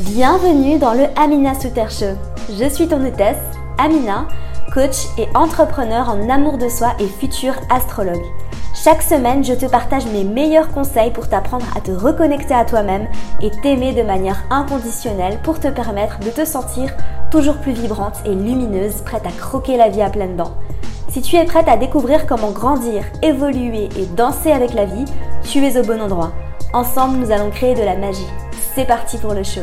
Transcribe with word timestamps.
Bienvenue 0.00 0.78
dans 0.78 0.92
le 0.92 1.06
Amina 1.16 1.58
Souter 1.58 1.86
Show. 1.88 2.18
Je 2.50 2.68
suis 2.68 2.86
ton 2.86 3.02
hôtesse, 3.02 3.40
Amina, 3.78 4.28
coach 4.74 5.06
et 5.16 5.26
entrepreneur 5.34 6.10
en 6.10 6.28
amour 6.28 6.58
de 6.58 6.68
soi 6.68 6.88
et 7.00 7.06
futur 7.06 7.54
astrologue. 7.70 8.22
Chaque 8.74 9.00
semaine, 9.00 9.42
je 9.42 9.54
te 9.54 9.64
partage 9.64 10.04
mes 10.08 10.22
meilleurs 10.22 10.70
conseils 10.70 11.12
pour 11.12 11.30
t'apprendre 11.30 11.64
à 11.74 11.80
te 11.80 11.92
reconnecter 11.92 12.52
à 12.52 12.66
toi-même 12.66 13.08
et 13.40 13.50
t'aimer 13.62 13.94
de 13.94 14.02
manière 14.02 14.44
inconditionnelle 14.50 15.38
pour 15.42 15.60
te 15.60 15.68
permettre 15.68 16.20
de 16.20 16.28
te 16.28 16.44
sentir 16.44 16.94
toujours 17.30 17.56
plus 17.56 17.72
vibrante 17.72 18.20
et 18.26 18.34
lumineuse, 18.34 19.00
prête 19.00 19.24
à 19.24 19.30
croquer 19.30 19.78
la 19.78 19.88
vie 19.88 20.02
à 20.02 20.10
pleines 20.10 20.36
dents. 20.36 20.58
Si 21.08 21.22
tu 21.22 21.36
es 21.36 21.44
prête 21.46 21.68
à 21.68 21.78
découvrir 21.78 22.26
comment 22.26 22.50
grandir, 22.50 23.02
évoluer 23.22 23.88
et 23.96 24.04
danser 24.14 24.52
avec 24.52 24.74
la 24.74 24.84
vie, 24.84 25.06
tu 25.42 25.64
es 25.64 25.78
au 25.78 25.82
bon 25.82 26.02
endroit. 26.02 26.32
Ensemble, 26.74 27.16
nous 27.16 27.30
allons 27.30 27.48
créer 27.48 27.74
de 27.74 27.82
la 27.82 27.96
magie. 27.96 28.28
C'est 28.76 28.84
parti 28.84 29.16
pour 29.16 29.32
le 29.32 29.42
show. 29.42 29.62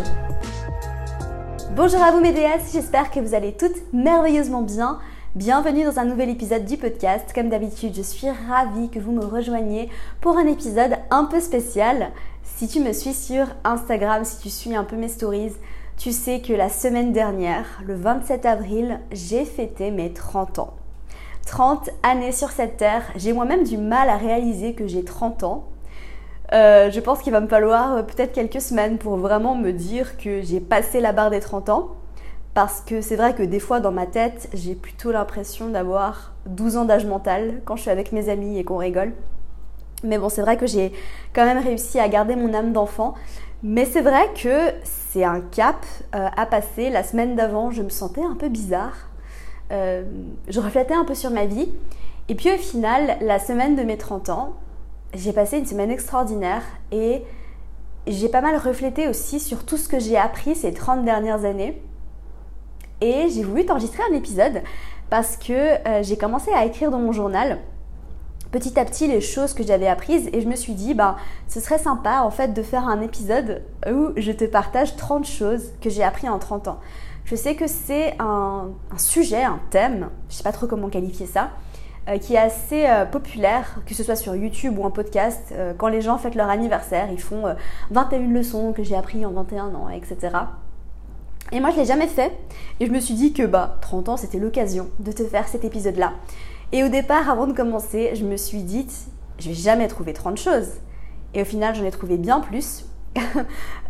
Bonjour 1.76 2.02
à 2.02 2.10
vous 2.10 2.20
mes 2.20 2.34
déesses, 2.34 2.74
j'espère 2.74 3.12
que 3.12 3.20
vous 3.20 3.36
allez 3.36 3.54
toutes 3.54 3.94
merveilleusement 3.94 4.64
bien. 4.64 4.98
Bienvenue 5.36 5.84
dans 5.84 6.00
un 6.00 6.06
nouvel 6.06 6.32
épisode 6.32 6.66
du 6.66 6.78
podcast. 6.78 7.32
Comme 7.36 7.50
d'habitude, 7.50 7.94
je 7.96 8.02
suis 8.02 8.28
ravie 8.32 8.90
que 8.90 8.98
vous 8.98 9.12
me 9.12 9.24
rejoigniez 9.24 9.92
pour 10.20 10.38
un 10.38 10.48
épisode 10.48 10.96
un 11.12 11.26
peu 11.26 11.42
spécial. 11.42 12.10
Si 12.42 12.68
tu 12.68 12.80
me 12.80 12.92
suis 12.92 13.14
sur 13.14 13.46
Instagram, 13.64 14.26
si 14.26 14.40
tu 14.40 14.50
suis 14.50 14.76
un 14.76 14.84
peu 14.84 14.96
mes 14.96 15.10
stories, 15.10 15.54
tu 15.96 16.12
sais 16.12 16.42
que 16.42 16.54
la 16.54 16.70
semaine 16.70 17.14
dernière, 17.14 17.84
le 17.86 17.94
27 17.94 18.48
avril, 18.48 19.00
j'ai 19.12 19.46
fêté 19.46 19.92
mes 19.92 20.12
30 20.12 20.58
ans. 20.58 20.74
30 21.46 21.92
années 22.02 22.32
sur 22.32 22.50
cette 22.50 22.78
terre, 22.78 23.04
j'ai 23.16 23.32
moi-même 23.32 23.64
du 23.64 23.78
mal 23.78 24.10
à 24.10 24.18
réaliser 24.18 24.74
que 24.74 24.88
j'ai 24.88 25.04
30 25.04 25.44
ans. 25.44 25.66
Euh, 26.52 26.92
je 26.92 27.00
pense 27.00 27.22
qu'il 27.22 27.32
va 27.32 27.40
me 27.40 27.48
falloir 27.48 27.96
euh, 27.96 28.02
peut-être 28.04 28.34
quelques 28.34 28.62
semaines 28.62 28.98
pour 28.98 29.16
vraiment 29.16 29.56
me 29.56 29.72
dire 29.72 30.18
que 30.18 30.42
j'ai 30.42 30.60
passé 30.60 31.00
la 31.00 31.14
barre 31.14 31.30
des 31.30 31.40
30 31.40 31.70
ans. 31.70 31.92
Parce 32.54 32.82
que 32.82 33.02
c'est 33.02 33.16
vrai 33.16 33.34
que 33.34 33.42
des 33.42 33.60
fois 33.60 33.80
dans 33.80 33.92
ma 33.92 34.06
tête, 34.06 34.50
j'ai 34.54 34.76
plutôt 34.76 35.12
l'impression 35.12 35.70
d'avoir 35.70 36.34
12 36.46 36.78
ans 36.78 36.86
d'âge 36.86 37.06
mental 37.06 37.62
quand 37.66 37.76
je 37.76 37.82
suis 37.82 37.90
avec 37.90 38.12
mes 38.12 38.30
amis 38.30 38.60
et 38.60 38.64
qu'on 38.64 38.78
rigole. 38.78 39.14
Mais 40.04 40.20
bon, 40.20 40.30
c'est 40.30 40.42
vrai 40.42 40.58
que 40.58 40.68
j'ai 40.68 40.92
quand 41.34 41.46
même 41.46 41.64
réussi 41.64 42.00
à 42.00 42.08
garder 42.10 42.36
mon 42.36 42.54
âme 42.54 42.72
d'enfant. 42.72 43.16
Mais 43.64 43.86
c'est 43.86 44.02
vrai 44.02 44.30
que 44.36 44.72
c'est 44.84 45.24
un 45.24 45.40
cap 45.40 45.84
euh, 46.14 46.28
à 46.36 46.46
passer. 46.46 46.90
La 46.90 47.02
semaine 47.02 47.36
d'avant, 47.36 47.72
je 47.72 47.82
me 47.82 47.90
sentais 47.90 48.24
un 48.24 48.36
peu 48.36 48.50
bizarre. 48.50 49.10
je 49.72 50.60
reflétais 50.60 50.94
un 50.94 51.06
peu 51.06 51.16
sur 51.16 51.32
ma 51.32 51.46
vie. 51.46 51.70
Et 52.30 52.36
puis 52.36 52.52
au 52.52 52.58
final, 52.58 53.18
la 53.22 53.40
semaine 53.40 53.76
de 53.76 53.82
mes 53.82 53.98
30 53.98 54.30
ans, 54.30 54.54
j'ai 55.14 55.34
passé 55.34 55.58
une 55.58 55.66
semaine 55.66 55.92
extraordinaire 55.92 56.64
et 56.92 57.24
j'ai 58.08 58.30
pas 58.30 58.42
mal 58.42 58.58
reflété 58.58 59.08
aussi 59.08 59.40
sur 59.40 59.66
tout 59.66 59.78
ce 59.78 59.88
que 59.88 60.00
j'ai 60.00 60.18
appris 60.18 60.56
ces 60.56 60.74
30 60.74 61.06
dernières 61.06 61.46
années. 61.46 61.82
Et 63.02 63.28
j'ai 63.30 63.44
voulu 63.44 63.66
t'enregistrer 63.66 64.04
un 64.10 64.16
épisode 64.16 64.62
parce 65.10 65.38
que 65.38 65.54
euh, 65.54 66.04
j'ai 66.04 66.18
commencé 66.18 66.52
à 66.52 66.66
écrire 66.66 66.90
dans 66.90 67.00
mon 67.00 67.12
journal 67.12 67.60
petit 68.52 68.80
à 68.80 68.86
petit 68.86 69.08
les 69.08 69.20
choses 69.20 69.54
que 69.54 69.64
j'avais 69.64 69.88
apprises 69.88 70.30
et 70.32 70.40
je 70.40 70.48
me 70.48 70.56
suis 70.56 70.74
dit 70.74 70.94
bah 70.94 71.18
ce 71.48 71.60
serait 71.60 71.80
sympa 71.80 72.22
en 72.22 72.30
fait 72.30 72.54
de 72.54 72.62
faire 72.62 72.88
un 72.88 73.02
épisode 73.02 73.64
où 73.92 74.10
je 74.16 74.32
te 74.32 74.46
partage 74.46 74.96
30 74.96 75.26
choses 75.26 75.72
que 75.82 75.90
j'ai 75.90 76.04
appris 76.04 76.30
en 76.30 76.38
30 76.38 76.68
ans. 76.68 76.80
Je 77.26 77.36
sais 77.36 77.56
que 77.56 77.68
c'est 77.68 78.16
un, 78.20 78.70
un, 78.92 78.98
sujet, 78.98 79.44
un 79.44 79.60
thème, 79.72 80.10
je 80.30 80.36
sais 80.36 80.44
pas 80.44 80.52
trop 80.52 80.68
comment 80.68 80.90
qualifier 80.90 81.26
ça, 81.26 81.50
qui 82.22 82.36
est 82.36 82.38
assez 82.38 82.86
euh, 82.86 83.06
populaire, 83.06 83.80
que 83.86 83.94
ce 83.94 84.04
soit 84.04 84.16
sur 84.16 84.36
YouTube 84.36 84.78
ou 84.78 84.84
en 84.84 84.92
podcast. 84.92 85.54
Euh, 85.54 85.74
quand 85.78 85.88
les 85.88 86.02
gens 86.02 86.18
fêtent 86.18 86.36
leur 86.36 86.50
anniversaire, 86.50 87.08
ils 87.12 87.22
font 87.22 87.44
21 87.92 88.28
leçons 88.30 88.74
que 88.74 88.84
j'ai 88.84 88.96
appris 88.96 89.26
en 89.26 89.32
21 89.32 89.74
ans, 89.76 89.90
etc. 89.90 90.36
Et 91.52 91.60
moi, 91.60 91.72
je 91.72 91.78
l'ai 91.78 91.86
jamais 91.86 92.08
fait. 92.08 92.32
Et 92.80 92.88
je 92.88 92.92
me 92.92 93.00
suis 93.00 93.14
dit 93.14 93.32
que 93.32 93.44
bah, 93.44 93.78
30 93.82 94.10
ans, 94.10 94.18
c'était 94.18 94.40
l'occasion 94.40 94.90
de 95.00 95.12
te 95.12 95.24
faire 95.24 95.48
cet 95.48 95.64
épisode-là. 95.64 96.14
Et 96.72 96.84
au 96.84 96.90
départ, 96.90 97.30
avant 97.30 97.48
de 97.48 97.54
commencer, 97.54 98.12
je 98.16 98.26
me 98.26 98.36
suis 98.36 98.64
dit, 98.64 98.88
je 99.40 99.50
vais 99.50 99.56
jamais 99.56 99.88
trouver 99.88 100.14
30 100.14 100.38
choses. 100.38 100.70
Et 101.34 101.42
au 101.42 101.46
final, 101.46 101.74
j'en 101.74 101.86
ai 101.86 101.92
trouvé 101.92 102.18
bien 102.18 102.42
plus. 102.42 102.86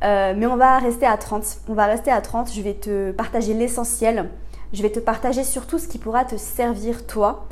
mais 0.02 0.46
on 0.46 0.58
va 0.58 0.78
rester 0.80 1.06
à 1.06 1.18
30. 1.18 1.44
On 1.70 1.74
va 1.74 1.86
rester 1.86 2.12
à 2.12 2.22
30. 2.22 2.52
Je 2.54 2.62
vais 2.62 2.74
te 2.74 3.12
partager 3.12 3.54
l'essentiel. 3.54 4.30
Je 4.74 4.82
vais 4.82 4.92
te 4.92 5.00
partager 5.00 5.44
surtout 5.44 5.80
ce 5.80 5.88
qui 5.88 5.98
pourra 5.98 6.26
te 6.26 6.36
servir 6.36 7.08
toi 7.08 7.48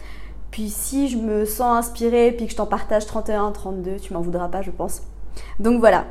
puis 0.51 0.69
si 0.69 1.07
je 1.07 1.17
me 1.17 1.45
sens 1.45 1.77
inspirée 1.77 2.33
puis 2.33 2.45
que 2.45 2.51
je 2.51 2.57
t'en 2.57 2.65
partage 2.65 3.05
31, 3.05 3.51
32, 3.51 3.97
tu 3.97 4.13
m'en 4.13 4.21
voudras 4.21 4.49
pas, 4.49 4.61
je 4.61 4.71
pense. 4.71 5.01
Donc 5.59 5.79
voilà. 5.79 6.05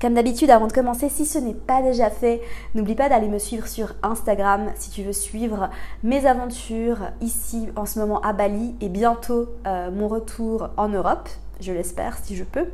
Comme 0.00 0.12
d'habitude, 0.12 0.50
avant 0.50 0.66
de 0.66 0.72
commencer, 0.72 1.08
si 1.08 1.24
ce 1.24 1.38
n'est 1.38 1.54
pas 1.54 1.80
déjà 1.80 2.10
fait, 2.10 2.42
n'oublie 2.74 2.94
pas 2.94 3.08
d'aller 3.08 3.28
me 3.28 3.38
suivre 3.38 3.66
sur 3.66 3.94
Instagram 4.02 4.70
si 4.74 4.90
tu 4.90 5.02
veux 5.02 5.14
suivre 5.14 5.70
mes 6.02 6.26
aventures 6.26 6.98
ici 7.22 7.68
en 7.76 7.86
ce 7.86 7.98
moment 7.98 8.20
à 8.20 8.34
Bali 8.34 8.74
et 8.82 8.90
bientôt 8.90 9.48
euh, 9.66 9.90
mon 9.90 10.08
retour 10.08 10.68
en 10.76 10.88
Europe, 10.88 11.30
je 11.60 11.72
l'espère 11.72 12.18
si 12.18 12.36
je 12.36 12.44
peux. 12.44 12.66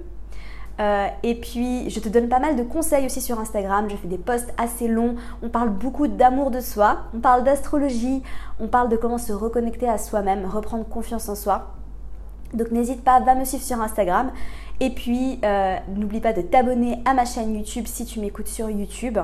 Euh, 0.81 1.09
et 1.23 1.35
puis, 1.35 1.89
je 1.91 2.01
te 2.01 2.09
donne 2.09 2.29
pas 2.29 2.39
mal 2.39 2.57
de 2.57 2.63
conseils 2.63 3.07
aussi 3.07 3.21
sur 3.21 3.39
Instagram. 3.39 3.89
Je 3.91 3.97
fais 3.97 4.09
des 4.09 4.19
posts 4.19 4.53
assez 4.57 4.89
longs. 4.89 5.17
On 5.43 5.49
parle 5.49 5.71
beaucoup 5.71 6.07
d'amour 6.07 6.51
de 6.51 6.61
soi. 6.61 6.99
On 7.15 7.21
parle 7.21 7.45
d'astrologie. 7.45 8.23
On 8.61 8.69
parle 8.69 8.89
de 8.89 8.97
comment 8.97 9.19
se 9.19 9.33
reconnecter 9.33 9.89
à 9.89 9.99
soi-même, 9.99 10.47
reprendre 10.47 10.85
confiance 10.89 11.29
en 11.29 11.35
soi. 11.35 11.73
Donc 12.55 12.71
n'hésite 12.71 13.03
pas, 13.03 13.21
va 13.21 13.35
me 13.35 13.45
suivre 13.45 13.65
sur 13.65 13.81
Instagram. 13.81 14.31
Et 14.81 14.91
puis, 14.91 15.39
euh, 15.45 15.77
n'oublie 15.95 16.21
pas 16.21 16.33
de 16.33 16.43
t'abonner 16.43 16.99
à 17.05 17.15
ma 17.15 17.25
chaîne 17.25 17.55
YouTube 17.55 17.87
si 17.87 18.05
tu 18.05 18.21
m'écoutes 18.21 18.49
sur 18.49 18.69
YouTube. 18.69 19.19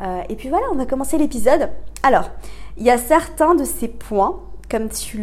Euh, 0.00 0.22
et 0.28 0.36
puis 0.36 0.48
voilà, 0.48 0.66
on 0.72 0.76
va 0.76 0.86
commencer 0.86 1.18
l'épisode. 1.18 1.70
Alors, 2.02 2.30
il 2.76 2.84
y 2.84 2.90
a 2.90 2.98
certains 2.98 3.54
de 3.54 3.64
ces 3.64 3.88
points, 3.88 4.40
comme 4.70 4.88
tu 4.88 5.20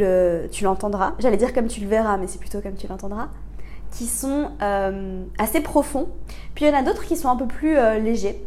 l'entendras. 0.63 1.13
J'allais 1.19 1.37
dire 1.37 1.53
comme 1.53 1.67
tu 1.67 1.81
le 1.81 1.87
verras, 1.87 2.17
mais 2.17 2.27
c'est 2.27 2.39
plutôt 2.39 2.61
comme 2.61 2.75
tu 2.75 2.87
l'entendras 2.87 3.29
qui 3.91 4.05
sont 4.05 4.51
euh, 4.61 5.23
assez 5.37 5.61
profonds, 5.61 6.09
puis 6.55 6.65
il 6.65 6.69
y 6.69 6.71
en 6.71 6.77
a 6.77 6.83
d'autres 6.83 7.05
qui 7.05 7.17
sont 7.17 7.29
un 7.29 7.35
peu 7.35 7.47
plus 7.47 7.77
euh, 7.77 7.99
légers. 7.99 8.43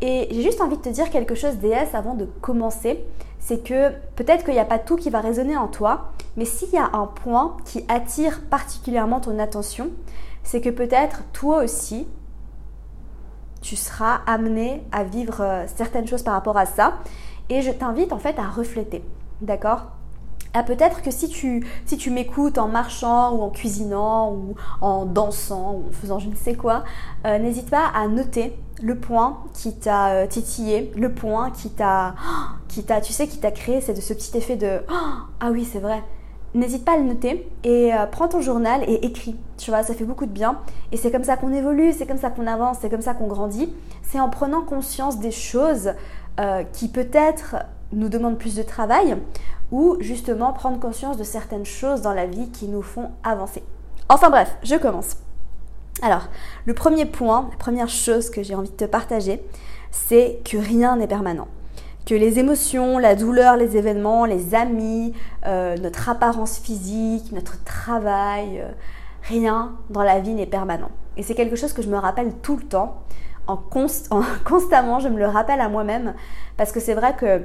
Et 0.00 0.28
j'ai 0.30 0.42
juste 0.42 0.60
envie 0.60 0.76
de 0.76 0.82
te 0.82 0.88
dire 0.88 1.10
quelque 1.10 1.34
chose, 1.34 1.56
DS, 1.56 1.94
avant 1.94 2.14
de 2.14 2.26
commencer. 2.40 3.04
C'est 3.38 3.62
que 3.62 3.90
peut-être 4.16 4.44
qu'il 4.44 4.54
n'y 4.54 4.60
a 4.60 4.64
pas 4.64 4.78
tout 4.78 4.96
qui 4.96 5.08
va 5.08 5.20
résonner 5.20 5.56
en 5.56 5.68
toi, 5.68 6.12
mais 6.36 6.44
s'il 6.44 6.70
y 6.70 6.78
a 6.78 6.90
un 6.92 7.06
point 7.06 7.56
qui 7.64 7.84
attire 7.88 8.42
particulièrement 8.50 9.20
ton 9.20 9.38
attention, 9.38 9.90
c'est 10.42 10.60
que 10.60 10.70
peut-être 10.70 11.22
toi 11.32 11.62
aussi, 11.62 12.06
tu 13.62 13.76
seras 13.76 14.20
amené 14.26 14.82
à 14.92 15.04
vivre 15.04 15.40
euh, 15.40 15.64
certaines 15.74 16.06
choses 16.06 16.22
par 16.22 16.34
rapport 16.34 16.56
à 16.56 16.66
ça. 16.66 16.98
Et 17.48 17.62
je 17.62 17.70
t'invite 17.70 18.12
en 18.12 18.18
fait 18.18 18.38
à 18.38 18.48
refléter. 18.48 19.02
D'accord? 19.40 19.86
Ah, 20.58 20.62
peut-être 20.62 21.02
que 21.02 21.10
si 21.10 21.28
tu, 21.28 21.66
si 21.84 21.98
tu 21.98 22.10
m'écoutes 22.10 22.56
en 22.56 22.66
marchant 22.66 23.34
ou 23.34 23.42
en 23.42 23.50
cuisinant 23.50 24.32
ou 24.32 24.54
en 24.80 25.04
dansant 25.04 25.72
ou 25.72 25.88
en 25.88 25.92
faisant 25.92 26.18
je 26.18 26.30
ne 26.30 26.34
sais 26.34 26.54
quoi, 26.54 26.82
euh, 27.26 27.38
n'hésite 27.38 27.68
pas 27.68 27.90
à 27.94 28.08
noter 28.08 28.58
le 28.82 28.98
point 28.98 29.44
qui 29.52 29.74
t'a 29.76 30.12
euh, 30.12 30.26
titillé, 30.26 30.90
le 30.96 31.12
point 31.12 31.50
qui 31.50 31.68
t'a, 31.68 32.14
qui 32.68 32.84
t'a, 32.84 33.02
tu 33.02 33.12
sais, 33.12 33.26
qui 33.26 33.36
t'a 33.36 33.50
créé 33.50 33.82
c'est 33.82 33.92
de 33.92 34.00
ce 34.00 34.14
petit 34.14 34.34
effet 34.38 34.56
de 34.56 34.80
ah 35.40 35.50
oui 35.50 35.68
c'est 35.70 35.78
vrai. 35.78 36.02
N'hésite 36.54 36.86
pas 36.86 36.92
à 36.92 36.96
le 36.96 37.04
noter 37.04 37.46
et 37.62 37.92
euh, 37.92 38.06
prends 38.06 38.28
ton 38.28 38.40
journal 38.40 38.82
et 38.88 39.04
écris. 39.04 39.36
Tu 39.58 39.70
vois, 39.70 39.82
ça 39.82 39.92
fait 39.92 40.06
beaucoup 40.06 40.24
de 40.24 40.30
bien. 40.30 40.60
Et 40.90 40.96
c'est 40.96 41.10
comme 41.10 41.24
ça 41.24 41.36
qu'on 41.36 41.52
évolue, 41.52 41.92
c'est 41.92 42.06
comme 42.06 42.16
ça 42.16 42.30
qu'on 42.30 42.46
avance, 42.46 42.78
c'est 42.80 42.88
comme 42.88 43.02
ça 43.02 43.12
qu'on 43.12 43.26
grandit. 43.26 43.70
C'est 44.02 44.20
en 44.20 44.30
prenant 44.30 44.62
conscience 44.62 45.18
des 45.18 45.32
choses 45.32 45.92
qui 46.72 46.88
peut-être 46.88 47.56
nous 47.92 48.08
demandent 48.08 48.38
plus 48.38 48.56
de 48.56 48.62
travail 48.62 49.16
ou 49.72 49.96
justement 50.00 50.52
prendre 50.52 50.78
conscience 50.78 51.16
de 51.16 51.24
certaines 51.24 51.66
choses 51.66 52.02
dans 52.02 52.12
la 52.12 52.26
vie 52.26 52.50
qui 52.50 52.66
nous 52.66 52.82
font 52.82 53.10
avancer. 53.22 53.62
Enfin 54.08 54.30
bref, 54.30 54.56
je 54.62 54.76
commence. 54.76 55.16
Alors, 56.02 56.28
le 56.66 56.74
premier 56.74 57.06
point, 57.06 57.48
la 57.50 57.56
première 57.56 57.88
chose 57.88 58.30
que 58.30 58.42
j'ai 58.42 58.54
envie 58.54 58.70
de 58.70 58.76
te 58.76 58.84
partager, 58.84 59.42
c'est 59.90 60.40
que 60.44 60.56
rien 60.56 60.96
n'est 60.96 61.06
permanent. 61.06 61.48
Que 62.04 62.14
les 62.14 62.38
émotions, 62.38 62.98
la 62.98 63.16
douleur, 63.16 63.56
les 63.56 63.76
événements, 63.76 64.26
les 64.26 64.54
amis, 64.54 65.14
euh, 65.46 65.76
notre 65.78 66.08
apparence 66.08 66.58
physique, 66.58 67.32
notre 67.32 67.64
travail, 67.64 68.60
euh, 68.60 68.68
rien 69.22 69.72
dans 69.90 70.02
la 70.02 70.20
vie 70.20 70.34
n'est 70.34 70.46
permanent. 70.46 70.90
Et 71.16 71.22
c'est 71.22 71.34
quelque 71.34 71.56
chose 71.56 71.72
que 71.72 71.82
je 71.82 71.88
me 71.88 71.96
rappelle 71.96 72.32
tout 72.42 72.56
le 72.56 72.62
temps, 72.62 73.02
en 73.48 73.56
constamment, 74.44 75.00
je 75.00 75.08
me 75.08 75.18
le 75.18 75.26
rappelle 75.26 75.60
à 75.60 75.68
moi-même, 75.68 76.14
parce 76.56 76.72
que 76.72 76.80
c'est 76.80 76.94
vrai 76.94 77.16
que 77.16 77.42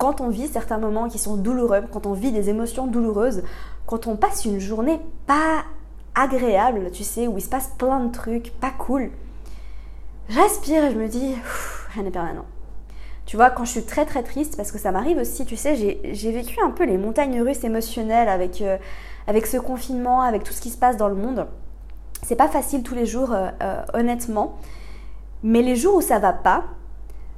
quand 0.00 0.22
on 0.22 0.30
vit 0.30 0.48
certains 0.48 0.78
moments 0.78 1.08
qui 1.08 1.18
sont 1.18 1.36
douloureux, 1.36 1.82
quand 1.92 2.06
on 2.06 2.14
vit 2.14 2.32
des 2.32 2.48
émotions 2.48 2.86
douloureuses, 2.86 3.42
quand 3.84 4.06
on 4.06 4.16
passe 4.16 4.46
une 4.46 4.58
journée 4.58 4.98
pas 5.26 5.64
agréable, 6.14 6.90
tu 6.90 7.04
sais, 7.04 7.26
où 7.26 7.36
il 7.36 7.42
se 7.42 7.50
passe 7.50 7.70
plein 7.76 8.00
de 8.00 8.10
trucs 8.10 8.50
pas 8.60 8.70
cool, 8.70 9.10
je 10.30 10.40
respire 10.40 10.84
et 10.84 10.92
je 10.92 10.96
me 10.96 11.06
dis, 11.06 11.34
rien 11.92 12.02
n'est 12.02 12.10
permanent. 12.10 12.46
Tu 13.26 13.36
vois, 13.36 13.50
quand 13.50 13.66
je 13.66 13.72
suis 13.72 13.82
très 13.82 14.06
très 14.06 14.22
triste, 14.22 14.56
parce 14.56 14.72
que 14.72 14.78
ça 14.78 14.90
m'arrive 14.90 15.18
aussi, 15.18 15.44
tu 15.44 15.54
sais, 15.54 15.76
j'ai 15.76 16.32
vécu 16.32 16.58
un 16.64 16.70
peu 16.70 16.84
les 16.84 16.96
montagnes 16.96 17.42
russes 17.42 17.62
émotionnelles 17.62 18.30
avec, 18.30 18.62
euh, 18.62 18.78
avec 19.26 19.46
ce 19.46 19.58
confinement, 19.58 20.22
avec 20.22 20.44
tout 20.44 20.54
ce 20.54 20.62
qui 20.62 20.70
se 20.70 20.78
passe 20.78 20.96
dans 20.96 21.08
le 21.08 21.14
monde. 21.14 21.46
C'est 22.22 22.36
pas 22.36 22.48
facile 22.48 22.82
tous 22.82 22.94
les 22.94 23.04
jours, 23.04 23.34
euh, 23.34 23.50
euh, 23.62 23.82
honnêtement. 23.92 24.56
Mais 25.42 25.60
les 25.60 25.76
jours 25.76 25.96
où 25.96 26.00
ça 26.00 26.18
va 26.18 26.32
pas, 26.32 26.64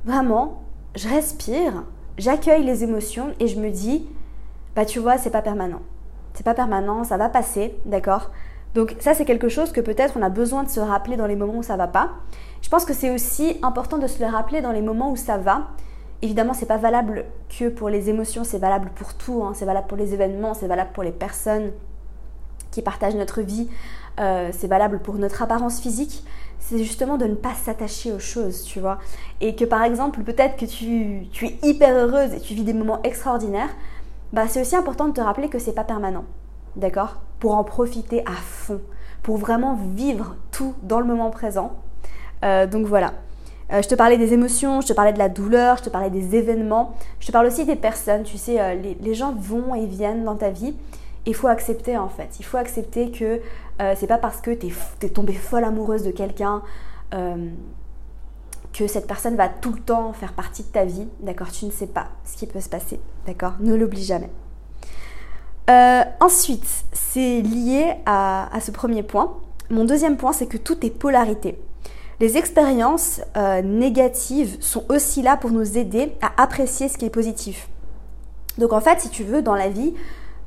vraiment, 0.05 0.63
je 0.95 1.09
respire, 1.09 1.83
j'accueille 2.19 2.65
les 2.65 2.85
émotions 2.85 3.35
et 3.41 3.49
je 3.49 3.59
me 3.59 3.71
dis, 3.71 4.07
bah 4.75 4.85
tu 4.85 4.99
vois, 4.99 5.19
c'est 5.19 5.31
pas 5.31 5.43
permanent. 5.43 5.83
C'est 6.35 6.45
pas 6.45 6.55
permanent, 6.55 7.05
ça 7.05 7.17
va 7.17 7.29
passer, 7.29 7.77
d'accord? 7.85 8.31
Donc 8.75 8.97
ça 9.01 9.13
c'est 9.13 9.27
quelque 9.27 9.49
chose 9.49 9.71
que 9.71 9.81
peut-être 9.81 10.17
on 10.17 10.23
a 10.23 10.31
besoin 10.31 10.63
de 10.63 10.71
se 10.71 10.81
rappeler 10.81 11.17
dans 11.17 11.27
les 11.27 11.37
moments 11.37 11.59
où 11.59 11.63
ça 11.63 11.77
va 11.77 11.89
pas. 11.89 12.11
Je 12.63 12.69
pense 12.69 12.85
que 12.85 12.95
c'est 12.95 13.11
aussi 13.11 13.59
important 13.63 13.99
de 13.99 14.07
se 14.07 14.21
le 14.21 14.27
rappeler 14.27 14.63
dans 14.63 14.73
les 14.73 14.81
moments 14.81 15.11
où 15.11 15.17
ça 15.17 15.37
va. 15.37 15.69
Évidemment, 16.23 16.55
c'est 16.55 16.67
pas 16.67 16.77
valable 16.77 17.25
que 17.49 17.69
pour 17.69 17.89
les 17.89 18.09
émotions, 18.09 18.45
c'est 18.45 18.59
valable 18.59 18.91
pour 18.95 19.15
tout, 19.15 19.43
hein. 19.45 19.53
c'est 19.55 19.65
valable 19.65 19.89
pour 19.89 19.99
les 19.99 20.15
événements, 20.15 20.55
c'est 20.55 20.69
valable 20.69 20.91
pour 20.95 21.03
les 21.03 21.11
personnes 21.11 21.73
qui 22.71 22.81
partagent 22.81 23.17
notre 23.17 23.43
vie, 23.43 23.69
euh, 24.21 24.51
c'est 24.53 24.69
valable 24.69 25.01
pour 25.01 25.17
notre 25.17 25.43
apparence 25.43 25.81
physique, 25.81 26.25
c'est 26.63 26.79
justement 26.79 27.17
de 27.17 27.27
ne 27.27 27.35
pas 27.35 27.55
s'attacher 27.55 28.13
aux 28.13 28.19
choses, 28.19 28.63
tu 28.63 28.81
vois. 28.81 28.99
Et 29.41 29.55
que 29.55 29.65
par 29.65 29.83
exemple, 29.83 30.23
peut-être 30.23 30.57
que 30.57 30.65
tu, 30.65 31.27
tu, 31.33 31.47
es 31.47 31.59
hyper 31.63 31.95
heureuse 31.95 32.33
et 32.35 32.41
tu 32.41 32.55
vis 32.55 32.63
des 32.63 32.73
moments 32.73 33.01
extraordinaires, 33.03 33.71
bah 34.33 34.45
c'est 34.49 34.61
aussi 34.61 34.77
important 34.77 35.09
de 35.09 35.13
te 35.13 35.21
rappeler 35.21 35.49
que 35.49 35.59
c'est 35.59 35.75
pas 35.75 35.85
permanent, 35.85 36.25
d'accord? 36.77 37.17
Pour 37.41 37.57
en 37.57 37.65
profiter 37.65 38.23
à 38.27 38.33
fond, 38.33 38.81
pour 39.23 39.37
vraiment 39.37 39.79
vivre 39.95 40.37
tout 40.53 40.75
dans 40.83 41.01
le 41.01 41.07
moment 41.07 41.31
présent. 41.31 41.73
Euh, 42.45 42.67
donc 42.67 42.87
voilà. 42.87 43.15
Euh, 43.73 43.83
je 43.83 43.89
te 43.89 43.95
parlais 43.95 44.19
des 44.19 44.33
émotions, 44.33 44.81
je 44.81 44.87
te 44.87 44.93
parlais 44.93 45.13
de 45.13 45.19
la 45.19 45.29
douleur, 45.29 45.79
je 45.79 45.83
te 45.83 45.91
parlais 45.91 46.11
des 46.11 46.37
événements, 46.37 46.95
je 47.21 47.27
te 47.27 47.33
parle 47.33 47.47
aussi 47.47 47.65
des 47.65 47.77
personnes. 47.77 48.23
Tu 48.23 48.39
sais, 48.39 48.61
euh, 48.61 48.75
les, 48.75 48.97
les, 49.01 49.15
gens 49.15 49.35
vont 49.37 49.75
et 49.75 49.87
viennent 49.87 50.25
dans 50.25 50.37
ta 50.37 50.51
vie. 50.51 50.75
Il 51.27 51.35
faut 51.35 51.49
accepter 51.49 51.97
en 51.97 52.09
fait. 52.09 52.37
Il 52.41 52.45
faut 52.45 52.57
accepter 52.57 53.11
que 53.11 53.41
c'est 53.97 54.07
pas 54.07 54.19
parce 54.19 54.41
que 54.41 54.51
tu 54.51 54.73
es, 55.03 55.09
tombée 55.09 55.33
folle 55.33 55.65
amoureuse 55.65 56.03
de 56.03 56.11
quelqu'un 56.11 56.63
que 58.73 58.87
cette 58.87 59.07
personne 59.07 59.37
va 59.37 59.49
tout 59.49 59.73
le 59.73 59.81
temps 59.81 60.13
faire 60.13 60.33
partie 60.33 60.63
de 60.63 60.69
ta 60.69 60.85
vie, 60.85 61.07
d'accord? 61.21 61.53
Tu 61.53 61.67
ne 61.67 61.71
sais 61.71 61.87
pas 61.87 62.09
ce 62.25 62.37
qui 62.37 62.47
peut 62.47 62.61
se 62.61 62.69
passer, 62.69 63.01
d'accord? 63.27 63.55
Ne 63.61 63.75
l'oublie 63.75 64.05
jamais. 64.05 64.31
Euh, 65.71 66.03
ensuite, 66.21 66.67
c'est 66.93 67.41
lié 67.41 67.95
à, 68.07 68.49
ce 68.61 68.71
premier 68.71 69.03
point. 69.03 69.37
Mon 69.71 69.85
deuxième 69.85 70.17
point, 70.17 70.33
c'est 70.33 70.47
que 70.47 70.57
tout 70.57 70.85
est 70.85 70.91
polarité. 70.91 71.59
Les 72.21 72.37
expériences 72.37 73.21
euh, 73.37 73.63
négatives 73.63 74.57
sont 74.61 74.85
aussi 74.89 75.23
là 75.23 75.37
pour 75.37 75.51
nous 75.51 75.79
aider 75.79 76.13
à 76.21 76.43
apprécier 76.43 76.89
ce 76.89 76.99
qui 76.99 77.05
est 77.05 77.11
positif. 77.11 77.69
Donc 78.59 78.73
en 78.73 78.81
fait, 78.81 79.01
si 79.01 79.09
tu 79.09 79.25
veux, 79.25 79.43
dans 79.43 79.55
la 79.55 79.69
vie, 79.69 79.95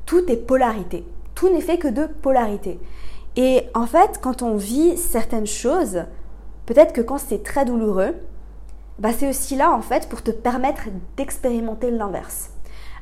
tout 0.06 0.30
est 0.30 0.36
polarité. 0.36 1.04
Tout 1.34 1.50
n'est 1.50 1.60
fait 1.60 1.78
que 1.78 1.88
de 1.88 2.06
polarité. 2.06 2.80
Et 3.36 3.64
en 3.74 3.86
fait, 3.86 4.18
quand 4.22 4.42
on 4.42 4.56
vit 4.56 4.96
certaines 4.96 5.46
choses, 5.46 6.04
Peut-être 6.66 6.92
que 6.92 7.00
quand 7.00 7.18
c'est 7.18 7.44
très 7.44 7.64
douloureux, 7.64 8.14
bah 8.98 9.10
c'est 9.16 9.28
aussi 9.28 9.54
là 9.54 9.70
en 9.70 9.82
fait 9.82 10.08
pour 10.08 10.22
te 10.22 10.32
permettre 10.32 10.88
d'expérimenter 11.16 11.92
l'inverse. 11.92 12.50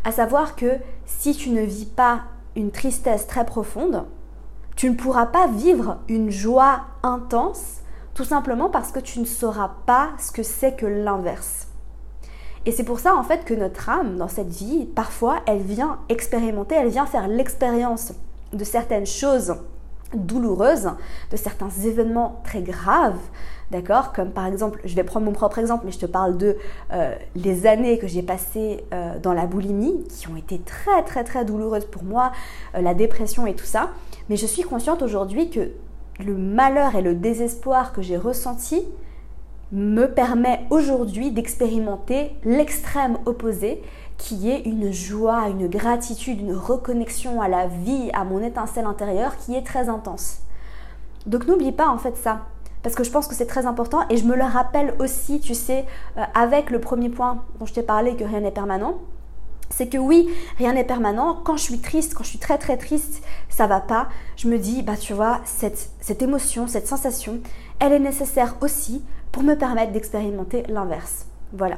À 0.04 0.12
savoir 0.12 0.54
que 0.54 0.76
si 1.06 1.34
tu 1.34 1.48
ne 1.48 1.62
vis 1.62 1.86
pas 1.86 2.24
une 2.56 2.70
tristesse 2.70 3.26
très 3.26 3.46
profonde, 3.46 4.04
tu 4.76 4.90
ne 4.90 4.94
pourras 4.94 5.26
pas 5.26 5.46
vivre 5.46 5.98
une 6.08 6.30
joie 6.30 6.82
intense 7.02 7.80
tout 8.12 8.24
simplement 8.24 8.68
parce 8.68 8.92
que 8.92 9.00
tu 9.00 9.18
ne 9.18 9.24
sauras 9.24 9.72
pas 9.86 10.10
ce 10.18 10.30
que 10.30 10.42
c'est 10.42 10.76
que 10.76 10.86
l'inverse. 10.86 11.63
Et 12.66 12.72
c'est 12.72 12.84
pour 12.84 12.98
ça 12.98 13.14
en 13.14 13.22
fait 13.22 13.44
que 13.44 13.54
notre 13.54 13.88
âme 13.88 14.16
dans 14.16 14.28
cette 14.28 14.48
vie, 14.48 14.86
parfois, 14.86 15.40
elle 15.46 15.62
vient 15.62 15.98
expérimenter, 16.08 16.74
elle 16.74 16.88
vient 16.88 17.06
faire 17.06 17.28
l'expérience 17.28 18.12
de 18.52 18.64
certaines 18.64 19.06
choses 19.06 19.56
douloureuses, 20.14 20.90
de 21.30 21.36
certains 21.36 21.70
événements 21.70 22.40
très 22.44 22.62
graves, 22.62 23.18
D'accord 23.70 24.12
Comme 24.12 24.30
par 24.30 24.46
exemple, 24.46 24.80
je 24.84 24.94
vais 24.94 25.04
prendre 25.04 25.26
mon 25.26 25.32
propre 25.32 25.58
exemple, 25.58 25.84
mais 25.86 25.92
je 25.92 25.98
te 25.98 26.06
parle 26.06 26.36
de 26.36 26.56
euh, 26.92 27.14
les 27.34 27.66
années 27.66 27.98
que 27.98 28.06
j'ai 28.06 28.22
passées 28.22 28.84
euh, 28.92 29.18
dans 29.18 29.32
la 29.32 29.46
boulimie, 29.46 30.04
qui 30.08 30.28
ont 30.28 30.36
été 30.36 30.60
très 30.60 31.02
très 31.02 31.24
très 31.24 31.44
douloureuses 31.44 31.86
pour 31.86 32.04
moi, 32.04 32.32
euh, 32.74 32.82
la 32.82 32.94
dépression 32.94 33.46
et 33.46 33.54
tout 33.54 33.64
ça. 33.64 33.90
Mais 34.28 34.36
je 34.36 34.46
suis 34.46 34.62
consciente 34.62 35.02
aujourd'hui 35.02 35.50
que 35.50 35.70
le 36.24 36.36
malheur 36.36 36.94
et 36.94 37.02
le 37.02 37.14
désespoir 37.14 37.92
que 37.92 38.02
j'ai 38.02 38.16
ressenti 38.16 38.84
me 39.74 40.06
permet 40.06 40.60
aujourd'hui 40.70 41.32
d'expérimenter 41.32 42.30
l'extrême 42.44 43.18
opposé, 43.26 43.82
qui 44.16 44.48
est 44.48 44.60
une 44.60 44.92
joie, 44.92 45.48
une 45.48 45.66
gratitude, 45.66 46.40
une 46.40 46.54
reconnexion 46.54 47.42
à 47.42 47.48
la 47.48 47.66
vie, 47.66 48.08
à 48.12 48.22
mon 48.22 48.40
étincelle 48.40 48.86
intérieure 48.86 49.36
qui 49.36 49.56
est 49.56 49.66
très 49.66 49.88
intense. 49.88 50.38
Donc 51.26 51.48
n'oublie 51.48 51.72
pas 51.72 51.88
en 51.88 51.98
fait 51.98 52.16
ça 52.16 52.42
parce 52.84 52.94
que 52.94 53.02
je 53.02 53.10
pense 53.10 53.26
que 53.26 53.34
c'est 53.34 53.46
très 53.46 53.66
important 53.66 54.04
et 54.10 54.16
je 54.16 54.26
me 54.26 54.36
le 54.36 54.44
rappelle 54.44 54.94
aussi, 55.00 55.40
tu 55.40 55.54
sais, 55.54 55.86
euh, 56.18 56.22
avec 56.34 56.70
le 56.70 56.80
premier 56.80 57.08
point 57.08 57.42
dont 57.58 57.66
je 57.66 57.72
t'ai 57.72 57.82
parlé, 57.82 58.14
que 58.14 58.24
rien 58.24 58.40
n'est 58.40 58.50
permanent. 58.50 58.98
C'est 59.70 59.88
que 59.88 59.96
oui, 59.96 60.28
rien 60.58 60.74
n'est 60.74 60.84
permanent. 60.84 61.40
Quand 61.42 61.56
je 61.56 61.62
suis 61.62 61.80
triste, 61.80 62.14
quand 62.14 62.22
je 62.22 62.28
suis 62.28 62.38
très 62.38 62.58
très 62.58 62.76
triste, 62.76 63.24
ça 63.48 63.66
va 63.66 63.80
pas. 63.80 64.08
Je 64.36 64.48
me 64.48 64.58
dis, 64.58 64.82
bah 64.82 64.98
tu 64.98 65.14
vois, 65.14 65.40
cette, 65.46 65.90
cette 66.00 66.20
émotion, 66.20 66.66
cette 66.66 66.86
sensation, 66.86 67.40
elle 67.80 67.94
est 67.94 67.98
nécessaire 67.98 68.56
aussi 68.60 69.02
pour 69.34 69.42
me 69.42 69.54
permettre 69.54 69.92
d'expérimenter 69.92 70.62
l'inverse. 70.68 71.26
Voilà. 71.52 71.76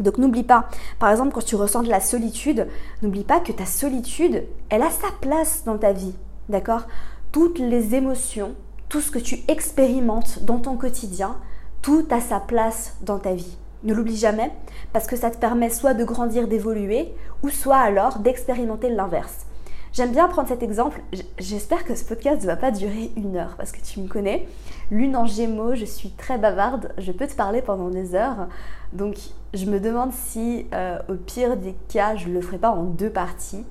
Donc 0.00 0.18
n'oublie 0.18 0.42
pas, 0.42 0.68
par 0.98 1.10
exemple, 1.10 1.32
quand 1.32 1.44
tu 1.44 1.54
ressens 1.54 1.84
de 1.84 1.88
la 1.88 2.00
solitude, 2.00 2.66
n'oublie 3.02 3.24
pas 3.24 3.38
que 3.38 3.52
ta 3.52 3.66
solitude, 3.66 4.44
elle 4.68 4.82
a 4.82 4.90
sa 4.90 5.08
place 5.20 5.62
dans 5.64 5.78
ta 5.78 5.92
vie. 5.92 6.14
D'accord? 6.48 6.82
Toutes 7.30 7.60
les 7.60 7.94
émotions 7.94 8.54
tout 8.88 9.00
ce 9.00 9.10
que 9.10 9.18
tu 9.18 9.40
expérimentes 9.48 10.44
dans 10.44 10.58
ton 10.58 10.76
quotidien, 10.76 11.36
tout 11.82 12.06
a 12.10 12.20
sa 12.20 12.40
place 12.40 12.96
dans 13.02 13.18
ta 13.18 13.34
vie. 13.34 13.56
Ne 13.84 13.94
l'oublie 13.94 14.16
jamais 14.16 14.50
parce 14.92 15.06
que 15.06 15.16
ça 15.16 15.30
te 15.30 15.36
permet 15.36 15.70
soit 15.70 15.94
de 15.94 16.04
grandir, 16.04 16.48
d'évoluer, 16.48 17.14
ou 17.42 17.50
soit 17.50 17.76
alors 17.76 18.18
d'expérimenter 18.18 18.88
l'inverse. 18.88 19.46
J'aime 19.92 20.12
bien 20.12 20.28
prendre 20.28 20.48
cet 20.48 20.62
exemple. 20.62 21.02
J'espère 21.38 21.84
que 21.84 21.94
ce 21.94 22.04
podcast 22.04 22.42
ne 22.42 22.46
va 22.46 22.56
pas 22.56 22.70
durer 22.70 23.10
une 23.16 23.36
heure 23.36 23.54
parce 23.56 23.72
que 23.72 23.80
tu 23.80 24.00
me 24.00 24.08
connais. 24.08 24.46
Lune 24.90 25.16
en 25.16 25.26
gémeaux, 25.26 25.74
je 25.74 25.84
suis 25.84 26.10
très 26.10 26.38
bavarde, 26.38 26.92
je 26.98 27.10
peux 27.12 27.26
te 27.26 27.34
parler 27.34 27.62
pendant 27.62 27.88
des 27.88 28.14
heures. 28.14 28.48
Donc 28.92 29.16
je 29.54 29.64
me 29.66 29.80
demande 29.80 30.12
si 30.12 30.66
euh, 30.74 30.98
au 31.08 31.14
pire 31.14 31.56
des 31.56 31.74
cas, 31.88 32.16
je 32.16 32.28
ne 32.28 32.34
le 32.34 32.40
ferai 32.40 32.58
pas 32.58 32.70
en 32.70 32.84
deux 32.84 33.10
parties 33.10 33.64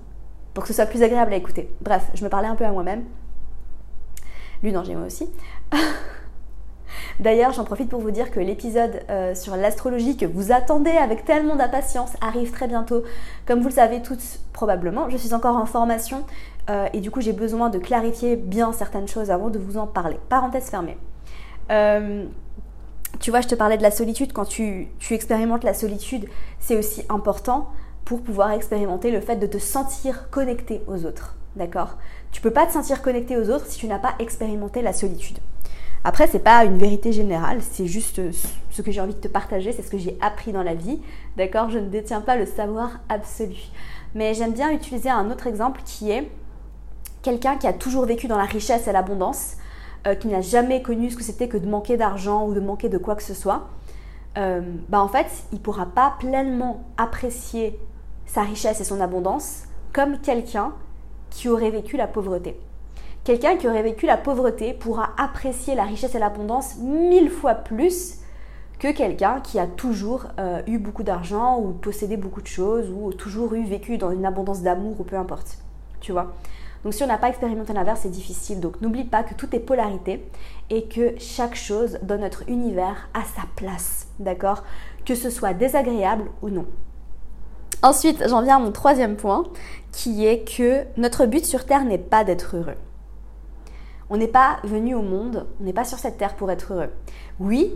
pour 0.53 0.63
que 0.63 0.69
ce 0.69 0.73
soit 0.73 0.87
plus 0.87 1.03
agréable 1.03 1.33
à 1.33 1.37
écouter. 1.37 1.71
Bref, 1.81 2.09
je 2.15 2.23
me 2.23 2.29
parlais 2.29 2.47
un 2.47 2.55
peu 2.55 2.65
à 2.65 2.71
moi-même. 2.71 3.03
Lune 4.63 4.77
en 4.77 4.83
Gémeaux 4.83 5.05
aussi. 5.05 5.29
D'ailleurs, 7.19 7.51
j'en 7.51 7.63
profite 7.63 7.89
pour 7.89 7.99
vous 7.99 8.11
dire 8.11 8.29
que 8.29 8.39
l'épisode 8.39 9.01
euh, 9.09 9.33
sur 9.33 9.55
l'astrologie 9.55 10.17
que 10.17 10.25
vous 10.25 10.51
attendez 10.51 10.91
avec 10.91 11.25
tellement 11.25 11.55
d'impatience 11.55 12.11
arrive 12.21 12.51
très 12.51 12.67
bientôt. 12.67 13.03
Comme 13.47 13.59
vous 13.59 13.69
le 13.69 13.73
savez 13.73 14.01
toutes 14.01 14.39
probablement, 14.53 15.09
je 15.09 15.17
suis 15.17 15.33
encore 15.33 15.55
en 15.55 15.65
formation 15.65 16.25
euh, 16.69 16.87
et 16.93 16.99
du 16.99 17.09
coup 17.09 17.21
j'ai 17.21 17.33
besoin 17.33 17.69
de 17.69 17.79
clarifier 17.79 18.35
bien 18.35 18.71
certaines 18.71 19.07
choses 19.07 19.31
avant 19.31 19.49
de 19.49 19.57
vous 19.57 19.77
en 19.77 19.87
parler. 19.87 20.17
Parenthèse 20.29 20.69
fermée. 20.69 20.97
Euh, 21.71 22.25
tu 23.19 23.31
vois, 23.31 23.41
je 23.41 23.47
te 23.47 23.55
parlais 23.55 23.77
de 23.77 23.83
la 23.83 23.91
solitude. 23.91 24.31
Quand 24.31 24.45
tu, 24.45 24.87
tu 24.99 25.15
expérimentes 25.15 25.63
la 25.63 25.73
solitude, 25.73 26.27
c'est 26.59 26.77
aussi 26.77 27.03
important 27.09 27.67
pour 28.05 28.21
pouvoir 28.21 28.51
expérimenter 28.51 29.09
le 29.09 29.21
fait 29.21 29.37
de 29.37 29.47
te 29.47 29.57
sentir 29.57 30.29
connecté 30.29 30.83
aux 30.87 31.05
autres. 31.05 31.35
D'accord? 31.55 31.97
Tu 32.31 32.41
peux 32.41 32.51
pas 32.51 32.67
te 32.67 32.73
sentir 32.73 33.01
connecté 33.01 33.37
aux 33.37 33.49
autres 33.49 33.65
si 33.65 33.79
tu 33.79 33.87
n'as 33.87 33.97
pas 33.97 34.13
expérimenté 34.19 34.83
la 34.83 34.93
solitude. 34.93 35.39
Après, 36.03 36.27
c'est 36.27 36.39
pas 36.39 36.63
une 36.63 36.77
vérité 36.77 37.11
générale, 37.11 37.59
c'est 37.61 37.85
juste 37.85 38.21
ce 38.69 38.81
que 38.81 38.91
j'ai 38.91 39.01
envie 39.01 39.15
de 39.15 39.19
te 39.19 39.27
partager, 39.27 39.71
c'est 39.71 39.81
ce 39.81 39.89
que 39.89 39.97
j'ai 39.97 40.17
appris 40.21 40.51
dans 40.51 40.63
la 40.63 40.73
vie. 40.73 41.01
D'accord? 41.35 41.69
Je 41.69 41.79
ne 41.79 41.89
détiens 41.89 42.21
pas 42.21 42.35
le 42.35 42.45
savoir 42.45 42.99
absolu. 43.09 43.57
Mais 44.15 44.33
j'aime 44.33 44.53
bien 44.53 44.71
utiliser 44.71 45.09
un 45.09 45.29
autre 45.31 45.47
exemple 45.47 45.81
qui 45.83 46.11
est 46.11 46.29
quelqu'un 47.21 47.57
qui 47.57 47.67
a 47.67 47.73
toujours 47.73 48.05
vécu 48.05 48.27
dans 48.27 48.37
la 48.37 48.45
richesse 48.45 48.87
et 48.87 48.91
l'abondance, 48.91 49.57
euh, 50.05 50.15
qui 50.15 50.27
n'a 50.27 50.41
jamais 50.41 50.81
connu 50.81 51.09
ce 51.09 51.17
que 51.17 51.23
c'était 51.23 51.49
que 51.49 51.57
de 51.57 51.67
manquer 51.67 51.97
d'argent 51.97 52.47
ou 52.47 52.53
de 52.53 52.59
manquer 52.59 52.87
de 52.87 52.97
quoi 52.97 53.15
que 53.15 53.23
ce 53.23 53.33
soit. 53.33 53.67
Euh, 54.37 54.61
bah 54.87 55.01
en 55.01 55.07
fait, 55.07 55.27
il 55.51 55.59
pourra 55.59 55.87
pas 55.87 56.15
pleinement 56.19 56.85
apprécier 56.97 57.79
sa 58.25 58.43
richesse 58.43 58.79
et 58.79 58.83
son 58.83 59.01
abondance 59.01 59.63
comme 59.93 60.19
quelqu'un 60.19 60.73
qui 61.29 61.49
aurait 61.49 61.71
vécu 61.71 61.97
la 61.97 62.07
pauvreté. 62.07 62.59
Quelqu'un 63.27 63.57
qui 63.57 63.67
aurait 63.67 63.83
vécu 63.83 64.05
la 64.05 64.15
pauvreté 64.15 64.73
pourra 64.73 65.09
apprécier 65.17 65.75
la 65.75 65.83
richesse 65.83 66.15
et 66.15 66.17
l'abondance 66.17 66.77
mille 66.77 67.29
fois 67.29 67.55
plus 67.55 68.19
que 68.79 68.89
quelqu'un 68.89 69.41
qui 69.41 69.59
a 69.59 69.67
toujours 69.67 70.27
euh, 70.39 70.61
eu 70.65 70.77
beaucoup 70.77 71.03
d'argent 71.03 71.59
ou 71.59 71.73
possédé 71.73 72.15
beaucoup 72.15 72.41
de 72.41 72.47
choses 72.47 72.89
ou 72.89 73.11
toujours 73.11 73.53
eu 73.53 73.65
vécu 73.65 73.97
dans 73.97 74.11
une 74.11 74.25
abondance 74.25 74.61
d'amour 74.61 75.01
ou 75.01 75.03
peu 75.03 75.17
importe. 75.17 75.57
Tu 75.99 76.13
vois? 76.13 76.35
Donc 76.85 76.93
si 76.93 77.03
on 77.03 77.07
n'a 77.07 77.17
pas 77.17 77.27
expérimenté 77.27 77.73
l'inverse, 77.73 77.99
c'est 78.03 78.09
difficile. 78.09 78.61
Donc 78.61 78.79
n'oublie 78.79 79.03
pas 79.03 79.23
que 79.23 79.33
tout 79.33 79.53
est 79.53 79.59
polarité 79.59 80.25
et 80.69 80.87
que 80.87 81.15
chaque 81.19 81.55
chose 81.55 81.99
dans 82.03 82.17
notre 82.17 82.47
univers 82.47 83.09
a 83.13 83.23
sa 83.23 83.43
place, 83.57 84.07
d'accord? 84.19 84.63
Que 85.05 85.15
ce 85.15 85.29
soit 85.29 85.53
désagréable 85.53 86.23
ou 86.41 86.49
non. 86.49 86.65
Ensuite, 87.83 88.23
j'en 88.29 88.41
viens 88.41 88.55
à 88.55 88.59
mon 88.59 88.71
troisième 88.71 89.17
point, 89.17 89.43
qui 89.91 90.25
est 90.25 90.49
que 90.49 90.85
notre 90.95 91.25
but 91.25 91.45
sur 91.45 91.65
Terre 91.65 91.83
n'est 91.83 91.97
pas 91.97 92.23
d'être 92.23 92.55
heureux. 92.55 92.77
On 94.09 94.17
n'est 94.17 94.27
pas 94.27 94.57
venu 94.63 94.95
au 94.95 95.01
monde, 95.01 95.47
on 95.59 95.63
n'est 95.63 95.73
pas 95.73 95.85
sur 95.85 95.97
cette 95.97 96.17
Terre 96.17 96.35
pour 96.35 96.49
être 96.49 96.73
heureux. 96.73 96.89
Oui, 97.39 97.73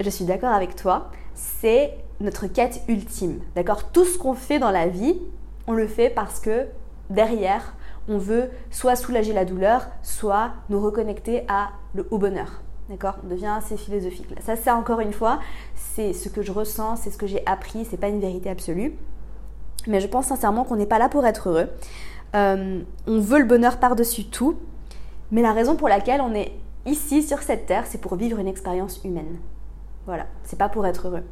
je 0.00 0.10
suis 0.10 0.24
d'accord 0.24 0.52
avec 0.52 0.74
toi, 0.74 1.10
c'est 1.34 1.96
notre 2.20 2.46
quête 2.46 2.82
ultime. 2.88 3.40
D'accord? 3.54 3.90
Tout 3.90 4.04
ce 4.04 4.18
qu'on 4.18 4.34
fait 4.34 4.58
dans 4.58 4.70
la 4.70 4.88
vie, 4.88 5.18
on 5.66 5.72
le 5.72 5.86
fait 5.86 6.10
parce 6.10 6.40
que 6.40 6.66
derrière, 7.10 7.74
on 8.08 8.18
veut 8.18 8.50
soit 8.70 8.96
soulager 8.96 9.32
la 9.32 9.44
douleur, 9.44 9.86
soit 10.02 10.50
nous 10.68 10.80
reconnecter 10.80 11.44
à 11.48 11.70
le, 11.94 12.06
au 12.10 12.18
bonheur. 12.18 12.62
D'accord? 12.88 13.18
On 13.24 13.28
devient 13.28 13.52
assez 13.58 13.76
philosophique. 13.76 14.34
Ça, 14.40 14.56
c'est 14.56 14.70
encore 14.70 15.00
une 15.00 15.12
fois, 15.12 15.40
c'est 15.74 16.12
ce 16.12 16.28
que 16.28 16.42
je 16.42 16.52
ressens, 16.52 16.96
c'est 16.96 17.10
ce 17.10 17.18
que 17.18 17.26
j'ai 17.26 17.42
appris, 17.46 17.84
c'est 17.84 17.98
pas 17.98 18.08
une 18.08 18.20
vérité 18.20 18.50
absolue. 18.50 18.94
Mais 19.86 20.00
je 20.00 20.08
pense 20.08 20.26
sincèrement 20.26 20.64
qu'on 20.64 20.76
n'est 20.76 20.86
pas 20.86 20.98
là 20.98 21.08
pour 21.08 21.24
être 21.24 21.50
heureux. 21.50 21.68
Euh, 22.34 22.80
on 23.06 23.20
veut 23.20 23.38
le 23.38 23.44
bonheur 23.44 23.78
par-dessus 23.78 24.24
tout. 24.24 24.56
Mais 25.30 25.42
la 25.42 25.52
raison 25.52 25.76
pour 25.76 25.88
laquelle 25.88 26.20
on 26.20 26.34
est 26.34 26.52
ici 26.86 27.22
sur 27.22 27.42
cette 27.42 27.66
terre, 27.66 27.84
c'est 27.86 28.00
pour 28.00 28.16
vivre 28.16 28.38
une 28.38 28.48
expérience 28.48 29.00
humaine. 29.04 29.38
Voilà, 30.06 30.26
c'est 30.44 30.58
pas 30.58 30.68
pour 30.68 30.86
être 30.86 31.08
heureux. 31.08 31.24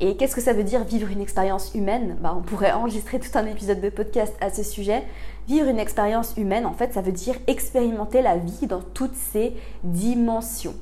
Et 0.00 0.16
qu'est-ce 0.16 0.34
que 0.34 0.40
ça 0.40 0.52
veut 0.52 0.64
dire 0.64 0.82
vivre 0.82 1.10
une 1.10 1.20
expérience 1.20 1.74
humaine? 1.74 2.16
Bah, 2.20 2.34
On 2.36 2.40
pourrait 2.40 2.72
enregistrer 2.72 3.20
tout 3.20 3.36
un 3.38 3.46
épisode 3.46 3.80
de 3.80 3.90
podcast 3.90 4.34
à 4.40 4.50
ce 4.50 4.62
sujet. 4.62 5.04
Vivre 5.46 5.68
une 5.68 5.78
expérience 5.78 6.34
humaine, 6.36 6.66
en 6.66 6.72
fait, 6.72 6.92
ça 6.94 7.02
veut 7.02 7.12
dire 7.12 7.36
expérimenter 7.46 8.22
la 8.22 8.36
vie 8.36 8.66
dans 8.66 8.80
toutes 8.80 9.14
ses 9.14 9.54
dimensions. 9.84 10.74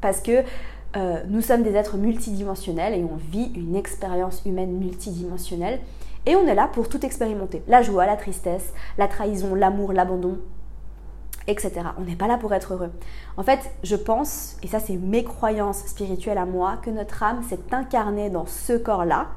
Parce 0.00 0.20
que 0.20 0.44
euh, 0.96 1.22
nous 1.28 1.40
sommes 1.40 1.62
des 1.62 1.74
êtres 1.74 1.96
multidimensionnels 1.96 2.94
et 2.94 3.02
on 3.02 3.16
vit 3.16 3.50
une 3.56 3.74
expérience 3.74 4.42
humaine 4.46 4.78
multidimensionnelle. 4.78 5.80
Et 6.26 6.36
on 6.36 6.46
est 6.46 6.54
là 6.54 6.68
pour 6.72 6.88
tout 6.88 7.04
expérimenter. 7.04 7.62
La 7.66 7.82
joie, 7.82 8.06
la 8.06 8.16
tristesse, 8.16 8.74
la 8.96 9.08
trahison, 9.08 9.54
l'amour, 9.54 9.92
l'abandon, 9.92 10.38
etc. 11.48 11.72
On 11.98 12.02
n'est 12.02 12.14
pas 12.14 12.28
là 12.28 12.36
pour 12.36 12.52
être 12.54 12.74
heureux. 12.74 12.92
En 13.36 13.42
fait, 13.42 13.58
je 13.82 13.96
pense, 13.96 14.56
et 14.62 14.68
ça 14.68 14.78
c'est 14.78 14.96
mes 14.96 15.24
croyances 15.24 15.84
spirituelles 15.86 16.38
à 16.38 16.46
moi, 16.46 16.78
que 16.82 16.90
notre 16.90 17.22
âme 17.22 17.42
s'est 17.42 17.58
incarnée 17.72 18.30
dans 18.30 18.46
ce 18.46 18.74
corps-là. 18.74 19.28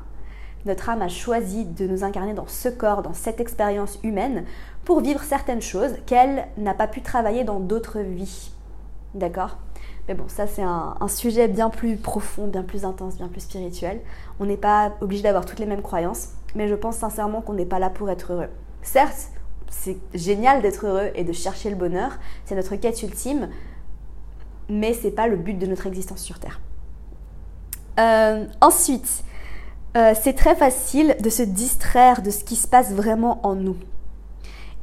Notre 0.66 0.90
âme 0.90 1.02
a 1.02 1.08
choisi 1.08 1.66
de 1.66 1.88
nous 1.88 2.04
incarner 2.04 2.34
dans 2.34 2.48
ce 2.48 2.70
corps, 2.70 3.02
dans 3.02 3.14
cette 3.14 3.40
expérience 3.40 3.98
humaine, 4.04 4.46
pour 4.86 5.02
vivre 5.02 5.24
certaines 5.24 5.62
choses 5.62 5.96
qu'elle 6.06 6.48
n'a 6.58 6.74
pas 6.74 6.88
pu 6.88 7.02
travailler 7.02 7.44
dans 7.44 7.60
d'autres 7.60 8.00
vies. 8.00 8.52
D'accord? 9.16 9.58
Mais 10.08 10.14
bon, 10.14 10.26
ça 10.28 10.46
c'est 10.48 10.62
un, 10.64 10.96
un, 11.00 11.08
sujet 11.08 11.48
bien 11.48 11.70
plus 11.70 11.96
profond, 11.96 12.48
bien 12.48 12.64
plus 12.64 12.86
intense, 12.86 13.18
bien 13.18 13.28
plus 13.28 13.42
spirituel. 13.42 14.02
On 14.40 14.46
n'est 14.46 14.58
pas 14.58 14.94
obligé 15.02 15.24
d'avoir 15.24 15.46
toutes 15.46 15.60
les 15.60 15.66
mêmes 15.66 15.82
croyances, 15.82 16.30
mais 16.56 16.68
je 16.68 16.76
pense 16.76 16.98
sincèrement 16.98 17.42
qu'on 17.42 17.54
n'est 17.54 17.66
pas 17.66 17.80
là 17.80 17.90
pour 17.90 18.10
être 18.10 18.34
heureux. 18.34 18.50
Certes, 18.82 19.30
c'est 19.72 19.98
génial 20.14 20.62
d'être 20.62 20.86
heureux 20.86 21.10
et 21.16 21.24
de 21.24 21.32
chercher 21.32 21.70
le 21.70 21.76
bonheur, 21.76 22.20
c'est 22.46 22.56
notre 22.56 22.76
quête 22.76 23.02
ultime, 23.02 23.50
mais 24.70 24.94
c'est 24.94 25.12
pas 25.12 25.28
le 25.28 25.38
but 25.38 25.58
de 25.58 25.66
notre 25.66 25.88
existence 25.88 26.22
sur 26.22 26.40
Terre. 26.40 26.60
Euh, 28.00 28.46
ensuite, 28.62 29.24
euh, 29.98 30.14
c'est 30.22 30.34
très 30.34 30.56
facile 30.56 31.16
de 31.20 31.30
se 31.30 31.42
distraire 31.42 32.22
de 32.22 32.30
ce 32.30 32.44
qui 32.44 32.56
se 32.56 32.68
passe 32.68 32.94
vraiment 32.94 33.46
en 33.46 33.56
nous. 33.56 33.78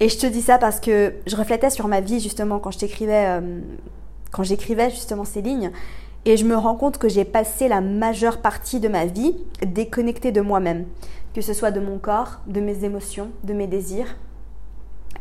Et 0.01 0.09
je 0.09 0.19
te 0.19 0.27
dis 0.27 0.43
ça 0.43 0.59
parce 0.59 0.81
que 0.81 1.15
je 1.27 1.37
reflétais 1.37 1.71
sur 1.71 1.89
ma 1.89 2.01
vie 2.01 2.21
justement 2.21 2.59
quand 2.59 2.71
je 2.71 2.79
t'écrivais, 2.79 3.27
euh, 3.27 3.61
quand 4.31 4.43
j'écrivais 4.43 4.91
justement 4.91 5.25
ces 5.25 5.43
lignes, 5.43 5.71
et 6.25 6.37
je 6.37 6.45
me 6.45 6.57
rends 6.57 6.75
compte 6.75 6.99
que 6.99 7.09
j'ai 7.09 7.25
passé 7.25 7.69
la 7.69 7.81
majeure 7.81 8.39
partie 8.39 8.81
de 8.81 8.89
ma 8.89 9.07
vie 9.07 9.37
déconnectée 9.67 10.33
de 10.33 10.41
moi-même, 10.41 10.87
que 11.35 11.41
ce 11.41 11.53
soit 11.53 11.71
de 11.71 11.81
mon 11.81 11.99
corps, 11.99 12.41
de 12.47 12.61
mes 12.61 12.85
émotions, 12.85 13.31
de 13.45 13.55
mes 13.55 13.67
désirs, 13.67 14.17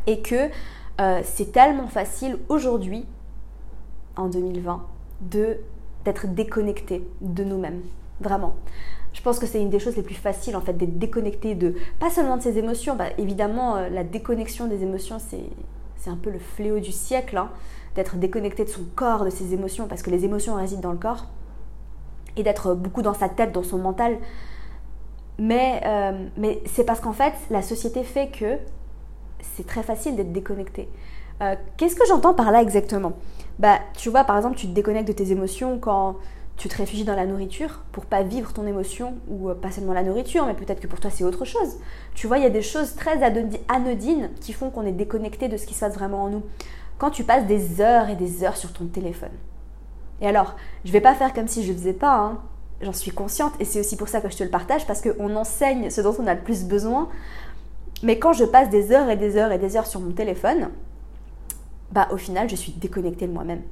et 0.08 0.20
que 0.20 0.48
euh, 1.00 1.20
c'est 1.22 1.52
tellement 1.52 1.86
facile 1.86 2.38
aujourd'hui, 2.48 3.06
en 4.16 4.26
2020, 4.26 4.84
de 5.20 5.58
d'être 6.04 6.26
déconnecté 6.26 7.06
de 7.20 7.44
nous-mêmes. 7.44 7.82
Vraiment. 8.20 8.54
Je 9.12 9.20
pense 9.20 9.38
que 9.38 9.46
c'est 9.46 9.60
une 9.60 9.68
des 9.68 9.78
choses 9.78 9.96
les 9.96 10.02
plus 10.02 10.14
faciles 10.14 10.56
en 10.56 10.60
fait 10.60 10.72
d'être 10.72 10.98
déconnecté 10.98 11.54
de 11.54 11.74
pas 12.00 12.08
seulement 12.08 12.36
de 12.36 12.42
ses 12.42 12.56
émotions. 12.56 12.96
Bah, 12.96 13.06
évidemment, 13.18 13.76
euh, 13.76 13.88
la 13.90 14.04
déconnexion 14.04 14.66
des 14.66 14.82
émotions 14.82 15.18
c'est 15.18 16.10
un 16.10 16.16
peu 16.16 16.30
le 16.30 16.38
fléau 16.38 16.78
du 16.78 16.92
siècle, 16.92 17.36
hein, 17.36 17.50
d'être 17.94 18.16
déconnecté 18.16 18.64
de 18.64 18.70
son 18.70 18.84
corps, 18.94 19.24
de 19.24 19.30
ses 19.30 19.52
émotions, 19.52 19.88
parce 19.88 20.02
que 20.02 20.10
les 20.10 20.24
émotions 20.24 20.54
résident 20.54 20.80
dans 20.80 20.92
le 20.92 20.98
corps, 20.98 21.26
et 22.36 22.42
d'être 22.42 22.74
beaucoup 22.74 23.02
dans 23.02 23.14
sa 23.14 23.28
tête, 23.28 23.52
dans 23.52 23.64
son 23.64 23.78
mental. 23.78 24.16
Mais, 25.38 25.82
euh, 25.84 26.28
mais 26.36 26.62
c'est 26.64 26.84
parce 26.84 27.00
qu'en 27.00 27.12
fait, 27.12 27.34
la 27.50 27.62
société 27.62 28.04
fait 28.04 28.28
que 28.28 28.58
c'est 29.40 29.66
très 29.66 29.82
facile 29.82 30.16
d'être 30.16 30.32
déconnecté. 30.32 30.88
Euh, 31.42 31.54
qu'est-ce 31.76 31.94
que 31.94 32.06
j'entends 32.06 32.34
par 32.34 32.50
là 32.50 32.62
exactement? 32.62 33.12
Bah, 33.58 33.78
tu 33.96 34.08
vois, 34.10 34.24
par 34.24 34.36
exemple, 34.36 34.56
tu 34.56 34.66
te 34.66 34.72
déconnectes 34.72 35.08
de 35.08 35.12
tes 35.12 35.30
émotions 35.30 35.78
quand 35.78 36.16
tu 36.58 36.68
te 36.68 36.76
réfugies 36.76 37.04
dans 37.04 37.14
la 37.14 37.24
nourriture 37.24 37.82
pour 37.92 38.04
pas 38.04 38.22
vivre 38.22 38.52
ton 38.52 38.66
émotion 38.66 39.14
ou 39.28 39.48
euh, 39.48 39.54
pas 39.54 39.70
seulement 39.70 39.92
la 39.92 40.02
nourriture, 40.02 40.44
mais 40.44 40.54
peut-être 40.54 40.80
que 40.80 40.88
pour 40.88 40.98
toi 40.98 41.10
c'est 41.10 41.22
autre 41.22 41.44
chose. 41.44 41.76
Tu 42.14 42.26
vois, 42.26 42.38
il 42.38 42.42
y 42.42 42.46
a 42.46 42.50
des 42.50 42.62
choses 42.62 42.96
très 42.96 43.22
anodines 43.68 44.30
qui 44.40 44.52
font 44.52 44.70
qu'on 44.70 44.84
est 44.84 44.92
déconnecté 44.92 45.48
de 45.48 45.56
ce 45.56 45.66
qui 45.66 45.74
se 45.74 45.80
passe 45.80 45.94
vraiment 45.94 46.24
en 46.24 46.28
nous. 46.28 46.42
Quand 46.98 47.10
tu 47.10 47.22
passes 47.22 47.46
des 47.46 47.80
heures 47.80 48.08
et 48.08 48.16
des 48.16 48.42
heures 48.42 48.56
sur 48.56 48.72
ton 48.72 48.86
téléphone. 48.86 49.30
Et 50.20 50.26
alors, 50.26 50.56
je 50.84 50.90
vais 50.90 51.00
pas 51.00 51.14
faire 51.14 51.32
comme 51.32 51.46
si 51.46 51.64
je 51.64 51.72
faisais 51.72 51.92
pas, 51.92 52.16
hein. 52.16 52.40
j'en 52.82 52.92
suis 52.92 53.12
consciente 53.12 53.52
et 53.60 53.64
c'est 53.64 53.78
aussi 53.78 53.96
pour 53.96 54.08
ça 54.08 54.20
que 54.20 54.28
je 54.28 54.36
te 54.36 54.42
le 54.42 54.50
partage 54.50 54.84
parce 54.84 55.00
qu'on 55.00 55.36
enseigne 55.36 55.90
ce 55.90 56.00
dont 56.00 56.16
on 56.18 56.26
a 56.26 56.34
le 56.34 56.40
plus 56.40 56.64
besoin 56.64 57.08
mais 58.02 58.18
quand 58.18 58.32
je 58.32 58.44
passe 58.44 58.70
des 58.70 58.92
heures 58.92 59.08
et 59.10 59.16
des 59.16 59.36
heures 59.36 59.52
et 59.52 59.58
des 59.58 59.76
heures 59.76 59.86
sur 59.86 60.00
mon 60.00 60.12
téléphone, 60.12 60.70
bah 61.92 62.08
au 62.12 62.16
final, 62.16 62.48
je 62.48 62.56
suis 62.56 62.72
déconnectée 62.72 63.26
de 63.26 63.32
moi-même. 63.32 63.62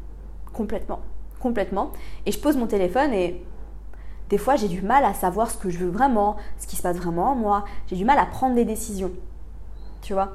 Complètement. 0.52 1.00
Complètement. 1.40 1.92
Et 2.24 2.32
je 2.32 2.38
pose 2.38 2.56
mon 2.56 2.66
téléphone 2.66 3.12
et 3.12 3.42
des 4.30 4.38
fois, 4.38 4.56
j'ai 4.56 4.68
du 4.68 4.82
mal 4.82 5.04
à 5.04 5.14
savoir 5.14 5.50
ce 5.50 5.56
que 5.56 5.70
je 5.70 5.78
veux 5.78 5.90
vraiment, 5.90 6.36
ce 6.58 6.66
qui 6.66 6.76
se 6.76 6.82
passe 6.82 6.96
vraiment 6.96 7.32
en 7.32 7.34
moi. 7.34 7.64
J'ai 7.86 7.96
du 7.96 8.04
mal 8.04 8.18
à 8.18 8.26
prendre 8.26 8.54
des 8.54 8.64
décisions. 8.64 9.12
Tu 10.02 10.14
vois? 10.14 10.32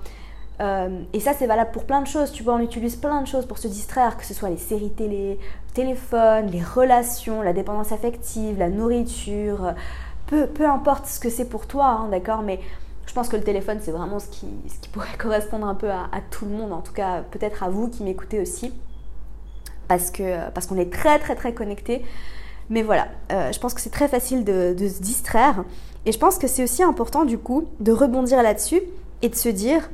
Euh, 0.61 1.01
et 1.11 1.19
ça, 1.19 1.33
c'est 1.33 1.47
valable 1.47 1.71
pour 1.71 1.85
plein 1.85 2.01
de 2.01 2.07
choses. 2.07 2.31
Tu 2.31 2.43
vois, 2.43 2.53
on 2.53 2.59
utilise 2.59 2.95
plein 2.95 3.21
de 3.21 3.27
choses 3.27 3.45
pour 3.45 3.57
se 3.57 3.67
distraire, 3.67 4.15
que 4.15 4.23
ce 4.23 4.33
soit 4.33 4.49
les 4.49 4.57
séries 4.57 4.91
télé, 4.91 5.39
téléphone, 5.73 6.47
les 6.47 6.63
relations, 6.63 7.41
la 7.41 7.51
dépendance 7.51 7.91
affective, 7.91 8.57
la 8.57 8.69
nourriture, 8.69 9.73
peu, 10.27 10.47
peu 10.47 10.69
importe 10.69 11.07
ce 11.07 11.19
que 11.19 11.29
c'est 11.29 11.49
pour 11.49 11.67
toi, 11.67 11.87
hein, 11.87 12.07
d'accord? 12.09 12.43
Mais 12.43 12.59
je 13.11 13.13
pense 13.13 13.27
que 13.27 13.35
le 13.35 13.43
téléphone, 13.43 13.79
c'est 13.81 13.91
vraiment 13.91 14.19
ce 14.19 14.29
qui, 14.29 14.47
ce 14.69 14.79
qui, 14.79 14.87
pourrait 14.87 15.09
correspondre 15.19 15.67
un 15.67 15.75
peu 15.75 15.91
à, 15.91 16.07
tout 16.29 16.45
le 16.45 16.51
monde, 16.51 16.71
en 16.71 16.79
tout 16.79 16.93
cas 16.93 17.23
peut-être 17.23 17.61
à 17.61 17.69
vous 17.69 17.89
qui 17.89 18.03
m'écoutez 18.03 18.39
aussi, 18.39 18.71
parce 19.89 20.11
que 20.11 20.49
parce 20.51 20.65
qu'on 20.65 20.77
est 20.77 20.93
très 20.93 21.19
très 21.19 21.35
très 21.35 21.53
connectés. 21.53 22.05
Mais 22.69 22.83
voilà, 22.83 23.09
euh, 23.33 23.51
je 23.51 23.59
pense 23.59 23.73
que 23.73 23.81
c'est 23.81 23.89
très 23.89 24.07
facile 24.07 24.45
de, 24.45 24.73
se 24.77 25.01
distraire. 25.01 25.65
Et 26.05 26.13
je 26.13 26.17
pense 26.17 26.37
que 26.37 26.47
c'est 26.47 26.63
aussi 26.63 26.83
important 26.83 27.25
du 27.25 27.37
coup 27.37 27.65
de 27.81 27.91
rebondir 27.91 28.41
là-dessus 28.41 28.79
et 29.21 29.27
de 29.27 29.35
se 29.35 29.49
dire, 29.49 29.89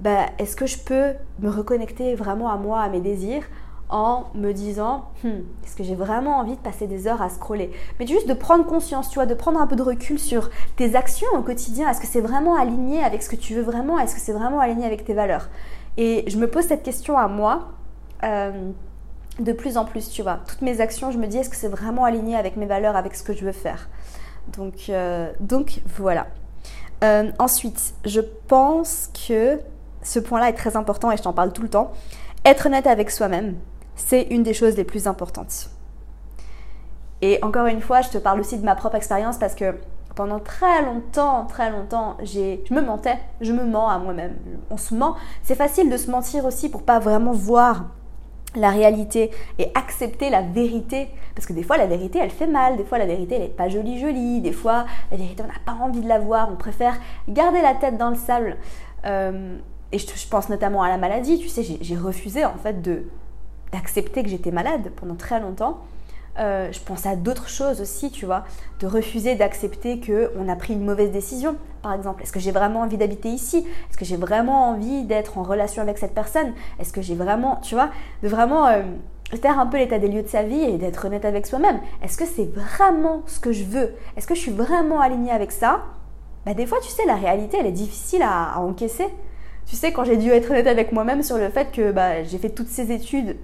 bah, 0.00 0.24
est-ce 0.38 0.56
que 0.56 0.64
je 0.64 0.78
peux 0.78 1.12
me 1.40 1.50
reconnecter 1.50 2.14
vraiment 2.14 2.50
à 2.50 2.56
moi, 2.56 2.80
à 2.80 2.88
mes 2.88 3.00
désirs, 3.00 3.44
en 3.88 4.24
me 4.34 4.52
disant 4.52 5.04
hmm, 5.22 5.40
est-ce 5.64 5.76
que 5.76 5.84
j'ai 5.84 5.94
vraiment 5.94 6.38
envie 6.38 6.56
de 6.56 6.60
passer 6.60 6.86
des 6.86 7.06
heures 7.06 7.22
à 7.22 7.28
scroller? 7.28 7.70
Mais 7.98 8.06
juste 8.06 8.28
de 8.28 8.34
prendre 8.34 8.66
conscience, 8.66 9.08
tu 9.08 9.16
vois, 9.16 9.26
de 9.26 9.34
prendre 9.34 9.60
un 9.60 9.66
peu 9.66 9.76
de 9.76 9.82
recul 9.82 10.18
sur 10.18 10.50
tes 10.76 10.96
actions 10.96 11.28
au 11.36 11.42
quotidien. 11.42 11.88
Est-ce 11.90 12.00
que 12.00 12.06
c'est 12.06 12.20
vraiment 12.20 12.56
aligné 12.56 13.02
avec 13.02 13.22
ce 13.22 13.28
que 13.28 13.36
tu 13.36 13.54
veux 13.54 13.62
vraiment? 13.62 13.98
Est-ce 13.98 14.14
que 14.14 14.20
c'est 14.20 14.32
vraiment 14.32 14.60
aligné 14.60 14.86
avec 14.86 15.04
tes 15.04 15.14
valeurs? 15.14 15.48
Et 15.96 16.24
je 16.28 16.36
me 16.36 16.48
pose 16.48 16.64
cette 16.64 16.82
question 16.82 17.16
à 17.16 17.28
moi 17.28 17.68
euh, 18.24 18.70
de 19.38 19.52
plus 19.52 19.76
en 19.76 19.84
plus, 19.84 20.08
tu 20.10 20.22
vois. 20.22 20.40
Toutes 20.46 20.62
mes 20.62 20.80
actions, 20.80 21.10
je 21.10 21.18
me 21.18 21.26
dis 21.26 21.38
est-ce 21.38 21.50
que 21.50 21.56
c'est 21.56 21.68
vraiment 21.68 22.04
aligné 22.04 22.36
avec 22.36 22.56
mes 22.56 22.66
valeurs, 22.66 22.96
avec 22.96 23.14
ce 23.14 23.22
que 23.22 23.32
je 23.32 23.44
veux 23.44 23.52
faire? 23.52 23.88
Donc, 24.56 24.88
euh, 24.88 25.32
donc 25.40 25.80
voilà. 25.96 26.26
Euh, 27.04 27.30
ensuite, 27.38 27.94
je 28.04 28.20
pense 28.20 29.10
que 29.28 29.60
ce 30.02 30.18
point-là 30.18 30.48
est 30.48 30.54
très 30.54 30.76
important 30.76 31.10
et 31.10 31.16
je 31.16 31.22
t'en 31.22 31.32
parle 31.32 31.52
tout 31.52 31.62
le 31.62 31.68
temps. 31.68 31.92
Être 32.44 32.66
honnête 32.66 32.86
avec 32.86 33.10
soi-même, 33.10 33.56
c'est 33.96 34.22
une 34.22 34.42
des 34.42 34.54
choses 34.54 34.76
les 34.76 34.84
plus 34.84 35.06
importantes. 35.06 35.70
Et 37.22 37.38
encore 37.42 37.66
une 37.66 37.80
fois, 37.80 38.02
je 38.02 38.10
te 38.10 38.18
parle 38.18 38.40
aussi 38.40 38.58
de 38.58 38.64
ma 38.64 38.74
propre 38.74 38.96
expérience 38.96 39.38
parce 39.38 39.54
que 39.54 39.74
pendant 40.14 40.38
très 40.38 40.82
longtemps, 40.82 41.44
très 41.46 41.70
longtemps, 41.70 42.16
j'ai, 42.22 42.62
je 42.68 42.74
me 42.74 42.80
mentais, 42.80 43.18
je 43.40 43.52
me 43.52 43.64
mens 43.64 43.88
à 43.88 43.98
moi-même. 43.98 44.36
On 44.70 44.76
se 44.76 44.94
ment. 44.94 45.16
C'est 45.42 45.54
facile 45.54 45.90
de 45.90 45.96
se 45.96 46.10
mentir 46.10 46.44
aussi 46.44 46.68
pour 46.68 46.82
pas 46.82 46.98
vraiment 46.98 47.32
voir 47.32 47.86
la 48.54 48.70
réalité 48.70 49.30
et 49.58 49.70
accepter 49.74 50.30
la 50.30 50.40
vérité. 50.40 51.08
Parce 51.34 51.46
que 51.46 51.52
des 51.52 51.62
fois, 51.62 51.76
la 51.76 51.86
vérité, 51.86 52.18
elle 52.18 52.30
fait 52.30 52.46
mal. 52.46 52.76
Des 52.76 52.84
fois, 52.84 52.98
la 52.98 53.06
vérité, 53.06 53.34
elle 53.34 53.42
n'est 53.42 53.48
pas 53.48 53.68
jolie, 53.68 54.00
jolie. 54.00 54.40
Des 54.40 54.52
fois, 54.52 54.86
la 55.10 55.18
vérité, 55.18 55.42
on 55.42 55.48
n'a 55.48 55.60
pas 55.66 55.84
envie 55.84 56.00
de 56.00 56.08
la 56.08 56.18
voir. 56.18 56.48
On 56.50 56.56
préfère 56.56 56.96
garder 57.28 57.60
la 57.60 57.74
tête 57.74 57.98
dans 57.98 58.10
le 58.10 58.16
sable. 58.16 58.56
Euh, 59.04 59.58
et 59.92 59.98
je, 59.98 60.06
je, 60.06 60.28
pense 60.28 60.48
notamment 60.48 60.82
à 60.82 60.88
la 60.88 60.96
maladie. 60.96 61.38
Tu 61.38 61.48
sais, 61.48 61.62
j'ai 61.62 61.96
refusé 61.96 62.46
en 62.46 62.56
fait 62.56 62.80
de 62.80 63.04
d'accepter 63.72 64.22
que 64.22 64.28
j'étais 64.28 64.50
malade 64.50 64.92
pendant 64.96 65.14
très 65.14 65.40
longtemps. 65.40 65.80
Euh, 66.38 66.70
je 66.70 66.80
pense 66.80 67.06
à 67.06 67.16
d'autres 67.16 67.48
choses 67.48 67.80
aussi, 67.80 68.10
tu 68.10 68.26
vois, 68.26 68.44
de 68.80 68.86
refuser 68.86 69.36
d'accepter 69.36 70.00
qu'on 70.00 70.48
a 70.48 70.56
pris 70.56 70.74
une 70.74 70.84
mauvaise 70.84 71.10
décision, 71.10 71.56
par 71.82 71.94
exemple. 71.94 72.22
Est-ce 72.22 72.32
que 72.32 72.40
j'ai 72.40 72.50
vraiment 72.50 72.80
envie 72.80 72.98
d'habiter 72.98 73.30
ici? 73.30 73.66
Est-ce 73.90 73.96
que 73.96 74.04
j'ai 74.04 74.16
vraiment 74.16 74.70
envie 74.70 75.04
d'être 75.04 75.38
en 75.38 75.42
relation 75.42 75.82
avec 75.82 75.96
cette 75.98 76.14
personne? 76.14 76.52
Est-ce 76.78 76.92
que 76.92 77.00
j'ai 77.00 77.14
vraiment, 77.14 77.56
tu 77.62 77.74
vois, 77.74 77.90
de 78.22 78.28
vraiment 78.28 78.66
euh, 78.66 78.82
faire 79.40 79.58
un 79.58 79.66
peu 79.66 79.78
l'état 79.78 79.98
des 79.98 80.08
lieux 80.08 80.22
de 80.22 80.28
sa 80.28 80.42
vie 80.42 80.62
et 80.62 80.76
d'être 80.76 81.06
honnête 81.06 81.24
avec 81.24 81.46
soi-même? 81.46 81.80
Est-ce 82.02 82.18
que 82.18 82.26
c'est 82.26 82.50
vraiment 82.54 83.22
ce 83.26 83.40
que 83.40 83.52
je 83.52 83.64
veux? 83.64 83.94
Est-ce 84.16 84.26
que 84.26 84.34
je 84.34 84.40
suis 84.40 84.52
vraiment 84.52 85.00
alignée 85.00 85.32
avec 85.32 85.52
ça? 85.52 85.84
Bah, 86.44 86.52
Des 86.52 86.66
fois, 86.66 86.78
tu 86.82 86.90
sais, 86.90 87.06
la 87.06 87.16
réalité, 87.16 87.56
elle 87.58 87.66
est 87.66 87.72
difficile 87.72 88.22
à, 88.22 88.60
encaisser. 88.60 89.06
Tu 89.64 89.74
sais, 89.74 89.90
quand 89.90 90.04
j'ai 90.04 90.18
dû 90.18 90.30
être 90.30 90.50
honnête 90.50 90.66
avec 90.66 90.92
moi-même 90.92 91.22
sur 91.22 91.38
le 91.38 91.48
fait 91.48 91.72
que 91.72 91.92
bah, 91.92 92.22
j'ai 92.24 92.38
fait 92.38 92.50
toutes 92.50 92.68
ces 92.68 92.92
études 92.92 93.36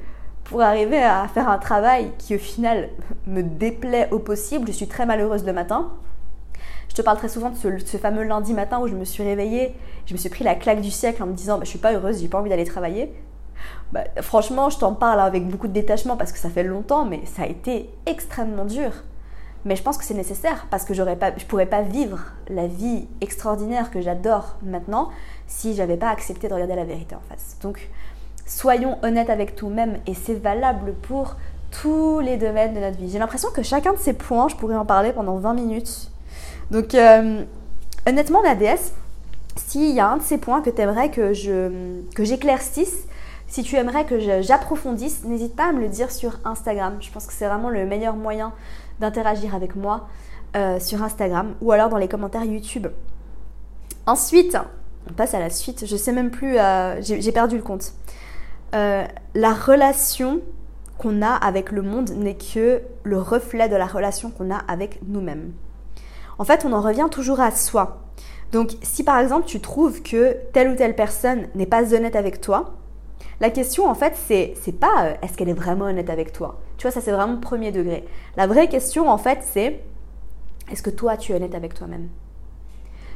pour 0.45 0.63
arriver 0.63 1.03
à 1.03 1.27
faire 1.29 1.49
un 1.49 1.59
travail 1.59 2.13
qui 2.19 2.35
au 2.35 2.39
final 2.39 2.89
me 3.27 3.43
déplaît 3.43 4.09
au 4.11 4.19
possible, 4.19 4.67
je 4.67 4.73
suis 4.73 4.89
très 4.89 5.07
malheureuse 5.07 5.45
le 5.45 5.53
matin. 5.53 5.93
Je 6.89 6.95
te 6.95 7.03
parle 7.03 7.17
très 7.17 7.29
souvent 7.29 7.51
de 7.51 7.57
ce, 7.57 7.97
fameux 7.97 8.23
lundi 8.23 8.53
matin 8.53 8.79
où 8.81 8.87
je 8.87 8.95
me 8.95 9.05
suis 9.05 9.23
réveillée, 9.23 9.75
je 10.05 10.13
me 10.13 10.19
suis 10.19 10.29
pris 10.29 10.45
la 10.45 10.55
claque 10.55 10.83
du 10.83 10.91
siècle 10.91 11.23
en 11.23 11.27
me 11.27 11.33
disant 11.33 11.57
bah, 11.57 11.65
je 11.65 11.71
suis 11.71 11.79
pas 11.79 11.95
heureuse, 11.95 12.21
j'ai 12.21 12.29
pas 12.29 12.39
envie 12.39 12.51
d'aller 12.51 12.67
travailler. 12.67 13.15
Bah, 13.93 14.05
franchement, 14.21 14.69
je 14.69 14.79
t'en 14.79 14.93
parle 14.93 15.21
avec 15.21 15.47
beaucoup 15.49 15.69
de 15.69 15.73
détachement 15.73 16.17
parce 16.17 16.33
que 16.33 16.39
ça 16.39 16.51
fait 16.51 16.65
longtemps, 16.65 17.05
mais 17.05 17.25
ça 17.25 17.43
a 17.43 17.47
été 17.47 17.89
extrêmement 18.05 18.65
dur. 18.65 18.91
Mais 19.65 19.77
je 19.77 19.83
pense 19.83 19.97
que 19.97 20.05
c'est 20.05 20.15
nécessaire 20.15 20.67
parce 20.71 20.85
que 20.85 20.93
je 20.93 21.47
pourrais 21.47 21.67
pas 21.67 21.83
vivre 21.83 22.19
la 22.49 22.67
vie 22.67 23.07
extraordinaire 23.21 23.91
que 23.91 24.01
j'adore 24.01 24.57
maintenant 24.63 25.11
si 25.47 25.75
j'avais 25.75 25.97
pas 25.97 26.11
accepté 26.11 26.49
de 26.49 26.55
regarder 26.55 26.75
la 26.75 26.85
vérité 26.85 27.15
en 27.15 27.21
face. 27.29 27.57
Donc, 27.63 27.89
soyons 28.47 28.99
honnêtes 29.03 29.31
avec 29.31 29.61
nous-mêmes 29.63 29.99
et 30.07 30.15
c'est 30.15 30.35
valable 30.35 30.95
pour 31.03 31.37
tous 31.71 32.21
les 32.21 32.37
domaines 32.37 32.75
de 32.75 32.81
notre 32.81 32.99
vie. 32.99 33.11
J'ai 33.11 33.19
l'impression 33.19 33.49
que 33.51 33.63
chacun 33.63 33.93
de 33.93 33.99
ces 33.99 34.13
points, 34.13 34.49
je 34.49 34.57
pourrais 34.57 34.77
en 34.77 34.85
parler 34.85 35.13
pendant 35.13 35.37
20 35.37 35.55
minutes. 35.55 36.11
Donc, 36.71 36.95
euh, 36.95 37.45
honnêtement, 38.07 38.43
ma 38.43 38.55
déesse, 38.55 38.93
s'il 39.57 39.91
y 39.91 40.01
a 40.01 40.09
un 40.09 40.19
de 40.19 40.23
ces 40.23 40.39
points 40.39 40.61
que 40.61 40.71
tu 40.71 40.81
aimerais 40.81 41.11
que, 41.11 41.33
je, 41.33 42.01
que 42.15 42.25
j'éclaircisse, 42.25 43.07
si 43.49 43.63
tu 43.63 43.77
aimerais 43.77 44.07
que 44.07 44.19
j'approfondisse, 44.41 45.25
n'hésite 45.25 45.55
pas 45.55 45.69
à 45.69 45.73
me 45.73 45.81
le 45.81 45.89
dire 45.89 46.11
sur 46.11 46.39
Instagram. 46.45 46.97
Je 47.01 47.11
pense 47.11 47.27
que 47.27 47.35
c'est 47.35 47.47
vraiment 47.47 47.69
le 47.69 47.85
meilleur 47.85 48.17
moyen 48.17 48.53
d'interagir 49.01 49.55
avec 49.55 49.77
moi 49.77 50.09
euh, 50.57 50.81
sur 50.81 51.03
Instagram 51.03 51.55
ou 51.61 51.73
alors 51.73 51.91
dans 51.91 51.99
les 51.99 52.09
commentaires 52.09 52.45
YouTube. 52.45 52.87
Ensuite, 54.07 54.57
on 55.11 55.13
passe 55.13 55.35
à 55.35 55.39
la 55.39 55.51
suite. 55.51 55.85
Je 55.87 55.97
sais 55.97 56.13
même 56.13 56.31
plus, 56.31 56.59
euh, 56.59 57.01
j'ai 57.03 57.33
perdu 57.33 57.57
le 57.57 57.63
compte. 57.63 57.93
Euh, 58.75 59.05
la 59.35 59.53
relation 59.53 60.41
qu'on 60.99 61.23
a 61.23 61.35
avec 61.35 61.73
le 61.73 61.83
monde 61.83 62.11
n'est 62.11 62.37
que 62.37 62.83
le 63.03 63.19
reflet 63.19 63.69
de 63.69 63.77
la 63.77 63.87
relation 63.87 64.31
qu'on 64.31 64.51
a 64.51 64.59
avec 64.69 65.01
nous-mêmes. 65.07 65.53
En 66.39 66.45
fait, 66.45 66.65
on 66.65 66.73
en 66.73 66.81
revient 66.81 67.09
toujours 67.11 67.41
à 67.41 67.51
soi. 67.51 68.03
Donc, 68.53 68.73
si 68.83 69.03
par 69.05 69.19
exemple 69.19 69.47
tu 69.47 69.61
trouves 69.61 70.03
que 70.03 70.37
telle 70.53 70.71
ou 70.71 70.77
telle 70.77 70.95
personne 70.95 71.49
n'est 71.55 71.67
pas 71.67 71.95
honnête 71.95 72.17
avec 72.17 72.41
toi, 72.41 72.75
la 73.41 73.51
question, 73.51 73.89
en 73.89 73.95
fait, 73.95 74.15
c'est, 74.15 74.55
pas 74.79 75.05
euh, 75.05 75.15
est-ce 75.23 75.37
qu'elle 75.37 75.49
est 75.49 75.55
vraiment 75.55 75.87
honnête 75.87 76.11
avec 76.11 76.33
toi? 76.33 76.61
Tu 76.77 76.83
vois, 76.83 76.93
ça 76.93 77.01
c'est 77.01 77.11
vraiment 77.11 77.39
premier 77.39 77.73
degré. 77.73 78.05
La 78.37 78.47
vraie 78.47 78.69
question, 78.69 79.09
en 79.09 79.19
fait, 79.19 79.41
c'est 79.43 79.81
est-ce 80.71 80.83
que 80.83 80.91
toi, 80.91 81.17
tu 81.17 81.33
es 81.33 81.35
honnête 81.35 81.55
avec 81.55 81.75
toi-même? 81.75 82.09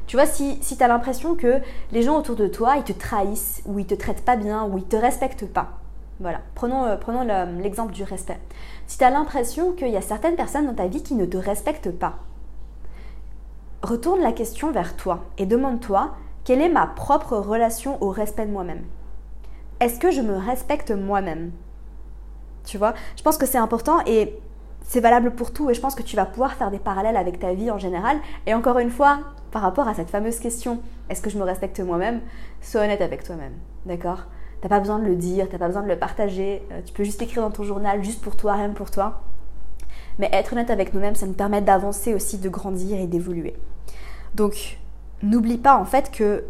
Tu 0.06 0.16
vois, 0.16 0.26
si, 0.26 0.58
si 0.62 0.76
tu 0.76 0.82
as 0.82 0.88
l'impression 0.88 1.34
que 1.34 1.60
les 1.92 2.02
gens 2.02 2.18
autour 2.18 2.36
de 2.36 2.46
toi, 2.46 2.76
ils 2.76 2.84
te 2.84 2.92
trahissent, 2.92 3.62
ou 3.66 3.78
ils 3.78 3.86
te 3.86 3.94
traitent 3.94 4.24
pas 4.24 4.36
bien, 4.36 4.64
ou 4.64 4.78
ils 4.78 4.84
te 4.84 4.96
respectent 4.96 5.46
pas. 5.46 5.80
Voilà, 6.20 6.40
prenons, 6.54 6.84
euh, 6.84 6.96
prenons 6.96 7.26
l'exemple 7.60 7.92
du 7.92 8.02
respect. 8.02 8.40
Si 8.86 8.98
tu 8.98 9.04
as 9.04 9.10
l'impression 9.10 9.72
qu'il 9.72 9.88
y 9.88 9.96
a 9.96 10.02
certaines 10.02 10.36
personnes 10.36 10.66
dans 10.66 10.74
ta 10.74 10.86
vie 10.86 11.02
qui 11.02 11.14
ne 11.14 11.26
te 11.26 11.36
respectent 11.36 11.90
pas, 11.90 12.14
retourne 13.82 14.20
la 14.20 14.32
question 14.32 14.70
vers 14.70 14.96
toi 14.96 15.24
et 15.38 15.46
demande-toi 15.46 16.12
quelle 16.44 16.62
est 16.62 16.68
ma 16.68 16.86
propre 16.86 17.36
relation 17.36 18.02
au 18.02 18.10
respect 18.10 18.46
de 18.46 18.52
moi-même? 18.52 18.84
Est-ce 19.80 19.98
que 19.98 20.10
je 20.10 20.22
me 20.22 20.36
respecte 20.36 20.90
moi-même? 20.90 21.50
Tu 22.64 22.78
vois, 22.78 22.94
je 23.16 23.22
pense 23.22 23.36
que 23.36 23.46
c'est 23.46 23.58
important 23.58 23.98
et 24.06 24.38
c'est 24.88 25.00
valable 25.00 25.32
pour 25.32 25.52
tout 25.52 25.68
et 25.68 25.74
je 25.74 25.80
pense 25.80 25.94
que 25.94 26.02
tu 26.02 26.16
vas 26.16 26.26
pouvoir 26.26 26.54
faire 26.54 26.70
des 26.70 26.78
parallèles 26.78 27.16
avec 27.16 27.38
ta 27.38 27.52
vie 27.54 27.70
en 27.70 27.78
général. 27.78 28.18
Et 28.46 28.54
encore 28.54 28.78
une 28.78 28.90
fois, 28.90 29.20
par 29.50 29.62
rapport 29.62 29.88
à 29.88 29.94
cette 29.94 30.10
fameuse 30.10 30.38
question, 30.38 30.80
est-ce 31.10 31.20
que 31.20 31.30
je 31.30 31.38
me 31.38 31.42
respecte 31.42 31.80
moi-même? 31.80 32.20
Sois 32.60 32.82
honnête 32.82 33.00
avec 33.00 33.24
toi-même, 33.24 33.54
d'accord? 33.84 34.26
T'as 34.60 34.68
pas 34.68 34.80
besoin 34.80 34.98
de 34.98 35.04
le 35.04 35.16
dire, 35.16 35.48
t'as 35.50 35.58
pas 35.58 35.66
besoin 35.66 35.82
de 35.82 35.88
le 35.88 35.98
partager, 35.98 36.62
euh, 36.72 36.80
tu 36.84 36.92
peux 36.92 37.04
juste 37.04 37.20
écrire 37.20 37.42
dans 37.42 37.50
ton 37.50 37.62
journal, 37.62 38.02
juste 38.02 38.22
pour 38.22 38.36
toi, 38.36 38.54
rien 38.54 38.70
pour 38.70 38.90
toi. 38.90 39.22
Mais 40.18 40.30
être 40.32 40.52
honnête 40.52 40.70
avec 40.70 40.94
nous-mêmes, 40.94 41.14
ça 41.14 41.26
nous 41.26 41.34
permet 41.34 41.60
d'avancer 41.60 42.14
aussi, 42.14 42.38
de 42.38 42.48
grandir 42.48 42.98
et 42.98 43.06
d'évoluer. 43.06 43.54
Donc, 44.34 44.78
n'oublie 45.22 45.58
pas 45.58 45.76
en 45.76 45.84
fait 45.84 46.10
que 46.10 46.44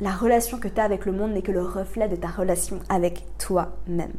la 0.00 0.10
relation 0.10 0.58
que 0.58 0.68
tu 0.68 0.80
as 0.80 0.84
avec 0.84 1.06
le 1.06 1.12
monde 1.12 1.32
n'est 1.32 1.42
que 1.42 1.52
le 1.52 1.62
reflet 1.62 2.08
de 2.08 2.16
ta 2.16 2.28
relation 2.28 2.80
avec 2.88 3.24
toi-même. 3.38 4.12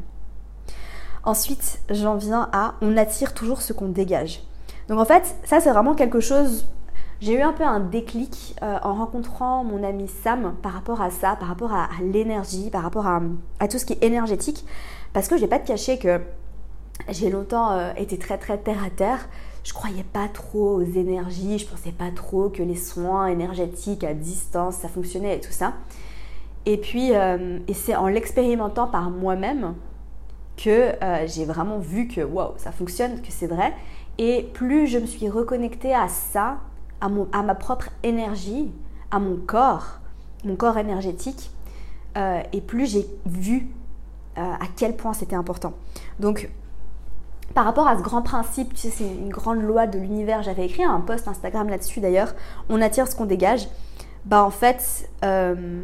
Ensuite, 1.23 1.79
j'en 1.89 2.15
viens 2.15 2.49
à 2.53 2.75
on 2.81 2.95
attire 2.97 3.33
toujours 3.33 3.61
ce 3.61 3.73
qu'on 3.73 3.89
dégage. 3.89 4.43
Donc 4.87 4.99
en 4.99 5.05
fait, 5.05 5.35
ça 5.43 5.59
c'est 5.59 5.71
vraiment 5.71 5.95
quelque 5.95 6.19
chose. 6.19 6.67
J'ai 7.19 7.33
eu 7.33 7.41
un 7.41 7.53
peu 7.53 7.63
un 7.63 7.79
déclic 7.79 8.55
euh, 8.61 8.77
en 8.83 8.93
rencontrant 8.93 9.63
mon 9.63 9.83
ami 9.83 10.07
Sam 10.07 10.53
par 10.61 10.73
rapport 10.73 11.01
à 11.01 11.09
ça, 11.09 11.35
par 11.35 11.47
rapport 11.47 11.73
à, 11.73 11.89
l'énergie, 12.01 12.69
par 12.69 12.83
rapport 12.83 13.07
à, 13.07 13.67
tout 13.67 13.79
ce 13.79 13.85
qui 13.85 13.93
est 13.93 14.03
énergétique. 14.03 14.65
Parce 15.13 15.27
que 15.27 15.35
je 15.35 15.41
vais 15.41 15.47
pas 15.47 15.59
te 15.59 15.67
cacher 15.67 15.97
que 15.97 16.21
j'ai 17.09 17.29
longtemps 17.29 17.71
euh, 17.71 17.91
été 17.97 18.19
très 18.19 18.37
très 18.37 18.57
terre 18.57 18.83
à 18.83 18.89
terre 18.89 19.27
je 19.67 19.73
croyais 19.73 20.05
pas 20.05 20.29
trop 20.29 20.77
aux 20.77 20.81
énergies, 20.81 21.59
je 21.59 21.67
pensais 21.67 21.91
pas 21.91 22.09
trop 22.15 22.47
que 22.47 22.63
les 22.63 22.77
soins 22.77 23.27
énergétiques 23.27 24.05
à 24.05 24.13
distance, 24.13 24.75
ça 24.75 24.87
fonctionnait 24.87 25.35
et 25.35 25.39
tout 25.41 25.51
ça. 25.51 25.73
Et 26.65 26.77
puis, 26.77 27.13
euh, 27.13 27.59
et 27.67 27.73
c'est 27.73 27.93
en 27.93 28.07
l'expérimentant 28.07 28.87
par 28.87 29.09
moi-même 29.09 29.75
que 30.57 30.93
euh, 31.03 31.27
j'ai 31.27 31.45
vraiment 31.45 31.79
vu 31.79 32.07
que 32.07 32.21
waouh, 32.21 32.53
ça 32.57 32.71
fonctionne, 32.71 33.21
que 33.21 33.31
c'est 33.31 33.47
vrai. 33.47 33.73
Et 34.17 34.49
plus 34.53 34.87
je 34.87 34.97
me 34.97 35.05
suis 35.05 35.29
reconnectée 35.29 35.93
à 35.93 36.07
ça, 36.07 36.57
à, 36.99 37.09
mon, 37.09 37.27
à 37.31 37.43
ma 37.43 37.55
propre 37.55 37.89
énergie, 38.03 38.71
à 39.11 39.19
mon 39.19 39.37
corps, 39.37 39.99
mon 40.43 40.55
corps 40.55 40.77
énergétique, 40.77 41.51
euh, 42.17 42.41
et 42.51 42.61
plus 42.61 42.91
j'ai 42.91 43.05
vu 43.25 43.67
à 44.39 44.67
quel 44.75 44.95
point 44.95 45.13
c'était 45.13 45.35
important. 45.35 45.73
Donc, 46.19 46.51
par 47.53 47.65
rapport 47.65 47.87
à 47.87 47.97
ce 47.97 48.03
grand 48.03 48.21
principe, 48.21 48.73
tu 48.75 48.81
sais, 48.81 48.89
c'est 48.89 49.07
une 49.07 49.29
grande 49.29 49.63
loi 49.63 49.87
de 49.87 49.97
l'univers. 49.97 50.43
J'avais 50.43 50.65
écrit 50.65 50.83
un 50.83 50.99
post 50.99 51.27
Instagram 51.27 51.69
là-dessus 51.69 51.99
d'ailleurs. 52.01 52.35
On 52.69 52.81
attire 52.81 53.07
ce 53.07 53.15
qu'on 53.15 53.25
dégage. 53.25 53.67
Bah 54.25 54.43
en 54.43 54.51
fait, 54.51 55.09
euh, 55.23 55.81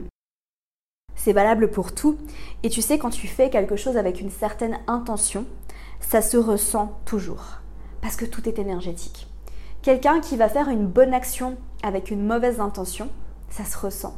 c'est 1.23 1.31
valable 1.31 1.71
pour 1.71 1.93
tout. 1.93 2.17
Et 2.63 2.69
tu 2.69 2.81
sais, 2.81 2.97
quand 2.97 3.09
tu 3.09 3.27
fais 3.27 3.49
quelque 3.49 3.77
chose 3.77 3.95
avec 3.95 4.19
une 4.19 4.29
certaine 4.29 4.77
intention, 4.87 5.45
ça 6.01 6.21
se 6.21 6.35
ressent 6.35 6.99
toujours. 7.05 7.61
Parce 8.01 8.17
que 8.17 8.25
tout 8.25 8.49
est 8.49 8.59
énergétique. 8.59 9.27
Quelqu'un 9.81 10.19
qui 10.19 10.35
va 10.35 10.49
faire 10.49 10.67
une 10.67 10.85
bonne 10.85 11.13
action 11.13 11.55
avec 11.81 12.11
une 12.11 12.25
mauvaise 12.25 12.59
intention, 12.59 13.07
ça 13.49 13.63
se 13.63 13.77
ressent. 13.77 14.17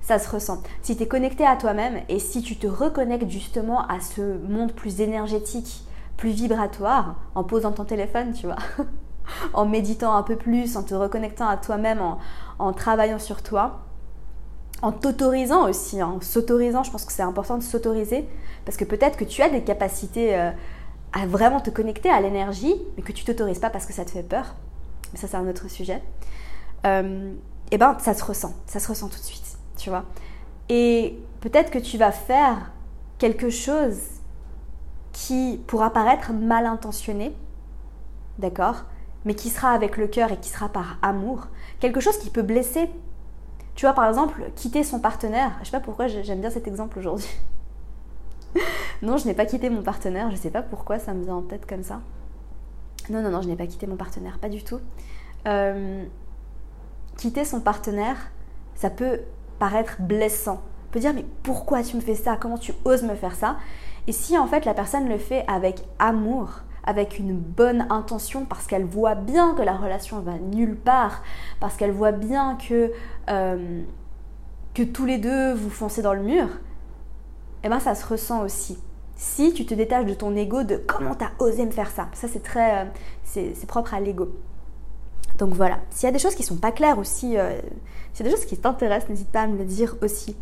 Ça 0.00 0.18
se 0.18 0.30
ressent. 0.30 0.62
Si 0.80 0.96
tu 0.96 1.02
es 1.02 1.08
connecté 1.08 1.44
à 1.44 1.56
toi-même 1.56 2.00
et 2.08 2.18
si 2.18 2.40
tu 2.40 2.56
te 2.56 2.66
reconnectes 2.66 3.28
justement 3.28 3.86
à 3.86 4.00
ce 4.00 4.38
monde 4.38 4.72
plus 4.72 5.02
énergétique, 5.02 5.84
plus 6.16 6.30
vibratoire 6.30 7.16
en 7.34 7.44
posant 7.44 7.72
ton 7.72 7.84
téléphone, 7.84 8.32
tu 8.32 8.46
vois. 8.46 8.56
en 9.52 9.66
méditant 9.66 10.14
un 10.14 10.22
peu 10.22 10.36
plus, 10.36 10.78
en 10.78 10.82
te 10.82 10.94
reconnectant 10.94 11.48
à 11.48 11.58
toi-même, 11.58 12.00
en, 12.58 12.72
travaillant 12.72 13.18
sur 13.18 13.42
toi, 13.42 13.87
en 14.82 14.92
t'autorisant 14.92 15.68
aussi, 15.68 16.02
en 16.02 16.20
s'autorisant, 16.20 16.82
je 16.82 16.90
pense 16.90 17.04
que 17.04 17.12
c'est 17.12 17.22
important 17.22 17.58
de 17.58 17.62
s'autoriser, 17.62 18.28
parce 18.64 18.76
que 18.76 18.84
peut-être 18.84 19.16
que 19.16 19.24
tu 19.24 19.42
as 19.42 19.48
des 19.48 19.62
capacités 19.62 20.36
euh, 20.36 20.50
à 21.12 21.26
vraiment 21.26 21.60
te 21.60 21.70
connecter 21.70 22.10
à 22.10 22.20
l'énergie, 22.20 22.74
mais 22.96 23.02
que 23.02 23.12
tu 23.12 23.24
t'autorises 23.24 23.58
pas 23.58 23.70
parce 23.70 23.86
que 23.86 23.92
ça 23.92 24.04
te 24.04 24.10
fait 24.10 24.22
peur, 24.22 24.54
mais 25.12 25.18
ça 25.18 25.26
c'est 25.26 25.36
un 25.36 25.48
autre 25.48 25.68
sujet, 25.68 26.02
euh, 26.86 27.32
et 27.70 27.74
eh 27.74 27.78
ben 27.78 27.96
ça 27.98 28.14
se 28.14 28.24
ressent, 28.24 28.54
ça 28.66 28.78
se 28.78 28.88
ressent 28.88 29.08
tout 29.08 29.18
de 29.18 29.24
suite, 29.24 29.58
tu 29.76 29.90
vois. 29.90 30.04
Et 30.68 31.18
peut-être 31.40 31.70
que 31.70 31.78
tu 31.78 31.98
vas 31.98 32.12
faire 32.12 32.72
quelque 33.18 33.50
chose 33.50 33.98
qui 35.12 35.60
pourra 35.66 35.90
paraître 35.90 36.32
mal 36.32 36.66
intentionné, 36.66 37.34
d'accord, 38.38 38.84
mais 39.24 39.34
qui 39.34 39.50
sera 39.50 39.72
avec 39.72 39.96
le 39.96 40.06
cœur 40.06 40.30
et 40.30 40.36
qui 40.36 40.48
sera 40.48 40.68
par 40.68 40.98
amour, 41.02 41.48
quelque 41.80 42.00
chose 42.00 42.16
qui 42.18 42.30
peut 42.30 42.42
blesser. 42.42 42.88
Tu 43.78 43.84
vois, 43.84 43.94
par 43.94 44.08
exemple, 44.08 44.42
quitter 44.56 44.82
son 44.82 44.98
partenaire. 44.98 45.52
Je 45.60 45.66
sais 45.66 45.70
pas 45.70 45.78
pourquoi 45.78 46.08
j'aime 46.08 46.40
bien 46.40 46.50
cet 46.50 46.66
exemple 46.66 46.98
aujourd'hui. 46.98 47.28
non, 49.02 49.18
je 49.18 49.24
n'ai 49.24 49.34
pas 49.34 49.46
quitté 49.46 49.70
mon 49.70 49.82
partenaire. 49.82 50.32
Je 50.32 50.36
sais 50.36 50.50
pas 50.50 50.62
pourquoi 50.62 50.98
ça 50.98 51.14
me 51.14 51.22
vient 51.22 51.36
en 51.36 51.42
tête 51.42 51.64
comme 51.64 51.84
ça. 51.84 52.00
Non, 53.08 53.22
non, 53.22 53.30
non, 53.30 53.40
je 53.40 53.46
n'ai 53.46 53.54
pas 53.54 53.68
quitté 53.68 53.86
mon 53.86 53.94
partenaire, 53.94 54.40
pas 54.40 54.48
du 54.48 54.64
tout. 54.64 54.80
Euh, 55.46 56.04
quitter 57.18 57.44
son 57.44 57.60
partenaire, 57.60 58.16
ça 58.74 58.90
peut 58.90 59.20
paraître 59.60 60.02
blessant. 60.02 60.60
On 60.88 60.92
peut 60.92 60.98
dire 60.98 61.14
mais 61.14 61.24
pourquoi 61.44 61.84
tu 61.84 61.94
me 61.94 62.00
fais 62.00 62.16
ça? 62.16 62.36
Comment 62.36 62.58
tu 62.58 62.74
oses 62.84 63.04
me 63.04 63.14
faire 63.14 63.36
ça? 63.36 63.58
Et 64.08 64.12
si 64.12 64.36
en 64.36 64.48
fait 64.48 64.64
la 64.64 64.74
personne 64.74 65.08
le 65.08 65.18
fait 65.18 65.44
avec 65.46 65.84
amour, 66.00 66.62
avec 66.88 67.18
une 67.18 67.34
bonne 67.34 67.86
intention, 67.90 68.46
parce 68.46 68.66
qu'elle 68.66 68.86
voit 68.86 69.14
bien 69.14 69.54
que 69.54 69.60
la 69.60 69.76
relation 69.76 70.20
va 70.20 70.38
nulle 70.38 70.74
part, 70.74 71.22
parce 71.60 71.76
qu'elle 71.76 71.92
voit 71.92 72.12
bien 72.12 72.56
que, 72.56 72.90
euh, 73.28 73.82
que 74.72 74.82
tous 74.82 75.04
les 75.04 75.18
deux 75.18 75.52
vous 75.52 75.68
foncez 75.68 76.00
dans 76.00 76.14
le 76.14 76.22
mur, 76.22 76.48
eh 77.62 77.68
ben 77.68 77.78
ça 77.78 77.94
se 77.94 78.06
ressent 78.06 78.42
aussi. 78.42 78.78
si 79.16 79.52
tu 79.52 79.66
te 79.66 79.74
détaches 79.74 80.06
de 80.06 80.14
ton 80.14 80.34
ego, 80.34 80.62
de 80.62 80.76
comment 80.76 81.14
tu 81.14 81.24
as 81.24 81.30
osé 81.40 81.66
me 81.66 81.72
faire 81.72 81.90
ça. 81.90 82.08
Ça, 82.14 82.26
c'est 82.26 82.42
très. 82.42 82.84
Euh, 82.84 82.84
c'est 83.24 83.66
propre 83.66 83.92
à 83.92 84.00
l'ego. 84.00 84.30
Donc 85.38 85.52
voilà. 85.52 85.80
S'il 85.90 86.06
y 86.06 86.08
a 86.08 86.12
des 86.12 86.18
choses 86.18 86.36
qui 86.36 86.42
sont 86.42 86.56
pas 86.56 86.72
claires 86.72 86.98
aussi, 86.98 87.36
euh, 87.36 87.60
s'il 88.14 88.24
y 88.24 88.28
a 88.28 88.30
des 88.30 88.36
choses 88.36 88.46
qui 88.46 88.56
t'intéressent, 88.56 89.10
n'hésite 89.10 89.28
pas 89.28 89.42
à 89.42 89.46
me 89.46 89.58
le 89.58 89.64
dire 89.64 89.96
aussi. 90.00 90.36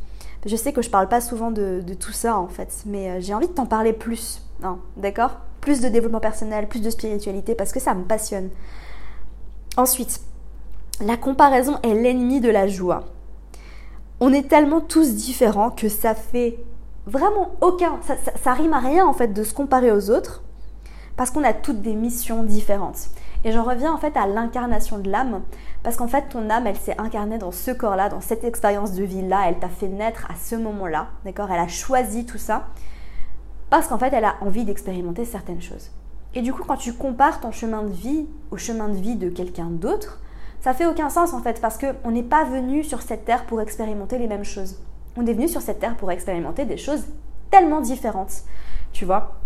Je 0.45 0.55
sais 0.55 0.73
que 0.73 0.83
je 0.83 0.91
parle 0.91 1.09
pas 1.09 1.21
souvent 1.21 1.51
de, 1.51 1.83
tout 1.99 2.13
ça 2.13 2.39
en 2.39 2.47
fait, 2.47 2.85
mais 2.87 3.21
j'ai 3.21 3.35
envie 3.35 3.49
de 3.49 3.53
t'en 3.53 3.67
parler 3.67 3.93
plus. 3.93 4.43
Hein, 4.63 4.79
d'accord? 4.97 5.39
Plus 5.67 5.81
de 5.81 5.89
développement 5.89 6.21
personnel, 6.21 6.69
plus 6.69 6.81
de 6.81 6.91
spiritualité, 6.91 7.57
parce 7.57 7.73
que 7.73 7.81
ça 7.81 7.93
me 7.93 8.05
passionne. 8.05 8.51
Ensuite, 9.77 10.21
la 11.01 11.17
comparaison 11.17 11.81
est 11.83 11.93
l'ennemi 11.93 12.41
de 12.41 12.51
la 12.51 12.69
joie. 12.69 13.03
On 14.21 14.33
est 14.33 14.49
tellement 14.49 14.81
tous 14.81 15.17
différents 15.17 15.71
que 15.73 15.89
ça 15.89 16.15
fait 16.15 16.61
vraiment 17.07 17.51
aucun, 17.61 17.99
ça, 18.03 18.15
ça, 18.41 18.53
rime 18.53 18.75
à 18.75 18.79
rien 18.79 19.05
en 19.05 19.13
fait 19.13 19.33
de 19.33 19.43
se 19.43 19.55
comparer 19.55 19.91
aux 19.91 20.09
autres 20.09 20.45
parce 21.17 21.33
qu'on 21.33 21.43
a 21.43 21.53
toutes 21.53 21.83
des 21.83 21.97
missions 21.97 22.45
différentes. 22.45 23.09
Et 23.45 23.51
j'en 23.51 23.65
reviens 23.65 23.93
en 23.93 23.99
fait 23.99 24.17
à 24.17 24.29
l'incarnation 24.29 24.99
de 24.99 25.11
l'âme 25.11 25.43
parce 25.83 25.97
qu'en 25.97 26.07
fait 26.07 26.29
ton 26.29 26.49
âme 26.49 26.69
elle 26.69 26.77
s'est 26.77 26.99
incarnée 27.01 27.39
dans 27.39 27.51
ce 27.51 27.73
corps-là, 27.73 28.09
dans 28.09 28.21
cette 28.21 28.45
expérience 28.45 28.93
de 28.93 29.03
vie-là, 29.03 29.47
elle 29.49 29.59
t'a 29.59 29.69
fait 29.69 29.89
naître 29.89 30.27
à 30.31 30.37
ce 30.37 30.55
moment-là, 30.55 31.09
d'accord? 31.25 31.51
Elle 31.51 31.59
a 31.59 31.67
choisi 31.67 32.25
tout 32.25 32.39
ça 32.39 32.69
parce 33.71 33.89
qu'en 33.89 33.99
fait 33.99 34.13
elle 34.13 34.25
a 34.25 34.37
envie 34.41 34.65
d'expérimenter 34.65 35.25
certaines 35.25 35.63
choses. 35.63 35.91
Et 36.35 36.43
du 36.43 36.53
coup 36.53 36.65
quand 36.65 36.77
tu 36.77 36.93
compares 36.93 37.41
ton 37.41 37.53
chemin 37.53 37.83
de 37.83 37.93
vie 37.93 38.27
au 38.51 38.57
chemin 38.57 38.89
de 38.89 38.97
vie 38.97 39.17
de 39.17 39.29
quelqu'un 39.29 39.67
d'autre, 39.67 40.21
ça 40.61 40.75
fait 40.75 40.87
aucun 40.87 41.11
sens 41.11 41.33
en 41.33 41.41
fait 41.41 41.61
parce 41.61 41.79
qu'on 41.79 42.11
n'est 42.11 42.23
pas 42.23 42.45
venu 42.45 42.85
sur 42.85 43.03
cette 43.03 43.25
terre 43.25 43.47
pour 43.47 43.61
expérimenter 43.61 44.19
les 44.19 44.27
mêmes 44.27 44.45
choses 44.45 44.77
on 45.17 45.27
est 45.27 45.33
venu 45.33 45.49
sur 45.49 45.61
cette 45.61 45.81
terre 45.81 45.97
pour 45.97 46.11
expérimenter 46.11 46.65
des 46.65 46.77
choses 46.77 47.07
tellement 47.51 47.81
différentes, 47.81 48.43
tu 48.93 49.05
vois. 49.05 49.37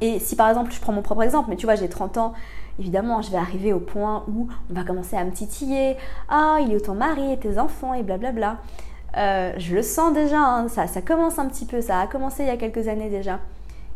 Et 0.00 0.18
si 0.18 0.34
par 0.34 0.48
exemple, 0.48 0.72
je 0.72 0.80
prends 0.80 0.92
mon 0.92 1.02
propre 1.02 1.22
exemple, 1.22 1.48
mais 1.48 1.56
tu 1.56 1.66
vois, 1.66 1.76
j'ai 1.76 1.88
30 1.88 2.18
ans, 2.18 2.32
évidemment, 2.80 3.22
je 3.22 3.30
vais 3.30 3.36
arriver 3.36 3.72
au 3.72 3.78
point 3.78 4.24
où 4.28 4.48
on 4.70 4.74
va 4.74 4.82
commencer 4.82 5.16
à 5.16 5.24
me 5.24 5.30
titiller. 5.30 5.96
Ah, 6.28 6.58
il 6.60 6.72
est 6.72 6.76
où 6.76 6.80
ton 6.80 6.94
mari 6.94 7.32
et 7.32 7.38
tes 7.38 7.58
enfants 7.58 7.94
et 7.94 8.02
blablabla. 8.02 8.58
Euh, 9.16 9.52
je 9.58 9.74
le 9.74 9.82
sens 9.82 10.12
déjà, 10.12 10.38
hein, 10.38 10.68
ça, 10.68 10.86
commence 11.02 11.38
un 11.38 11.46
petit 11.46 11.66
peu, 11.66 11.80
ça 11.80 12.00
a 12.00 12.06
commencé 12.06 12.44
il 12.44 12.46
y 12.46 12.50
a 12.50 12.56
quelques 12.56 12.88
années 12.88 13.10
déjà. 13.10 13.40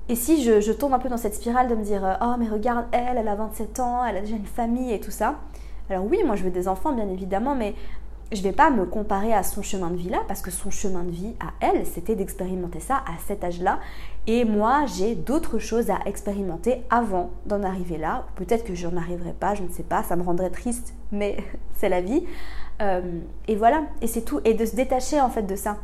Et 0.09 0.15
si 0.15 0.43
je, 0.43 0.73
tombe 0.73 0.95
un 0.95 0.99
peu 0.99 1.09
dans 1.09 1.17
cette 1.17 1.35
spirale 1.35 1.69
de 1.69 1.75
me 1.75 1.83
dire, 1.83 2.19
oh 2.23 2.35
mais 2.39 2.49
regarde, 2.49 2.87
elle, 2.93 3.17
elle 3.19 3.29
a 3.29 3.35
27 3.35 3.81
ans, 3.81 4.05
elle 4.05 4.19
a 4.19 4.21
déjà 4.21 4.37
une 4.37 4.47
famille 4.47 4.93
et 4.93 5.01
tout 5.01 5.11
ça. 5.11 5.37
Alors 5.91 6.05
oui, 6.05 6.19
moi 6.25 6.37
je 6.37 6.45
veux 6.45 6.51
des 6.51 6.69
enfants 6.69 6.93
bien 6.93 7.09
évidemment, 7.09 7.55
mais 7.55 7.75
je 8.33 8.39
ne 8.39 8.43
vais 8.43 8.53
pas 8.53 8.71
me 8.71 8.85
comparer 8.85 9.33
à 9.33 9.43
son 9.43 9.63
chemin 9.63 9.91
de 9.91 9.97
vie 9.97 10.09
là, 10.09 10.19
parce 10.27 10.43
que 10.43 10.51
son 10.51 10.71
chemin 10.71 11.05
de 11.05 11.11
vie 11.11 11.35
à 11.39 11.53
elle, 11.65 11.87
c'était 11.87 12.17
d'expérimenter 12.17 12.81
ça 12.81 12.97
à 12.97 13.19
cet 13.27 13.45
âge-là. 13.45 13.79
Et 14.27 14.45
moi, 14.45 14.85
j'ai 14.87 15.15
d'autres 15.15 15.59
choses 15.59 15.91
à 15.91 15.99
expérimenter 16.07 16.83
avant 16.91 17.31
d'en 17.47 17.63
arriver 17.63 17.99
là. 17.99 18.27
Peut-être 18.35 18.65
que 18.65 18.75
je 18.75 18.89
n'en 18.89 18.97
arriverai 18.97 19.33
pas, 19.33 19.55
je 19.55 19.63
ne 19.63 19.69
sais 19.69 19.85
pas, 19.85 20.03
ça 20.03 20.17
me 20.17 20.23
rendrait 20.23 20.51
triste, 20.51 20.95
mais 21.13 21.37
c'est 21.77 21.89
la 21.89 22.01
vie. 22.01 22.25
Euh, 22.83 23.21
et 23.49 23.57
voilà, 23.57 23.83
et 24.01 24.07
c'est 24.07 24.23
tout. 24.23 24.41
Et 24.45 24.55
de 24.55 24.65
se 24.65 24.77
détacher 24.77 25.21
en 25.21 25.31
fait 25.31 25.43
de 25.43 25.57
ça. 25.57 25.77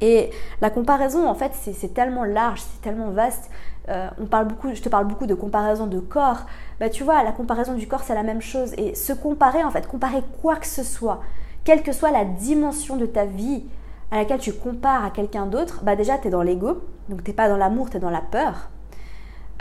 Et 0.00 0.30
la 0.60 0.70
comparaison, 0.70 1.28
en 1.28 1.34
fait, 1.34 1.52
c'est 1.54 1.92
tellement 1.92 2.24
large, 2.24 2.60
c'est 2.60 2.82
tellement 2.82 3.10
vaste. 3.10 3.50
Euh, 3.88 4.08
on 4.20 4.26
parle 4.26 4.46
beaucoup, 4.46 4.72
je 4.72 4.80
te 4.80 4.88
parle 4.88 5.06
beaucoup 5.06 5.26
de 5.26 5.34
comparaison 5.34 5.86
de 5.86 5.98
corps. 5.98 6.46
Bah, 6.78 6.88
tu 6.88 7.02
vois, 7.02 7.24
la 7.24 7.32
comparaison 7.32 7.74
du 7.74 7.88
corps, 7.88 8.02
c'est 8.02 8.14
la 8.14 8.22
même 8.22 8.40
chose. 8.40 8.72
Et 8.76 8.94
se 8.94 9.12
comparer, 9.12 9.64
en 9.64 9.70
fait, 9.70 9.88
comparer 9.88 10.22
quoi 10.40 10.56
que 10.56 10.66
ce 10.66 10.84
soit, 10.84 11.20
quelle 11.64 11.82
que 11.82 11.92
soit 11.92 12.12
la 12.12 12.24
dimension 12.24 12.96
de 12.96 13.06
ta 13.06 13.24
vie 13.24 13.64
à 14.12 14.16
laquelle 14.16 14.38
tu 14.38 14.52
compares 14.52 15.04
à 15.04 15.10
quelqu'un 15.10 15.46
d'autre, 15.46 15.80
bah 15.82 15.96
déjà 15.96 16.18
tu 16.18 16.28
es 16.28 16.30
dans 16.30 16.42
l'ego, 16.42 16.82
donc 17.08 17.24
tu 17.24 17.32
pas 17.32 17.48
dans 17.48 17.56
l'amour, 17.56 17.88
tu 17.88 17.96
es 17.96 18.00
dans 18.00 18.10
la 18.10 18.20
peur. 18.20 18.68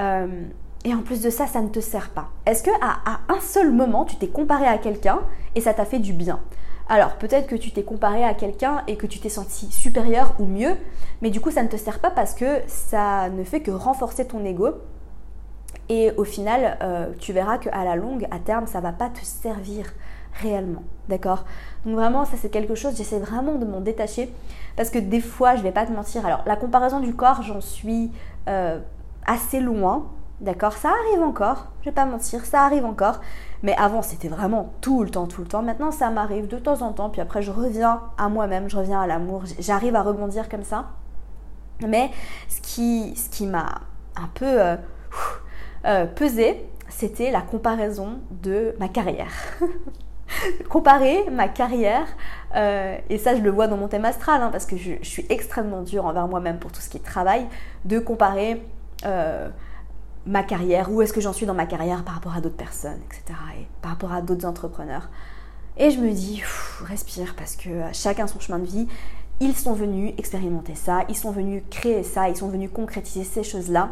Euh, 0.01 0.43
et 0.83 0.93
en 0.93 1.01
plus 1.01 1.21
de 1.21 1.29
ça, 1.29 1.45
ça 1.45 1.61
ne 1.61 1.69
te 1.69 1.79
sert 1.79 2.09
pas. 2.09 2.29
Est-ce 2.45 2.63
que 2.63 2.71
à, 2.81 3.19
un 3.29 3.39
seul 3.39 3.71
moment, 3.71 4.05
tu 4.05 4.15
t'es 4.15 4.27
comparé 4.27 4.65
à 4.65 4.77
quelqu'un 4.77 5.19
et 5.55 5.61
ça 5.61 5.73
t'a 5.73 5.85
fait 5.85 5.99
du 5.99 6.13
bien? 6.13 6.39
Alors 6.89 7.15
peut-être 7.15 7.47
que 7.47 7.55
tu 7.55 7.71
t'es 7.71 7.83
comparé 7.83 8.23
à 8.23 8.33
quelqu'un 8.33 8.83
et 8.87 8.97
que 8.97 9.07
tu 9.07 9.19
t'es 9.19 9.29
senti 9.29 9.71
supérieur 9.71 10.33
ou 10.39 10.45
mieux, 10.45 10.75
mais 11.21 11.29
du 11.29 11.39
coup 11.39 11.51
ça 11.51 11.63
ne 11.63 11.69
te 11.69 11.77
sert 11.77 11.99
pas 11.99 12.09
parce 12.09 12.33
que 12.33 12.59
ça 12.67 13.29
ne 13.29 13.43
fait 13.43 13.61
que 13.61 13.71
renforcer 13.71 14.25
ton 14.25 14.43
ego. 14.43 14.71
Et 15.87 16.11
au 16.17 16.23
final, 16.23 16.77
euh, 16.81 17.11
tu 17.19 17.31
verras 17.31 17.57
qu'à 17.57 17.83
la 17.83 17.95
longue, 17.95 18.27
à 18.31 18.39
terme, 18.39 18.65
ça 18.65 18.79
va 18.81 18.91
pas 18.91 19.09
te 19.09 19.23
servir 19.23 19.85
réellement. 20.41 20.83
D'accord? 21.09 21.45
Donc 21.85 21.95
vraiment, 21.95 22.25
ça 22.25 22.37
c'est 22.37 22.49
quelque 22.49 22.75
chose, 22.75 22.95
j'essaie 22.95 23.19
vraiment 23.19 23.55
de 23.55 23.65
m'en 23.65 23.81
détacher 23.81 24.33
parce 24.75 24.89
que 24.89 24.99
des 24.99 25.21
fois, 25.21 25.55
je 25.55 25.63
vais 25.63 25.71
pas 25.71 25.85
te 25.85 25.91
mentir. 25.91 26.25
Alors, 26.25 26.41
la 26.45 26.55
comparaison 26.55 26.99
du 26.99 27.13
corps, 27.13 27.41
j'en 27.41 27.61
suis 27.61 28.11
euh, 28.47 28.79
assez 29.25 29.59
loin. 29.59 30.07
D'accord 30.41 30.73
Ça 30.73 30.89
arrive 30.89 31.21
encore, 31.21 31.67
je 31.81 31.85
vais 31.85 31.91
pas 31.91 32.05
mentir, 32.05 32.43
ça 32.45 32.63
arrive 32.63 32.83
encore. 32.83 33.21
Mais 33.61 33.75
avant, 33.77 34.01
c'était 34.01 34.27
vraiment 34.27 34.73
tout 34.81 35.03
le 35.03 35.11
temps, 35.11 35.27
tout 35.27 35.41
le 35.41 35.47
temps. 35.47 35.61
Maintenant, 35.61 35.91
ça 35.91 36.09
m'arrive 36.09 36.47
de 36.47 36.57
temps 36.57 36.81
en 36.81 36.93
temps. 36.93 37.11
Puis 37.11 37.21
après, 37.21 37.43
je 37.43 37.51
reviens 37.51 38.01
à 38.17 38.27
moi-même, 38.27 38.67
je 38.67 38.75
reviens 38.75 38.99
à 38.99 39.05
l'amour. 39.05 39.43
J'arrive 39.59 39.95
à 39.95 40.01
rebondir 40.01 40.49
comme 40.49 40.63
ça. 40.63 40.89
Mais 41.87 42.09
ce 42.49 42.59
qui, 42.59 43.45
m'a 43.45 43.81
un 44.15 44.27
peu 44.33 44.47
euh, 44.47 44.75
euh, 45.85 46.05
pesé, 46.07 46.65
c'était 46.89 47.29
la 47.29 47.41
comparaison 47.41 48.19
de 48.31 48.75
ma 48.79 48.87
carrière. 48.87 49.31
comparer 50.69 51.29
ma 51.31 51.49
carrière, 51.49 52.07
euh, 52.55 52.97
et 53.09 53.17
ça 53.17 53.35
je 53.35 53.41
le 53.41 53.51
vois 53.51 53.67
dans 53.67 53.77
mon 53.77 53.87
thème 53.87 54.05
astral, 54.05 54.41
hein, 54.41 54.49
parce 54.51 54.65
que 54.65 54.77
je, 54.77 54.93
suis 55.03 55.25
extrêmement 55.29 55.81
dure 55.81 56.05
envers 56.05 56.27
moi-même 56.27 56.57
pour 56.57 56.71
tout 56.71 56.81
ce 56.81 56.89
qui 56.89 56.97
est 56.97 57.01
travail, 57.01 57.45
de 57.85 57.99
comparer 57.99 58.63
ma 60.25 60.43
carrière, 60.43 60.91
où 60.91 61.01
est-ce 61.01 61.13
que 61.13 61.21
j'en 61.21 61.33
suis 61.33 61.45
dans 61.45 61.53
ma 61.53 61.65
carrière 61.65 62.03
par 62.03 62.15
rapport 62.15 62.35
à 62.35 62.41
d'autres 62.41 62.55
personnes, 62.55 62.99
etc. 63.05 63.37
Et 63.59 63.67
par 63.81 63.91
rapport 63.91 64.13
à 64.13 64.21
d'autres 64.21 64.45
entrepreneurs. 64.45 65.09
Et 65.77 65.89
je 65.89 65.99
me 65.99 66.11
dis, 66.11 66.43
respire, 66.83 67.35
parce 67.35 67.55
que 67.55 67.69
chacun 67.93 68.27
son 68.27 68.39
chemin 68.39 68.59
de 68.59 68.65
vie, 68.65 68.87
ils 69.39 69.55
sont 69.55 69.73
venus 69.73 70.13
expérimenter 70.17 70.75
ça, 70.75 71.05
ils 71.09 71.15
sont 71.15 71.31
venus 71.31 71.63
créer 71.71 72.03
ça, 72.03 72.29
ils 72.29 72.35
sont 72.35 72.49
venus 72.49 72.69
concrétiser 72.71 73.23
ces 73.23 73.43
choses-là. 73.43 73.89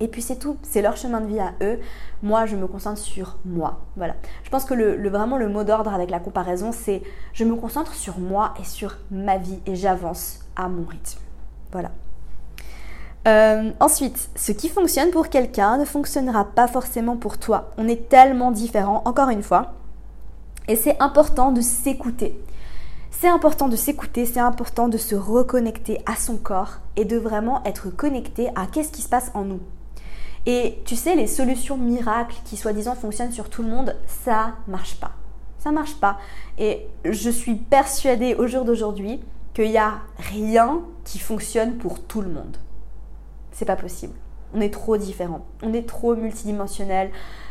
Et 0.00 0.08
puis 0.08 0.22
c'est 0.22 0.36
tout, 0.36 0.56
c'est 0.62 0.82
leur 0.82 0.96
chemin 0.96 1.20
de 1.20 1.26
vie 1.26 1.40
à 1.40 1.54
eux. 1.60 1.78
Moi, 2.22 2.46
je 2.46 2.56
me 2.56 2.66
concentre 2.66 2.98
sur 2.98 3.36
moi. 3.44 3.80
Voilà. 3.96 4.14
Je 4.44 4.50
pense 4.50 4.64
que 4.64 4.74
le, 4.74 5.08
vraiment 5.08 5.36
le 5.36 5.48
mot 5.48 5.64
d'ordre 5.64 5.92
avec 5.92 6.10
la 6.10 6.20
comparaison, 6.20 6.72
c'est 6.72 7.02
je 7.32 7.44
me 7.44 7.54
concentre 7.56 7.94
sur 7.94 8.18
moi 8.18 8.54
et 8.60 8.64
sur 8.64 8.96
ma 9.10 9.38
vie 9.38 9.60
et 9.66 9.74
j'avance 9.74 10.40
à 10.56 10.68
mon 10.68 10.84
rythme. 10.84 11.20
Voilà. 11.72 11.90
Euh, 13.26 13.72
ensuite, 13.80 14.30
ce 14.36 14.52
qui 14.52 14.68
fonctionne 14.68 15.10
pour 15.10 15.28
quelqu'un 15.28 15.76
ne 15.76 15.84
fonctionnera 15.84 16.44
pas 16.44 16.68
forcément 16.68 17.16
pour 17.16 17.38
toi. 17.38 17.70
On 17.76 17.88
est 17.88 18.08
tellement 18.08 18.52
différents, 18.52 19.02
encore 19.04 19.30
une 19.30 19.42
fois. 19.42 19.72
Et 20.68 20.76
c'est 20.76 21.00
important 21.00 21.50
de 21.50 21.60
s'écouter. 21.60 22.38
C'est 23.10 23.28
important 23.28 23.68
de 23.68 23.74
s'écouter, 23.74 24.26
c'est 24.26 24.38
important 24.38 24.86
de 24.86 24.98
se 24.98 25.16
reconnecter 25.16 26.00
à 26.06 26.14
son 26.14 26.36
corps 26.36 26.78
et 26.94 27.04
de 27.04 27.16
vraiment 27.16 27.64
être 27.64 27.90
connecté 27.90 28.48
à 28.54 28.66
qu'est-ce 28.66 28.92
qui 28.92 29.02
se 29.02 29.08
passe 29.08 29.30
en 29.34 29.42
nous. 29.42 29.60
Et 30.46 30.78
tu 30.84 30.94
sais, 30.94 31.16
les 31.16 31.26
solutions 31.26 31.76
miracles 31.76 32.36
qui 32.44 32.56
soi-disant 32.56 32.94
fonctionnent 32.94 33.32
sur 33.32 33.50
tout 33.50 33.62
le 33.62 33.68
monde, 33.68 33.96
ça 34.06 34.52
marche 34.68 35.00
pas. 35.00 35.12
Ça 35.58 35.72
marche 35.72 35.96
pas. 35.96 36.18
Et 36.58 36.86
je 37.04 37.30
suis 37.30 37.56
persuadée 37.56 38.34
au 38.34 38.46
jour 38.46 38.64
d'aujourd'hui 38.64 39.20
qu'il 39.52 39.70
n'y 39.70 39.78
a 39.78 39.94
rien 40.18 40.80
qui 41.04 41.18
fonctionne 41.18 41.76
pour 41.76 42.00
tout 42.00 42.20
le 42.20 42.28
monde. 42.28 42.56
C'est 43.58 43.64
pas 43.64 43.74
possible. 43.74 44.14
On 44.54 44.60
est 44.60 44.72
trop 44.72 44.96
différents. 44.96 45.44
On 45.64 45.72
est 45.72 45.82
trop 45.82 46.14
multidimensionnel. 46.14 47.10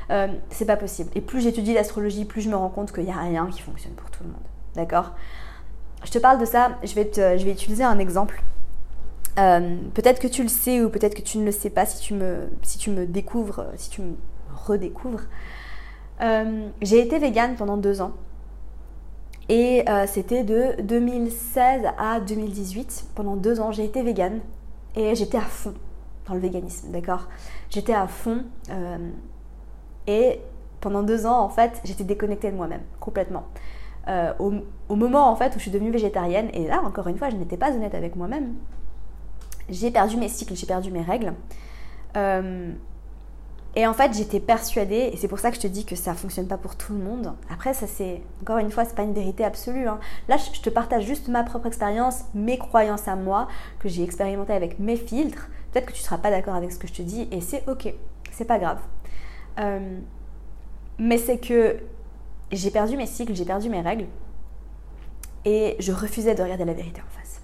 Euh, 0.10 0.30
c'est 0.50 0.64
pas 0.64 0.78
possible. 0.78 1.10
Et 1.16 1.20
plus 1.20 1.42
j'étudie 1.42 1.74
l'astrologie, 1.74 2.24
plus 2.24 2.40
je 2.40 2.50
me 2.50 2.56
rends 2.56 2.70
compte 2.70 2.94
qu'il 2.94 3.04
n'y 3.04 3.12
a 3.12 3.18
rien 3.18 3.48
qui 3.48 3.62
fonctionne 3.62 3.92
pour 3.92 4.10
tout 4.10 4.24
le 4.24 4.30
monde. 4.30 4.40
D'accord? 4.74 5.12
Je 6.06 6.12
te 6.12 6.18
parle 6.18 6.40
de 6.40 6.46
ça. 6.46 6.78
Je 6.82 6.96
vais, 6.96 7.12
je 7.14 7.44
vais 7.44 7.52
utiliser 7.52 7.84
un 7.84 8.00
exemple. 8.00 8.42
Euh, 9.38 9.76
peut-être 9.94 10.22
que 10.22 10.30
tu 10.30 10.44
le 10.44 10.48
sais 10.48 10.82
ou 10.82 10.90
peut-être 10.90 11.14
que 11.14 11.22
tu 11.22 11.40
ne 11.40 11.44
le 11.44 11.52
sais 11.52 11.72
pas 11.72 11.86
si 11.86 12.00
tu 12.00 12.14
me, 12.14 12.48
si 12.62 12.78
tu 12.78 12.90
me 12.90 13.06
découvres, 13.06 13.66
si 13.76 13.90
tu 13.90 14.02
me 14.02 14.14
redécouvres. 14.56 15.24
Euh, 16.22 16.70
j'ai 16.82 17.02
été 17.02 17.20
végane 17.20 17.58
pendant 17.58 17.76
deux 17.76 18.00
ans. 18.00 18.14
Et 19.50 19.84
c'était 20.08 20.46
de 20.46 20.82
2016 20.82 21.82
à 21.98 22.22
2018. 22.22 23.08
Pendant 23.14 23.36
deux 23.36 23.60
ans, 23.60 23.74
j'ai 23.74 23.84
été 23.84 24.04
végane. 24.04 24.40
Et 24.96 25.14
j'étais 25.14 25.38
à 25.38 25.42
fond 25.42 25.74
dans 26.28 26.34
le 26.34 26.40
véganisme, 26.40 26.92
d'accord? 26.92 27.28
J'étais 27.70 27.94
à 27.94 28.08
fond. 28.08 28.44
et 30.08 30.42
pendant 30.80 31.04
deux 31.04 31.26
ans, 31.26 31.40
en 31.40 31.50
fait, 31.50 31.82
j'étais 31.84 32.04
déconnectée 32.04 32.52
de 32.52 32.56
moi-même, 32.56 32.84
complètement. 33.00 33.46
Au, 34.40 34.54
au, 34.90 34.96
moment, 34.96 35.30
en 35.30 35.36
fait, 35.36 35.50
où 35.50 35.58
je 35.58 35.64
suis 35.64 35.72
devenue 35.72 35.92
végétarienne, 35.92 36.50
et 36.54 36.68
là, 36.68 36.82
encore 36.84 37.08
une 37.08 37.18
fois, 37.18 37.30
je 37.30 37.36
n'étais 37.36 37.58
pas 37.58 37.72
honnête 37.72 37.96
avec 37.96 38.16
moi-même 38.16 38.56
j'ai 39.70 39.92
perdu 39.92 40.18
mes 40.18 40.30
cycles, 40.30 40.56
j'ai 40.56 40.66
perdu 40.66 40.92
mes 40.92 41.02
règles. 41.02 41.34
Euh, 42.16 42.72
et 43.76 43.86
en 43.86 43.94
fait, 43.94 44.14
j'étais 44.14 44.40
persuadée, 44.40 45.12
et 45.14 45.18
c'est 45.18 45.28
pour 45.28 45.40
ça 45.40 45.52
que 45.52 45.58
je 45.58 45.62
te 45.62 45.68
dis 45.68 45.86
que 45.86 45.96
ça 45.96 46.14
fonctionne 46.14 46.48
pas 46.48 46.58
pour 46.58 46.76
tout 46.76 46.94
le 46.94 47.00
monde. 47.00 47.34
Après, 47.52 47.74
ça 47.74 47.86
c'est 47.86 48.22
encore 48.42 48.58
une 48.58 48.72
fois, 48.72 48.86
c'est 48.86 48.96
pas 48.96 49.04
une 49.04 49.14
vérité 49.14 49.44
absolue. 49.44 49.88
Hein. 49.88 50.00
Là, 50.28 50.38
je 50.38 50.60
te 50.62 50.70
partage 50.70 51.04
juste 51.04 51.28
ma 51.28 51.44
propre 51.44 51.68
expérience, 51.68 52.24
mes 52.34 52.58
croyances 52.58 53.08
à 53.08 53.16
moi 53.16 53.48
que 53.80 53.88
j'ai 53.88 54.04
expérimenté 54.04 54.54
avec 54.54 54.80
mes 54.80 54.96
filtres. 54.96 55.48
Peut-être 55.78 55.90
que 55.90 55.94
tu 55.94 56.02
ne 56.02 56.06
seras 56.06 56.18
pas 56.18 56.32
d'accord 56.32 56.56
avec 56.56 56.72
ce 56.72 56.80
que 56.80 56.88
je 56.88 56.94
te 56.94 57.04
dis 57.04 57.28
et 57.32 57.40
c'est 57.40 57.64
ok, 57.70 57.94
c'est 58.32 58.46
pas 58.46 58.58
grave. 58.58 58.80
Euh, 59.60 60.00
mais 60.98 61.20
c'est 61.20 61.38
que 61.38 61.78
j'ai 62.52 62.72
perdu 62.72 62.98
mes 62.98 63.06
cycles, 63.06 63.36
j'ai 63.36 63.46
perdu 63.46 63.70
mes 63.70 63.82
règles 63.82 64.08
et 65.46 65.76
je 65.78 65.92
refusais 65.92 66.34
de 66.34 66.42
regarder 66.42 66.66
la 66.66 66.74
vérité 66.74 67.00
en 67.00 67.20
face. 67.20 67.42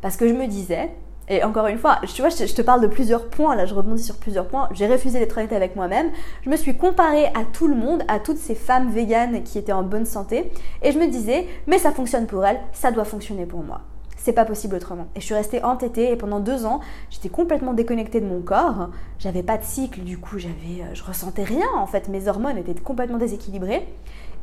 Parce 0.00 0.16
que 0.16 0.28
je 0.28 0.34
me 0.34 0.46
disais, 0.46 0.90
et 1.26 1.42
encore 1.42 1.66
une 1.66 1.78
fois, 1.78 1.98
tu 2.06 2.22
vois, 2.22 2.28
je 2.28 2.54
te 2.54 2.62
parle 2.62 2.80
de 2.80 2.86
plusieurs 2.86 3.28
points, 3.28 3.56
là 3.56 3.66
je 3.66 3.74
rebondis 3.74 4.04
sur 4.04 4.18
plusieurs 4.18 4.46
points, 4.46 4.68
j'ai 4.70 4.86
refusé 4.86 5.18
d'être 5.18 5.36
honnête 5.36 5.52
avec 5.52 5.74
moi-même, 5.74 6.12
je 6.44 6.50
me 6.50 6.56
suis 6.56 6.76
comparée 6.76 7.26
à 7.26 7.44
tout 7.52 7.66
le 7.66 7.74
monde, 7.74 8.04
à 8.06 8.20
toutes 8.20 8.38
ces 8.38 8.54
femmes 8.54 8.92
véganes 8.92 9.42
qui 9.42 9.58
étaient 9.58 9.72
en 9.72 9.82
bonne 9.82 10.06
santé, 10.06 10.52
et 10.82 10.92
je 10.92 10.98
me 11.00 11.08
disais, 11.08 11.48
mais 11.66 11.80
ça 11.80 11.90
fonctionne 11.90 12.28
pour 12.28 12.46
elles, 12.46 12.60
ça 12.72 12.92
doit 12.92 13.04
fonctionner 13.04 13.46
pour 13.46 13.64
moi. 13.64 13.80
C'est 14.18 14.32
pas 14.32 14.44
possible 14.44 14.74
autrement. 14.74 15.06
Et 15.14 15.20
je 15.20 15.24
suis 15.24 15.34
restée 15.34 15.62
entêtée 15.62 16.12
et 16.12 16.16
pendant 16.16 16.40
deux 16.40 16.66
ans, 16.66 16.80
j'étais 17.08 17.28
complètement 17.28 17.72
déconnectée 17.72 18.20
de 18.20 18.26
mon 18.26 18.42
corps. 18.42 18.90
J'avais 19.18 19.42
pas 19.42 19.56
de 19.56 19.64
cycle, 19.64 20.00
du 20.00 20.18
coup, 20.18 20.38
j'avais, 20.38 20.82
euh, 20.82 20.94
je 20.94 21.02
ressentais 21.04 21.44
rien 21.44 21.68
en 21.76 21.86
fait. 21.86 22.08
Mes 22.08 22.28
hormones 22.28 22.58
étaient 22.58 22.74
complètement 22.74 23.18
déséquilibrées 23.18 23.88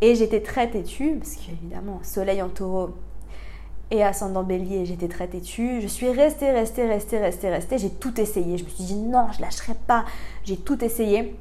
et 0.01 0.15
j'étais 0.15 0.41
très 0.41 0.69
têtue 0.69 1.17
parce 1.19 1.35
qu'évidemment, 1.35 1.99
soleil 2.03 2.41
en 2.41 2.49
taureau, 2.49 2.95
et 3.91 4.03
ascendant 4.03 4.43
bélier, 4.43 4.85
j'étais 4.85 5.07
très 5.07 5.27
têtue. 5.27 5.79
Je 5.81 5.87
suis 5.87 6.09
restée, 6.09 6.51
restée, 6.51 6.87
restée, 6.87 7.19
restée, 7.19 7.49
restée. 7.49 7.77
J'ai 7.77 7.91
tout 7.91 8.19
essayé. 8.19 8.57
Je 8.57 8.63
me 8.63 8.69
suis 8.69 8.83
dit 8.83 8.95
non, 8.95 9.27
je 9.31 9.41
lâcherai 9.41 9.73
pas. 9.87 10.05
J'ai 10.43 10.57
tout 10.57 10.83
essayé. 10.83 11.35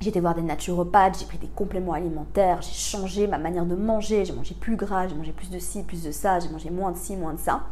J'ai 0.00 0.10
été 0.10 0.20
voir 0.20 0.34
des 0.34 0.42
naturopathes, 0.42 1.18
j'ai 1.18 1.26
pris 1.26 1.38
des 1.38 1.48
compléments 1.48 1.94
alimentaires, 1.94 2.60
j'ai 2.60 2.74
changé 2.74 3.26
ma 3.26 3.38
manière 3.38 3.64
de 3.64 3.74
manger, 3.74 4.24
j'ai 4.24 4.34
mangé 4.34 4.54
plus 4.54 4.76
gras, 4.76 5.08
j'ai 5.08 5.14
mangé 5.14 5.32
plus 5.32 5.50
de 5.50 5.58
ci, 5.58 5.82
plus 5.82 6.02
de 6.02 6.10
ça, 6.10 6.38
j'ai 6.38 6.48
mangé 6.48 6.70
moins 6.70 6.92
de 6.92 6.96
ci, 6.96 7.16
moins 7.16 7.32
de 7.32 7.38
ça. 7.38 7.62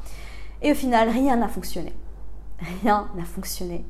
Et 0.62 0.72
au 0.72 0.74
final, 0.74 1.08
rien 1.10 1.36
n'a 1.36 1.48
fonctionné. 1.48 1.92
Rien 2.82 3.08
n'a 3.14 3.24
fonctionné 3.24 3.84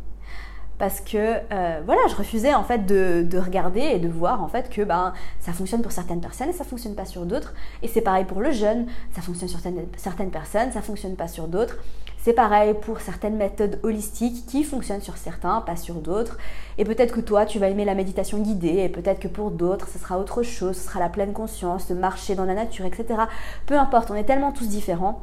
parce 0.79 1.01
que 1.01 1.16
euh, 1.53 1.81
voilà, 1.85 2.01
je 2.09 2.16
refusais 2.16 2.55
en 2.55 2.64
fait 2.64 2.85
de, 2.87 3.38
regarder 3.38 3.81
et 3.81 3.99
de 3.99 4.09
voir 4.09 4.42
en 4.42 4.49
fait 4.49 4.70
que 4.70 4.83
ben, 4.83 5.12
ça 5.40 5.53
fonctionne 5.53 5.83
pour 5.83 5.92
certaines 5.92 6.20
personnes 6.20 6.49
et 6.49 6.53
ça 6.53 6.64
fonctionne 6.64 6.94
pas 6.94 7.05
sur 7.05 7.27
d'autres. 7.27 7.55
Et 7.83 7.88
c'est 7.88 8.01
pareil 8.01 8.25
pour 8.25 8.40
le 8.40 8.53
jeûne, 8.53 8.87
ça 9.14 9.23
fonctionne 9.23 9.49
sur 9.49 9.61
certaines, 9.61 9.87
certaines 9.97 10.31
personnes, 10.31 10.73
ça 10.73 10.83
fonctionne 10.83 11.16
pas 11.16 11.29
sur 11.29 11.49
d'autres. 11.49 11.77
C'est 12.25 12.33
pareil 12.33 12.73
pour 12.73 13.03
certaines 13.03 13.37
méthodes 13.37 13.79
holistiques 13.83 14.47
qui 14.47 14.65
fonctionnent 14.65 15.03
sur 15.03 15.19
certains, 15.19 15.61
pas 15.61 15.77
sur 15.77 15.97
d'autres. 15.97 16.39
Et 16.79 16.87
peut-être 16.87 17.13
que 17.13 17.21
toi, 17.21 17.45
tu 17.45 17.59
vas 17.59 17.69
aimer 17.69 17.85
la 17.85 17.95
méditation 17.95 18.39
guidée, 18.39 18.79
et 18.79 18.89
peut-être 18.89 19.21
que 19.21 19.29
pour 19.29 19.51
d'autres, 19.51 19.89
ce 19.89 19.99
sera 19.99 20.19
autre 20.19 20.43
chose, 20.43 20.75
ce 20.75 20.85
sera 20.85 21.01
la 21.01 21.11
pleine 21.11 21.35
conscience, 21.35 21.87
de 21.87 21.95
marcher 21.95 22.35
dans 22.35 22.47
la 22.47 22.55
nature, 22.55 22.87
etc. 22.87 23.25
Peu 23.67 23.79
importe, 23.79 24.11
on 24.11 24.15
est 24.15 24.25
tellement 24.25 24.53
tous 24.53 24.69
différents. 24.69 25.21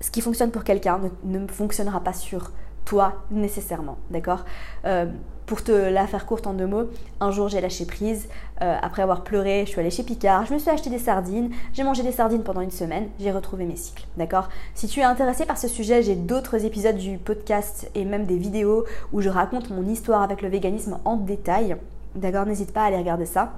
Ce 0.00 0.10
qui 0.10 0.20
fonctionne 0.20 0.50
pour 0.50 0.64
quelqu'un 0.64 0.98
ne, 1.22 1.38
ne 1.38 1.46
fonctionnera 1.46 2.00
pas 2.00 2.12
sur 2.12 2.50
toi 2.84 3.22
nécessairement, 3.30 3.98
d'accord? 4.10 4.44
Euh, 4.84 5.06
pour 5.46 5.62
te 5.62 5.72
la 5.72 6.06
faire 6.06 6.26
courte 6.26 6.46
en 6.46 6.52
deux 6.52 6.66
mots, 6.66 6.90
un 7.20 7.30
jour 7.30 7.48
j'ai 7.48 7.60
lâché 7.60 7.86
prise. 7.86 8.28
Euh, 8.62 8.76
après 8.82 9.02
avoir 9.02 9.22
pleuré, 9.22 9.62
je 9.64 9.70
suis 9.70 9.80
allée 9.80 9.90
chez 9.90 10.02
Picard, 10.02 10.44
je 10.46 10.54
me 10.54 10.58
suis 10.58 10.70
acheté 10.70 10.90
des 10.90 10.98
sardines, 10.98 11.50
j'ai 11.72 11.84
mangé 11.84 12.02
des 12.02 12.12
sardines 12.12 12.42
pendant 12.42 12.62
une 12.62 12.70
semaine, 12.70 13.08
j'ai 13.20 13.30
retrouvé 13.30 13.64
mes 13.64 13.76
cycles. 13.76 14.06
D'accord? 14.16 14.48
Si 14.74 14.88
tu 14.88 15.00
es 15.00 15.04
intéressé 15.04 15.46
par 15.46 15.56
ce 15.56 15.68
sujet, 15.68 16.02
j'ai 16.02 16.16
d'autres 16.16 16.64
épisodes 16.64 16.96
du 16.96 17.18
podcast 17.18 17.88
et 17.94 18.04
même 18.04 18.26
des 18.26 18.38
vidéos 18.38 18.84
où 19.12 19.20
je 19.20 19.28
raconte 19.28 19.70
mon 19.70 19.86
histoire 19.86 20.22
avec 20.22 20.42
le 20.42 20.48
véganisme 20.48 20.98
en 21.04 21.16
détail. 21.16 21.76
D'accord? 22.16 22.46
N'hésite 22.46 22.72
pas 22.72 22.82
à 22.82 22.86
aller 22.86 22.98
regarder 22.98 23.26
ça. 23.26 23.52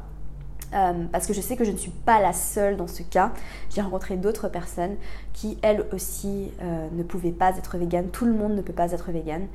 Euh, 0.75 1.05
parce 1.11 1.27
que 1.27 1.33
je 1.33 1.41
sais 1.41 1.57
que 1.57 1.65
je 1.65 1.71
ne 1.71 1.79
suis 1.79 1.91
pas 1.91 2.21
la 2.21 2.35
seule 2.35 2.77
dans 2.77 2.89
ce 2.89 3.03
cas. 3.03 3.33
J'ai 3.71 3.81
rencontré 3.81 4.17
d'autres 4.17 4.49
personnes 4.49 4.97
qui, 5.33 5.57
elles 5.63 5.87
aussi, 5.93 6.53
euh, 6.61 6.89
ne 6.93 7.03
pouvaient 7.03 7.31
pas 7.31 7.57
être 7.57 7.79
véganes. 7.79 8.09
Tout 8.09 8.27
le 8.27 8.35
monde 8.35 8.55
ne 8.55 8.61
peut 8.61 8.75
pas 8.75 8.93
être 8.93 9.11
végane. 9.11 9.47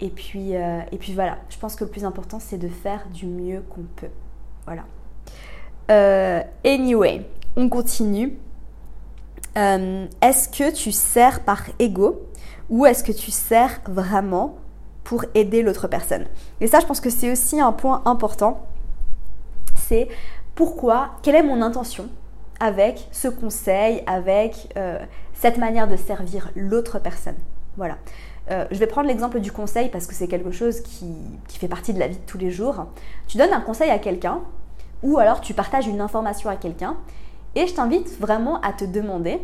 Et 0.00 0.08
puis, 0.08 0.56
euh, 0.56 0.80
et 0.92 0.98
puis 0.98 1.14
voilà, 1.14 1.38
je 1.50 1.58
pense 1.58 1.76
que 1.76 1.84
le 1.84 1.90
plus 1.90 2.04
important, 2.04 2.38
c'est 2.40 2.58
de 2.58 2.68
faire 2.68 3.06
du 3.12 3.26
mieux 3.26 3.62
qu'on 3.70 3.84
peut. 3.96 4.10
Voilà. 4.66 4.84
anyway, 6.64 7.26
on 7.56 7.68
continue. 7.68 8.38
est-ce 9.56 10.48
que 10.48 10.72
tu 10.72 10.92
sers 10.92 11.40
par 11.44 11.62
ego 11.78 12.22
ou 12.70 12.86
est-ce 12.86 13.02
que 13.02 13.12
tu 13.12 13.30
sers 13.30 13.80
vraiment 13.86 14.56
pour 15.02 15.24
aider 15.34 15.62
l'autre 15.62 15.88
personne? 15.88 16.26
Et 16.60 16.68
ça, 16.68 16.80
je 16.80 16.86
pense 16.86 17.00
que 17.00 17.10
c'est 17.10 17.30
aussi 17.30 17.60
un 17.60 17.72
point 17.72 18.02
important. 18.04 18.64
C'est 19.76 20.08
pourquoi, 20.54 21.10
quelle 21.22 21.34
est 21.34 21.42
mon 21.42 21.62
intention 21.62 22.08
avec 22.60 23.08
ce 23.10 23.28
conseil, 23.28 24.02
avec 24.06 24.72
euh, 24.76 24.98
cette 25.32 25.58
manière 25.58 25.88
de 25.88 25.96
servir 25.96 26.50
l'autre 26.54 26.98
personne? 27.00 27.36
Voilà. 27.76 27.96
Euh, 28.50 28.64
je 28.70 28.78
vais 28.78 28.86
prendre 28.86 29.06
l'exemple 29.06 29.40
du 29.40 29.52
conseil 29.52 29.88
parce 29.90 30.06
que 30.06 30.14
c'est 30.14 30.26
quelque 30.26 30.50
chose 30.50 30.80
qui, 30.80 31.14
fait 31.48 31.68
partie 31.68 31.92
de 31.92 32.00
la 32.00 32.08
vie 32.08 32.16
de 32.16 32.26
tous 32.26 32.38
les 32.38 32.50
jours. 32.50 32.86
Tu 33.28 33.38
donnes 33.38 33.52
un 33.52 33.60
conseil 33.60 33.90
à 33.90 33.98
quelqu'un 33.98 34.40
ou 35.02 35.18
alors 35.18 35.40
tu 35.40 35.54
partages 35.54 35.86
une 35.86 36.00
information 36.00 36.50
à 36.50 36.56
quelqu'un 36.56 36.96
et 37.54 37.66
je 37.66 37.74
t'invite 37.74 38.18
vraiment 38.18 38.60
à 38.62 38.72
te 38.72 38.84
demander 38.84 39.40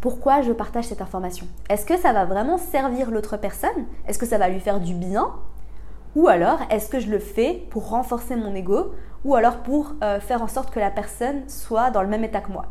pourquoi 0.00 0.40
je 0.40 0.52
partage 0.52 0.86
cette 0.86 1.02
information. 1.02 1.46
Est-ce 1.68 1.84
que 1.84 1.98
ça 1.98 2.14
va 2.14 2.24
vraiment 2.24 2.56
servir 2.56 3.10
l'autre 3.10 3.36
personne? 3.36 3.86
Est-ce 4.08 4.18
que 4.18 4.26
ça 4.26 4.38
va 4.38 4.48
lui 4.48 4.60
faire 4.60 4.80
du 4.80 4.94
bien? 4.94 5.30
Ou 6.16 6.28
alors 6.28 6.60
est-ce 6.70 6.88
que 6.88 6.98
je 6.98 7.10
le 7.10 7.18
fais 7.18 7.66
pour 7.70 7.90
renforcer 7.90 8.36
mon 8.36 8.54
ego 8.54 8.94
ou 9.24 9.34
alors 9.34 9.58
pour 9.58 9.92
euh, 10.02 10.18
faire 10.18 10.42
en 10.42 10.48
sorte 10.48 10.70
que 10.70 10.80
la 10.80 10.90
personne 10.90 11.46
soit 11.48 11.90
dans 11.90 12.00
le 12.00 12.08
même 12.08 12.24
état 12.24 12.40
que 12.40 12.50
moi? 12.50 12.66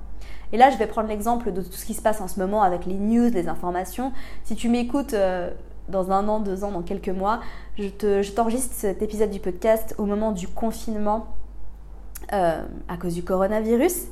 Et 0.51 0.57
là, 0.57 0.69
je 0.69 0.77
vais 0.77 0.87
prendre 0.87 1.07
l'exemple 1.07 1.51
de 1.51 1.61
tout 1.61 1.73
ce 1.73 1.85
qui 1.85 1.93
se 1.93 2.01
passe 2.01 2.21
en 2.21 2.27
ce 2.27 2.39
moment 2.39 2.63
avec 2.63 2.85
les 2.85 2.95
news, 2.95 3.29
les 3.29 3.47
informations. 3.47 4.11
Si 4.43 4.55
tu 4.55 4.69
m'écoutes 4.69 5.13
euh, 5.13 5.51
dans 5.89 6.11
un 6.11 6.27
an, 6.27 6.39
deux 6.39 6.63
ans, 6.63 6.71
dans 6.71 6.81
quelques 6.81 7.09
mois, 7.09 7.39
je 7.77 8.31
t'enregistre 8.31 8.73
cet 8.73 9.01
épisode 9.01 9.29
du 9.29 9.39
podcast 9.39 9.95
au 9.97 10.05
moment 10.05 10.31
du 10.31 10.47
confinement 10.47 11.27
euh, 12.33 12.63
à 12.87 12.97
cause 12.97 13.13
du 13.13 13.23
coronavirus. 13.23 14.07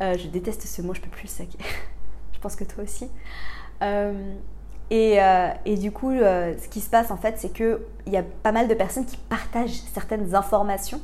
je 0.00 0.26
déteste 0.28 0.62
ce 0.62 0.82
mot, 0.82 0.94
je 0.94 1.00
peux 1.00 1.10
plus 1.10 1.24
le 1.24 1.28
saquer. 1.28 1.58
je 2.32 2.38
pense 2.38 2.56
que 2.56 2.64
toi 2.64 2.84
aussi. 2.84 3.08
Et, 4.90 5.76
du 5.78 5.90
coup, 5.90 6.12
ce 6.12 6.68
qui 6.68 6.80
se 6.80 6.90
passe 6.90 7.10
en 7.10 7.16
fait, 7.16 7.38
c'est 7.38 7.52
qu'il 7.52 7.78
y 8.06 8.16
a 8.16 8.22
pas 8.22 8.52
mal 8.52 8.68
de 8.68 8.74
personnes 8.74 9.06
qui 9.06 9.16
partagent 9.16 9.82
certaines 9.92 10.34
informations 10.34 11.00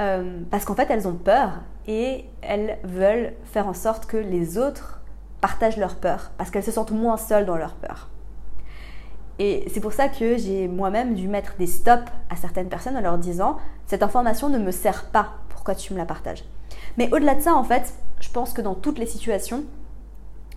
euh, 0.00 0.40
parce 0.50 0.64
qu'en 0.64 0.74
fait 0.74 0.88
elles 0.90 1.06
ont 1.06 1.14
peur 1.14 1.60
et 1.86 2.24
elles 2.42 2.78
veulent 2.84 3.34
faire 3.44 3.68
en 3.68 3.74
sorte 3.74 4.06
que 4.06 4.16
les 4.16 4.58
autres 4.58 5.00
partagent 5.40 5.78
leur 5.78 5.96
peur, 5.96 6.32
parce 6.36 6.50
qu'elles 6.50 6.64
se 6.64 6.70
sentent 6.70 6.90
moins 6.90 7.16
seules 7.16 7.46
dans 7.46 7.56
leur 7.56 7.74
peur. 7.74 8.08
Et 9.38 9.64
c'est 9.72 9.80
pour 9.80 9.94
ça 9.94 10.08
que 10.08 10.36
j'ai 10.36 10.68
moi-même 10.68 11.14
dû 11.14 11.26
mettre 11.26 11.56
des 11.56 11.66
stops 11.66 12.12
à 12.28 12.36
certaines 12.36 12.68
personnes 12.68 12.96
en 12.96 13.00
leur 13.00 13.16
disant 13.16 13.56
cette 13.86 14.02
information 14.02 14.50
ne 14.50 14.58
me 14.58 14.70
sert 14.70 15.06
pas, 15.06 15.30
pourquoi 15.48 15.74
tu 15.74 15.94
me 15.94 15.98
la 15.98 16.04
partages? 16.04 16.44
Mais 16.98 17.10
au-delà 17.12 17.34
de 17.34 17.40
ça, 17.40 17.54
en 17.54 17.64
fait, 17.64 17.94
je 18.20 18.28
pense 18.28 18.52
que 18.52 18.60
dans 18.60 18.74
toutes 18.74 18.98
les 18.98 19.06
situations, 19.06 19.64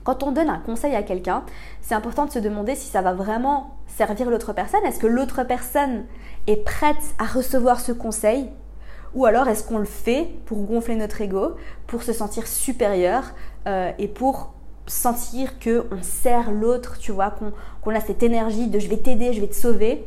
quand 0.03 0.21
on 0.23 0.33
donne 0.33 0.49
un 0.49 0.59
conseil 0.59 0.95
à 0.95 1.03
quelqu'un, 1.03 1.43
c'est 1.79 1.95
important 1.95 2.25
de 2.25 2.31
se 2.31 2.39
demander 2.39 2.75
si 2.75 2.87
ça 2.87 3.01
va 3.01 3.13
vraiment 3.13 3.77
servir 3.87 4.29
l'autre 4.29 4.51
personne. 4.51 4.83
Est-ce 4.85 4.99
que 4.99 5.07
l'autre 5.07 5.43
personne 5.43 6.03
est 6.47 6.63
prête 6.63 7.15
à 7.19 7.25
recevoir 7.25 7.79
ce 7.79 7.93
conseil 7.93 8.49
ou 9.15 9.25
alors 9.25 9.47
est-ce 9.47 9.63
qu'on 9.63 9.77
le 9.77 9.85
fait 9.85 10.29
pour 10.45 10.63
gonfler 10.63 10.95
notre 10.95 11.21
ego, 11.21 11.55
pour 11.87 12.03
se 12.03 12.13
sentir 12.13 12.47
supérieur 12.47 13.33
euh, 13.67 13.91
et 13.97 14.07
pour 14.07 14.53
sentir 14.87 15.59
qu'on 15.59 16.01
sert 16.01 16.51
l'autre, 16.51 16.97
tu 16.99 17.11
vois, 17.11 17.33
qu'on 17.83 17.95
a 17.95 17.99
cette 17.99 18.23
énergie 18.23 18.67
de 18.67 18.79
je 18.79 18.89
vais 18.89 18.97
t'aider, 18.97 19.33
je 19.33 19.39
vais 19.39 19.47
te 19.47 19.55
sauver, 19.55 20.05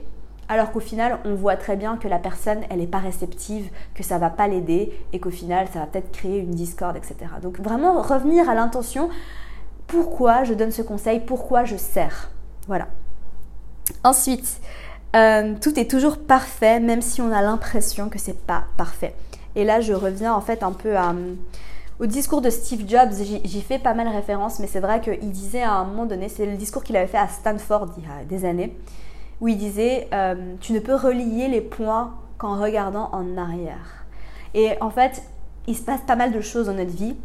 alors 0.48 0.70
qu'au 0.70 0.80
final, 0.80 1.18
on 1.24 1.34
voit 1.34 1.56
très 1.56 1.76
bien 1.76 1.96
que 1.96 2.06
la 2.08 2.18
personne, 2.18 2.60
elle 2.70 2.78
n'est 2.78 2.86
pas 2.86 2.98
réceptive, 2.98 3.68
que 3.94 4.02
ça 4.02 4.18
va 4.18 4.30
pas 4.30 4.46
l'aider 4.46 4.92
et 5.12 5.18
qu'au 5.18 5.30
final, 5.30 5.66
ça 5.72 5.80
va 5.80 5.86
peut-être 5.86 6.12
créer 6.12 6.38
une 6.38 6.52
discorde, 6.52 6.96
etc. 6.96 7.16
Donc 7.42 7.58
vraiment 7.60 8.00
revenir 8.00 8.48
à 8.48 8.54
l'intention, 8.54 9.08
pourquoi 9.86 10.44
je 10.44 10.54
donne 10.54 10.70
ce 10.70 10.82
conseil, 10.82 11.20
pourquoi 11.20 11.64
je 11.64 11.76
sers. 11.76 12.30
Voilà. 12.68 12.88
Ensuite, 14.04 14.60
euh, 15.14 15.54
tout 15.60 15.78
est 15.78 15.90
toujours 15.90 16.18
parfait, 16.18 16.80
même 16.80 17.02
si 17.02 17.20
on 17.20 17.32
a 17.32 17.42
l'impression 17.42 18.08
que 18.08 18.18
c'est 18.18 18.38
pas 18.46 18.64
parfait. 18.76 19.14
Et 19.54 19.64
là, 19.64 19.80
je 19.80 19.92
reviens 19.92 20.34
en 20.34 20.40
fait 20.40 20.62
un 20.62 20.72
peu 20.72 20.94
au 21.98 22.06
discours 22.06 22.42
de 22.42 22.50
Steve 22.50 22.86
Jobs. 22.86 23.12
J'y 23.44 23.62
fais 23.62 23.78
pas 23.78 23.94
mal 23.94 24.08
référence, 24.08 24.58
mais 24.58 24.66
c'est 24.66 24.80
vrai 24.80 25.00
qu'il 25.00 25.30
disait 25.30 25.62
à 25.62 25.72
un 25.72 25.84
moment 25.84 26.04
donné, 26.04 26.28
c'est 26.28 26.46
le 26.46 26.56
discours 26.56 26.84
qu'il 26.84 26.96
avait 26.96 27.06
fait 27.06 27.18
à 27.18 27.28
Stanford 27.28 27.88
il 27.96 28.04
y 28.04 28.06
a 28.06 28.24
des 28.24 28.44
années, 28.44 28.76
où 29.40 29.48
il 29.48 29.56
disait 29.56 30.08
euh, 30.12 30.54
Tu 30.60 30.72
ne 30.72 30.78
peux 30.78 30.94
relier 30.94 31.48
les 31.48 31.62
points 31.62 32.14
qu'en 32.38 32.60
regardant 32.60 33.08
en 33.12 33.38
arrière. 33.38 34.04
Et 34.52 34.72
en 34.80 34.90
fait, 34.90 35.22
il 35.66 35.76
se 35.76 35.82
passe 35.82 36.00
pas 36.02 36.16
mal 36.16 36.32
de 36.32 36.40
choses 36.40 36.66
dans 36.66 36.74
notre 36.74 36.94
vie. 36.94 37.16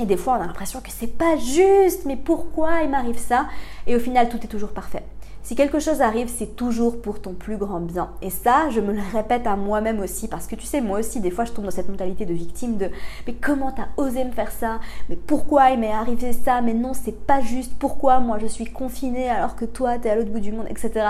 Et 0.00 0.06
des 0.06 0.16
fois, 0.16 0.34
on 0.38 0.42
a 0.42 0.46
l'impression 0.46 0.80
que 0.80 0.90
c'est 0.90 1.06
pas 1.18 1.36
juste, 1.36 2.04
mais 2.04 2.16
pourquoi 2.16 2.82
il 2.82 2.90
m'arrive 2.90 3.18
ça? 3.18 3.46
Et 3.86 3.94
au 3.94 4.00
final, 4.00 4.28
tout 4.28 4.38
est 4.42 4.48
toujours 4.48 4.70
parfait. 4.70 5.04
Si 5.44 5.54
quelque 5.56 5.78
chose 5.78 6.00
arrive, 6.00 6.28
c'est 6.34 6.56
toujours 6.56 7.02
pour 7.02 7.20
ton 7.20 7.34
plus 7.34 7.58
grand 7.58 7.80
bien. 7.80 8.10
Et 8.22 8.30
ça, 8.30 8.70
je 8.70 8.80
me 8.80 8.94
le 8.94 9.02
répète 9.12 9.46
à 9.46 9.56
moi-même 9.56 10.00
aussi, 10.00 10.26
parce 10.26 10.46
que 10.46 10.56
tu 10.56 10.64
sais, 10.64 10.80
moi 10.80 11.00
aussi, 11.00 11.20
des 11.20 11.30
fois, 11.30 11.44
je 11.44 11.52
tombe 11.52 11.66
dans 11.66 11.70
cette 11.70 11.90
mentalité 11.90 12.24
de 12.24 12.32
victime 12.32 12.78
de 12.78 12.88
mais 13.26 13.34
comment 13.34 13.70
t'as 13.70 13.88
osé 13.98 14.24
me 14.24 14.32
faire 14.32 14.50
ça? 14.50 14.80
Mais 15.10 15.16
pourquoi 15.16 15.68
il 15.70 15.80
m'est 15.80 15.92
arrivé 15.92 16.32
ça? 16.32 16.62
Mais 16.62 16.72
non, 16.72 16.94
c'est 16.94 17.26
pas 17.26 17.42
juste. 17.42 17.74
Pourquoi 17.78 18.20
moi 18.20 18.38
je 18.38 18.46
suis 18.46 18.64
confinée 18.64 19.28
alors 19.28 19.54
que 19.54 19.66
toi, 19.66 19.98
t'es 19.98 20.08
à 20.08 20.16
l'autre 20.16 20.30
bout 20.30 20.40
du 20.40 20.50
monde, 20.50 20.66
etc. 20.70 21.08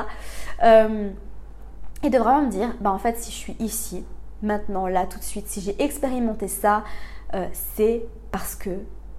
Euh, 0.64 1.10
et 2.02 2.10
de 2.10 2.18
vraiment 2.18 2.42
me 2.42 2.50
dire, 2.50 2.74
bah 2.80 2.90
en 2.90 2.98
fait, 2.98 3.16
si 3.16 3.30
je 3.30 3.36
suis 3.36 3.56
ici, 3.60 4.04
maintenant, 4.42 4.88
là, 4.88 5.06
tout 5.06 5.20
de 5.20 5.24
suite, 5.24 5.46
si 5.46 5.60
j'ai 5.60 5.80
expérimenté 5.80 6.48
ça, 6.48 6.82
euh, 7.34 7.46
c'est 7.52 8.04
parce 8.32 8.56
que 8.56 8.70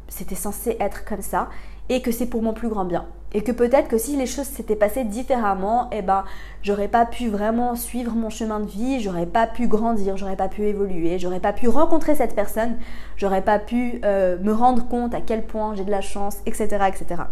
c'était 0.10 0.36
censé 0.36 0.76
être 0.82 1.06
comme 1.06 1.22
ça 1.22 1.50
et 1.90 2.02
que 2.02 2.12
c'est 2.12 2.26
pour 2.26 2.42
mon 2.42 2.54
plus 2.54 2.70
grand 2.70 2.86
bien. 2.86 3.06
Et 3.34 3.42
que 3.42 3.52
peut-être 3.52 3.90
que 3.90 3.98
si 3.98 4.16
les 4.16 4.28
choses 4.28 4.46
s'étaient 4.46 4.78
passées 4.78 5.04
différemment, 5.04 5.90
eh 5.92 6.02
ben, 6.02 6.24
j'aurais 6.62 6.88
pas 6.88 7.06
pu 7.06 7.28
vraiment 7.28 7.76
suivre 7.76 8.14
mon 8.14 8.30
chemin 8.30 8.62
de 8.62 8.68
vie, 8.68 9.02
j'aurais 9.02 9.26
pas 9.26 9.46
pu 9.46 9.68
grandir, 9.68 10.16
j'aurais 10.16 10.38
pas 10.38 10.48
pu 10.48 10.64
évoluer, 10.64 11.20
j'aurais 11.20 11.42
pas 11.42 11.52
pu 11.52 11.68
rencontrer 11.68 12.16
cette 12.16 12.34
personne, 12.34 12.78
j'aurais 13.18 13.42
pas 13.42 13.60
pu 13.60 14.00
euh, 14.06 14.38
me 14.40 14.54
rendre 14.54 14.88
compte 14.88 15.14
à 15.14 15.20
quel 15.20 15.44
point 15.44 15.76
j'ai 15.76 15.84
de 15.84 15.92
la 15.92 16.02
chance, 16.02 16.38
etc., 16.46 16.78
etc. 16.88 17.24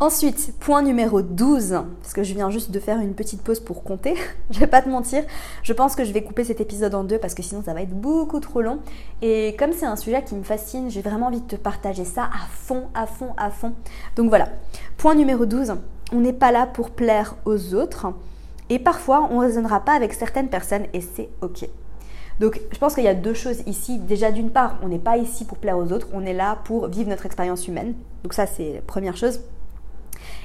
Ensuite, 0.00 0.54
point 0.60 0.82
numéro 0.82 1.22
12, 1.22 1.82
parce 2.00 2.12
que 2.12 2.22
je 2.22 2.32
viens 2.32 2.50
juste 2.50 2.70
de 2.70 2.78
faire 2.78 3.00
une 3.00 3.14
petite 3.14 3.42
pause 3.42 3.58
pour 3.58 3.82
compter, 3.82 4.14
je 4.50 4.60
vais 4.60 4.68
pas 4.68 4.80
te 4.80 4.88
mentir, 4.88 5.24
je 5.64 5.72
pense 5.72 5.96
que 5.96 6.04
je 6.04 6.12
vais 6.12 6.22
couper 6.22 6.44
cet 6.44 6.60
épisode 6.60 6.94
en 6.94 7.02
deux 7.02 7.18
parce 7.18 7.34
que 7.34 7.42
sinon 7.42 7.64
ça 7.64 7.74
va 7.74 7.82
être 7.82 8.00
beaucoup 8.00 8.38
trop 8.38 8.62
long. 8.62 8.78
Et 9.22 9.56
comme 9.58 9.72
c'est 9.72 9.86
un 9.86 9.96
sujet 9.96 10.22
qui 10.22 10.36
me 10.36 10.44
fascine, 10.44 10.88
j'ai 10.88 11.02
vraiment 11.02 11.26
envie 11.26 11.40
de 11.40 11.48
te 11.48 11.56
partager 11.56 12.04
ça 12.04 12.26
à 12.26 12.46
fond, 12.48 12.84
à 12.94 13.08
fond, 13.08 13.30
à 13.36 13.50
fond. 13.50 13.72
Donc 14.14 14.28
voilà, 14.28 14.50
point 14.98 15.16
numéro 15.16 15.46
12, 15.46 15.74
on 16.12 16.20
n'est 16.20 16.32
pas 16.32 16.52
là 16.52 16.66
pour 16.66 16.90
plaire 16.90 17.34
aux 17.44 17.74
autres 17.74 18.06
et 18.70 18.78
parfois 18.78 19.26
on 19.32 19.40
ne 19.40 19.46
raisonnera 19.46 19.80
pas 19.80 19.94
avec 19.94 20.12
certaines 20.12 20.48
personnes 20.48 20.84
et 20.92 21.00
c'est 21.00 21.28
ok. 21.40 21.68
Donc 22.38 22.60
je 22.70 22.78
pense 22.78 22.94
qu'il 22.94 23.02
y 23.02 23.08
a 23.08 23.14
deux 23.14 23.34
choses 23.34 23.64
ici. 23.66 23.98
Déjà 23.98 24.30
d'une 24.30 24.50
part, 24.50 24.76
on 24.80 24.86
n'est 24.86 25.00
pas 25.00 25.16
ici 25.16 25.44
pour 25.44 25.58
plaire 25.58 25.76
aux 25.76 25.90
autres, 25.90 26.06
on 26.12 26.24
est 26.24 26.34
là 26.34 26.58
pour 26.62 26.86
vivre 26.86 27.10
notre 27.10 27.26
expérience 27.26 27.66
humaine. 27.66 27.94
Donc 28.22 28.32
ça 28.32 28.46
c'est 28.46 28.74
la 28.74 28.80
première 28.82 29.16
chose. 29.16 29.40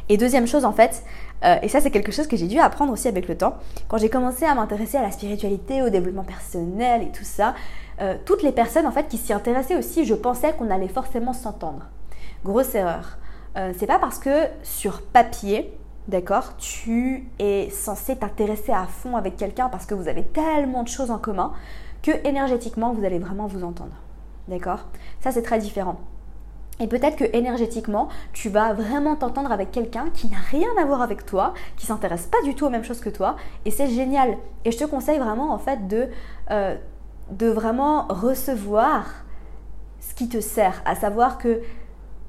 Et 0.09 0.17
deuxième 0.17 0.47
chose, 0.47 0.65
en 0.65 0.73
fait, 0.73 1.03
euh, 1.43 1.57
et 1.61 1.67
ça 1.67 1.81
c'est 1.81 1.91
quelque 1.91 2.11
chose 2.11 2.27
que 2.27 2.37
j'ai 2.37 2.47
dû 2.47 2.59
apprendre 2.59 2.91
aussi 2.91 3.07
avec 3.07 3.27
le 3.27 3.37
temps, 3.37 3.55
quand 3.87 3.97
j'ai 3.97 4.09
commencé 4.09 4.45
à 4.45 4.55
m'intéresser 4.55 4.97
à 4.97 5.01
la 5.01 5.11
spiritualité, 5.11 5.81
au 5.81 5.89
développement 5.89 6.23
personnel 6.23 7.03
et 7.03 7.11
tout 7.11 7.23
ça, 7.23 7.53
euh, 8.01 8.15
toutes 8.25 8.43
les 8.43 8.51
personnes 8.51 8.85
en 8.85 8.91
fait 8.91 9.07
qui 9.07 9.17
s'y 9.17 9.33
intéressaient 9.33 9.77
aussi, 9.77 10.05
je 10.05 10.13
pensais 10.13 10.53
qu'on 10.53 10.69
allait 10.69 10.87
forcément 10.87 11.33
s'entendre. 11.33 11.87
Grosse 12.43 12.75
erreur. 12.75 13.17
Euh, 13.57 13.71
c'est 13.77 13.87
pas 13.87 13.99
parce 13.99 14.19
que 14.19 14.47
sur 14.63 15.01
papier, 15.01 15.77
d'accord, 16.07 16.57
tu 16.57 17.29
es 17.39 17.69
censé 17.69 18.15
t'intéresser 18.15 18.71
à 18.71 18.85
fond 18.85 19.15
avec 19.15 19.37
quelqu'un 19.37 19.69
parce 19.69 19.85
que 19.85 19.93
vous 19.93 20.07
avez 20.07 20.23
tellement 20.23 20.83
de 20.83 20.89
choses 20.89 21.11
en 21.11 21.17
commun 21.17 21.53
que 22.01 22.11
énergétiquement 22.27 22.93
vous 22.93 23.05
allez 23.05 23.19
vraiment 23.19 23.47
vous 23.47 23.63
entendre. 23.63 23.95
D'accord? 24.47 24.87
Ça 25.21 25.31
c'est 25.31 25.43
très 25.43 25.59
différent. 25.59 25.97
Et 26.79 26.87
peut-être 26.87 27.15
que 27.15 27.25
énergétiquement, 27.33 28.09
tu 28.33 28.49
vas 28.49 28.73
vraiment 28.73 29.15
t'entendre 29.15 29.51
avec 29.51 29.71
quelqu'un 29.71 30.09
qui 30.13 30.27
n'a 30.27 30.39
rien 30.49 30.69
à 30.79 30.85
voir 30.85 31.01
avec 31.01 31.25
toi, 31.25 31.53
qui 31.77 31.85
s'intéresse 31.85 32.25
pas 32.25 32.41
du 32.43 32.55
tout 32.55 32.65
aux 32.65 32.69
mêmes 32.69 32.83
choses 32.83 32.99
que 32.99 33.09
toi, 33.09 33.35
et 33.65 33.71
c'est 33.71 33.87
génial. 33.87 34.37
Et 34.65 34.71
je 34.71 34.77
te 34.77 34.85
conseille 34.85 35.19
vraiment 35.19 35.53
en 35.53 35.59
fait 35.59 35.87
de, 35.87 36.09
euh, 36.51 36.75
vraiment 37.39 38.07
recevoir 38.07 39.05
ce 39.99 40.15
qui 40.15 40.27
te 40.27 40.41
sert, 40.41 40.81
à 40.85 40.95
savoir 40.95 41.37
que 41.37 41.61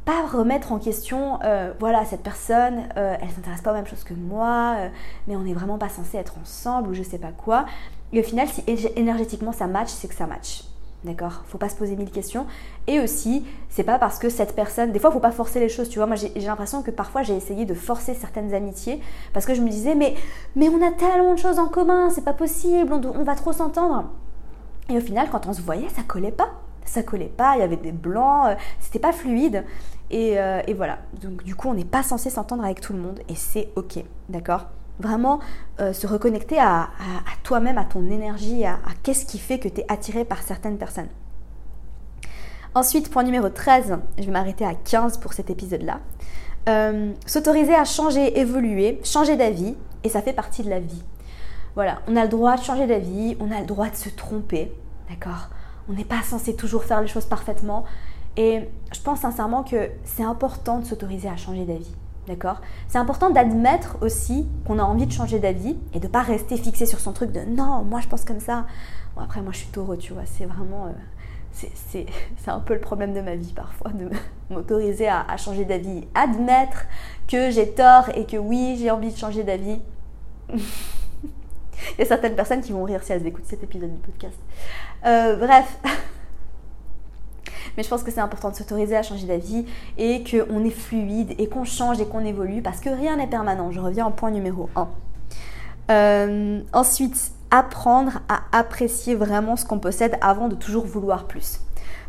pas 0.04 0.26
remettre 0.26 0.72
en 0.72 0.78
question, 0.78 1.38
euh, 1.44 1.72
voilà, 1.80 2.04
cette 2.04 2.22
personne, 2.22 2.86
euh, 2.98 3.16
elle 3.22 3.30
s'intéresse 3.30 3.62
pas 3.62 3.70
aux 3.72 3.74
mêmes 3.74 3.86
choses 3.86 4.04
que 4.04 4.12
moi, 4.12 4.76
mais 5.26 5.34
on 5.34 5.40
n'est 5.40 5.54
vraiment 5.54 5.78
pas 5.78 5.88
censé 5.88 6.18
être 6.18 6.34
ensemble 6.40 6.90
ou 6.90 6.94
je 6.94 7.02
sais 7.02 7.18
pas 7.18 7.32
quoi. 7.32 7.64
Et 8.12 8.20
au 8.20 8.22
final, 8.22 8.46
si 8.46 8.62
énergétiquement 8.96 9.52
ça 9.52 9.66
match, 9.66 9.88
c'est 9.88 10.08
que 10.08 10.14
ça 10.14 10.26
match. 10.26 10.64
D'accord 11.04 11.42
Faut 11.46 11.58
pas 11.58 11.68
se 11.68 11.76
poser 11.76 11.96
mille 11.96 12.10
questions. 12.10 12.46
Et 12.86 12.98
aussi, 12.98 13.44
c'est 13.68 13.84
pas 13.84 13.98
parce 13.98 14.18
que 14.18 14.30
cette 14.30 14.56
personne. 14.56 14.90
Des 14.90 14.98
fois, 14.98 15.10
faut 15.10 15.20
pas 15.20 15.32
forcer 15.32 15.60
les 15.60 15.68
choses, 15.68 15.90
tu 15.90 15.98
vois. 15.98 16.06
Moi, 16.06 16.16
j'ai 16.16 16.30
l'impression 16.40 16.82
que 16.82 16.90
parfois, 16.90 17.22
j'ai 17.22 17.36
essayé 17.36 17.66
de 17.66 17.74
forcer 17.74 18.14
certaines 18.14 18.54
amitiés 18.54 19.00
parce 19.34 19.44
que 19.44 19.54
je 19.54 19.60
me 19.60 19.68
disais, 19.68 19.94
mais, 19.94 20.14
on 20.56 20.82
a 20.82 20.92
tellement 20.92 21.34
de 21.34 21.38
choses 21.38 21.58
en 21.58 21.68
commun, 21.68 22.08
c'est 22.08 22.24
pas 22.24 22.32
possible, 22.32 22.92
on, 22.92 23.22
va 23.22 23.34
trop 23.34 23.52
s'entendre. 23.52 24.06
Et 24.88 24.96
au 24.96 25.00
final, 25.00 25.28
quand 25.30 25.46
on 25.46 25.52
se 25.52 25.60
voyait, 25.60 25.88
ça 25.90 26.02
collait 26.02 26.32
pas. 26.32 26.48
Ça 26.86 27.02
collait 27.02 27.26
pas, 27.26 27.56
il 27.56 27.60
y 27.60 27.62
avait 27.62 27.76
des 27.76 27.92
blancs, 27.92 28.48
euh, 28.48 28.54
c'était 28.80 28.98
pas 28.98 29.12
fluide. 29.12 29.64
Euh, 30.12 30.62
et 30.66 30.74
voilà. 30.74 30.98
Donc, 31.22 31.42
du 31.42 31.54
coup, 31.54 31.68
on 31.68 31.74
n'est 31.74 31.84
pas 31.84 32.02
censé 32.02 32.30
s'entendre 32.30 32.64
avec 32.64 32.80
tout 32.80 32.94
le 32.94 32.98
monde 32.98 33.20
et 33.28 33.34
c'est 33.34 33.68
ok. 33.76 34.02
D'accord? 34.30 34.66
Vraiment 35.00 35.40
euh, 35.80 35.92
se 35.92 36.06
reconnecter 36.06 36.58
à, 36.58 36.90
toi-même, 37.42 37.78
à 37.78 37.84
ton 37.84 38.08
énergie, 38.10 38.64
à, 38.64 38.78
qu'est-ce 39.02 39.26
qui 39.26 39.38
fait 39.38 39.58
que 39.58 39.68
tu 39.68 39.80
es 39.80 39.86
attiré 39.88 40.24
par 40.24 40.42
certaines 40.42 40.78
personnes. 40.78 41.08
Ensuite, 42.74 43.10
point 43.10 43.22
numéro 43.22 43.48
13, 43.48 43.98
je 44.18 44.24
vais 44.24 44.32
m'arrêter 44.32 44.64
à 44.64 44.74
15 44.74 45.18
pour 45.18 45.32
cet 45.32 45.50
épisode-là. 45.50 46.00
Euh, 46.68 47.12
s'autoriser 47.26 47.74
à 47.74 47.84
changer, 47.84 48.38
évoluer, 48.38 49.00
changer 49.04 49.36
d'avis, 49.36 49.76
et 50.02 50.08
ça 50.08 50.22
fait 50.22 50.32
partie 50.32 50.62
de 50.62 50.70
la 50.70 50.80
vie. 50.80 51.02
Voilà, 51.74 52.00
on 52.06 52.16
a 52.16 52.22
le 52.22 52.28
droit 52.28 52.56
de 52.56 52.62
changer 52.62 52.86
d'avis, 52.86 53.36
on 53.40 53.50
a 53.50 53.60
le 53.60 53.66
droit 53.66 53.88
de 53.88 53.96
se 53.96 54.08
tromper, 54.08 54.72
d'accord? 55.10 55.48
On 55.88 55.92
n'est 55.92 56.04
pas 56.04 56.22
censé 56.22 56.54
toujours 56.54 56.84
faire 56.84 57.00
les 57.00 57.08
choses 57.08 57.26
parfaitement. 57.26 57.84
Et 58.36 58.68
je 58.92 59.00
pense 59.00 59.20
sincèrement 59.20 59.62
que 59.62 59.90
c'est 60.04 60.22
important 60.22 60.78
de 60.78 60.84
s'autoriser 60.84 61.28
à 61.28 61.36
changer 61.36 61.64
d'avis. 61.64 61.94
D'accord? 62.26 62.60
C'est 62.88 62.98
important 62.98 63.30
d'admettre 63.30 63.98
aussi 64.00 64.46
qu'on 64.66 64.78
a 64.78 64.82
envie 64.82 65.06
de 65.06 65.12
changer 65.12 65.38
d'avis 65.38 65.76
et 65.92 66.00
de 66.00 66.06
ne 66.06 66.10
pas 66.10 66.22
rester 66.22 66.56
fixé 66.56 66.86
sur 66.86 67.00
son 67.00 67.12
truc 67.12 67.32
de 67.32 67.40
non, 67.40 67.84
moi 67.84 68.00
je 68.00 68.08
pense 68.08 68.24
comme 68.24 68.40
ça. 68.40 68.66
Bon, 69.14 69.22
après, 69.22 69.42
moi 69.42 69.52
je 69.52 69.58
suis 69.58 69.68
taureau, 69.68 69.96
tu 69.96 70.14
vois, 70.14 70.24
c'est 70.24 70.46
vraiment. 70.46 70.86
Euh, 70.86 70.90
c'est 71.52 72.06
un 72.46 72.60
peu 72.60 72.74
le 72.74 72.80
problème 72.80 73.12
de 73.12 73.20
ma 73.20 73.36
vie 73.36 73.52
parfois, 73.52 73.92
de 73.92 74.08
m'autoriser 74.50 75.08
à, 75.08 75.36
changer 75.36 75.64
d'avis. 75.64 76.06
Admettre 76.14 76.86
que 77.28 77.50
j'ai 77.50 77.70
tort 77.70 78.08
et 78.14 78.24
que 78.24 78.36
oui, 78.36 78.76
j'ai 78.78 78.90
envie 78.90 79.12
de 79.12 79.18
changer 79.18 79.44
d'avis. 79.44 79.80
Il 80.52 81.98
y 81.98 82.02
a 82.02 82.06
certaines 82.06 82.34
personnes 82.34 82.62
qui 82.62 82.72
vont 82.72 82.84
rire 82.84 83.02
si 83.02 83.12
elles 83.12 83.26
écoutent 83.26 83.46
cet 83.46 83.62
épisode 83.62 83.92
du 83.92 84.00
podcast. 84.00 84.38
Euh, 85.04 85.36
bref. 85.36 85.78
Mais 87.76 87.82
je 87.82 87.88
pense 87.88 88.02
que 88.02 88.10
c'est 88.10 88.20
important 88.20 88.50
de 88.50 88.56
s'autoriser 88.56 88.96
à 88.96 89.02
changer 89.02 89.26
d'avis 89.26 89.66
et 89.98 90.24
qu'on 90.24 90.64
est 90.64 90.70
fluide 90.70 91.34
et 91.38 91.48
qu'on 91.48 91.64
change 91.64 92.00
et 92.00 92.06
qu'on 92.06 92.24
évolue 92.24 92.62
parce 92.62 92.80
que 92.80 92.90
rien 92.90 93.16
n'est 93.16 93.26
permanent. 93.26 93.70
Je 93.70 93.80
reviens 93.80 94.06
au 94.06 94.10
point 94.10 94.30
numéro 94.30 94.68
1. 94.76 94.88
Euh, 95.90 96.60
ensuite, 96.72 97.32
apprendre 97.50 98.20
à 98.28 98.42
apprécier 98.52 99.14
vraiment 99.14 99.56
ce 99.56 99.64
qu'on 99.64 99.78
possède 99.78 100.16
avant 100.20 100.48
de 100.48 100.54
toujours 100.54 100.86
vouloir 100.86 101.26
plus. 101.26 101.60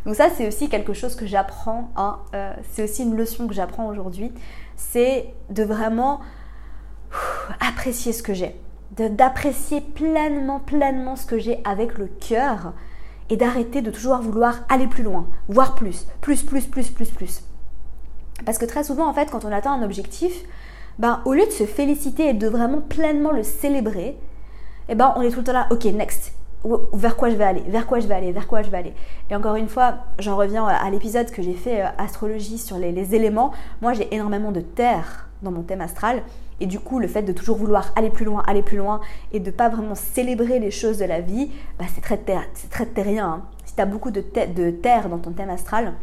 Donc 0.06 0.15
ça, 0.15 0.30
c'est 0.36 0.47
aussi 0.47 0.69
quelque 0.69 0.93
chose 0.93 1.15
que 1.15 1.25
j'apprends. 1.25 1.89
Hein, 1.95 2.19
euh, 2.34 2.54
c'est 2.71 2.84
aussi 2.84 3.04
une 3.04 3.15
leçon 3.15 3.47
que 3.47 3.54
j'apprends 3.54 3.88
aujourd'hui. 3.88 4.32
C'est 4.75 5.34
de 5.49 5.63
vraiment 5.63 6.21
apprécier 7.60 8.13
ce 8.13 8.23
que 8.23 8.34
j'ai. 8.34 8.56
D'apprécier 8.91 9.82
pleinement, 9.82 10.60
pleinement 10.60 11.15
ce 11.15 11.25
que 11.25 11.39
j'ai 11.39 11.60
avec 11.65 11.97
le 11.97 12.08
cœur 12.08 12.73
et 13.29 13.38
d'arrêter 13.38 13.81
de 13.81 13.91
toujours 13.91 14.17
vouloir 14.17 14.59
aller 14.69 14.88
plus 14.88 15.03
loin, 15.03 15.27
voir 15.47 15.75
plus, 15.75 16.07
plus, 16.21 16.43
plus, 16.43 16.65
plus, 16.65 16.89
plus, 16.89 17.09
plus. 17.09 17.43
Parce 18.45 18.57
que 18.57 18.65
très 18.65 18.83
souvent, 18.83 19.07
en 19.07 19.13
fait, 19.13 19.31
quand 19.31 19.45
on 19.45 19.51
atteint 19.51 19.73
un 19.73 19.83
objectif, 19.83 20.43
ben, 20.99 21.21
au 21.25 21.33
lieu 21.33 21.45
de 21.45 21.51
se 21.51 21.65
féliciter 21.65 22.29
et 22.29 22.33
de 22.33 22.47
vraiment 22.47 22.81
pleinement 22.81 23.31
le 23.31 23.43
célébrer, 23.43 24.17
eh 24.89 24.95
ben, 24.95 25.13
on 25.15 25.21
est 25.21 25.31
tout 25.31 25.39
le 25.39 25.43
temps 25.43 25.53
là, 25.53 25.67
ok, 25.71 25.85
next, 25.85 26.33
vers 26.93 27.15
quoi 27.15 27.29
je 27.29 27.35
vais 27.35 27.43
aller, 27.43 27.63
vers 27.67 27.88
quoi 27.88 27.99
je 27.99 28.07
vais 28.07 28.15
aller, 28.15 28.31
vers 28.31 28.47
quoi 28.47 28.61
je 28.61 28.69
vais 28.69 28.77
aller. 28.77 28.93
Et 29.29 29.35
encore 29.35 29.55
une 29.55 29.69
fois, 29.69 29.95
j'en 30.19 30.35
reviens 30.35 30.65
à 30.65 30.89
l'épisode 30.89 31.29
que 31.31 31.41
j'ai 31.41 31.53
fait 31.53 31.81
euh, 31.81 31.88
astrologie 31.97 32.57
sur 32.57 32.77
les, 32.77 32.91
les 32.91 33.15
éléments. 33.15 33.51
Moi, 33.81 33.93
j'ai 33.93 34.13
énormément 34.13 34.51
de 34.51 34.61
terre 34.61 35.29
dans 35.41 35.51
mon 35.51 35.61
thème 35.61 35.81
astral. 35.81 36.23
Et 36.59 36.67
du 36.67 36.79
coup, 36.79 36.99
le 36.99 37.07
fait 37.07 37.23
de 37.23 37.33
toujours 37.33 37.57
vouloir 37.57 37.91
aller 37.95 38.09
plus 38.09 38.25
loin, 38.25 38.43
aller 38.47 38.63
plus 38.63 38.77
loin, 38.77 39.01
et 39.33 39.39
de 39.39 39.51
pas 39.51 39.69
vraiment 39.69 39.95
célébrer 39.95 40.59
les 40.59 40.71
choses 40.71 40.97
de 40.97 41.05
la 41.05 41.19
vie, 41.19 41.51
bah, 41.77 41.85
c'est 41.93 42.01
très, 42.01 42.17
très 42.17 42.85
terrien. 42.85 43.27
Hein. 43.27 43.43
Si 43.65 43.75
tu 43.75 43.81
as 43.81 43.85
beaucoup 43.85 44.11
de, 44.11 44.23
de 44.55 44.71
terre 44.71 45.09
dans 45.09 45.17
ton 45.17 45.31
thème 45.31 45.49
astral, 45.49 45.93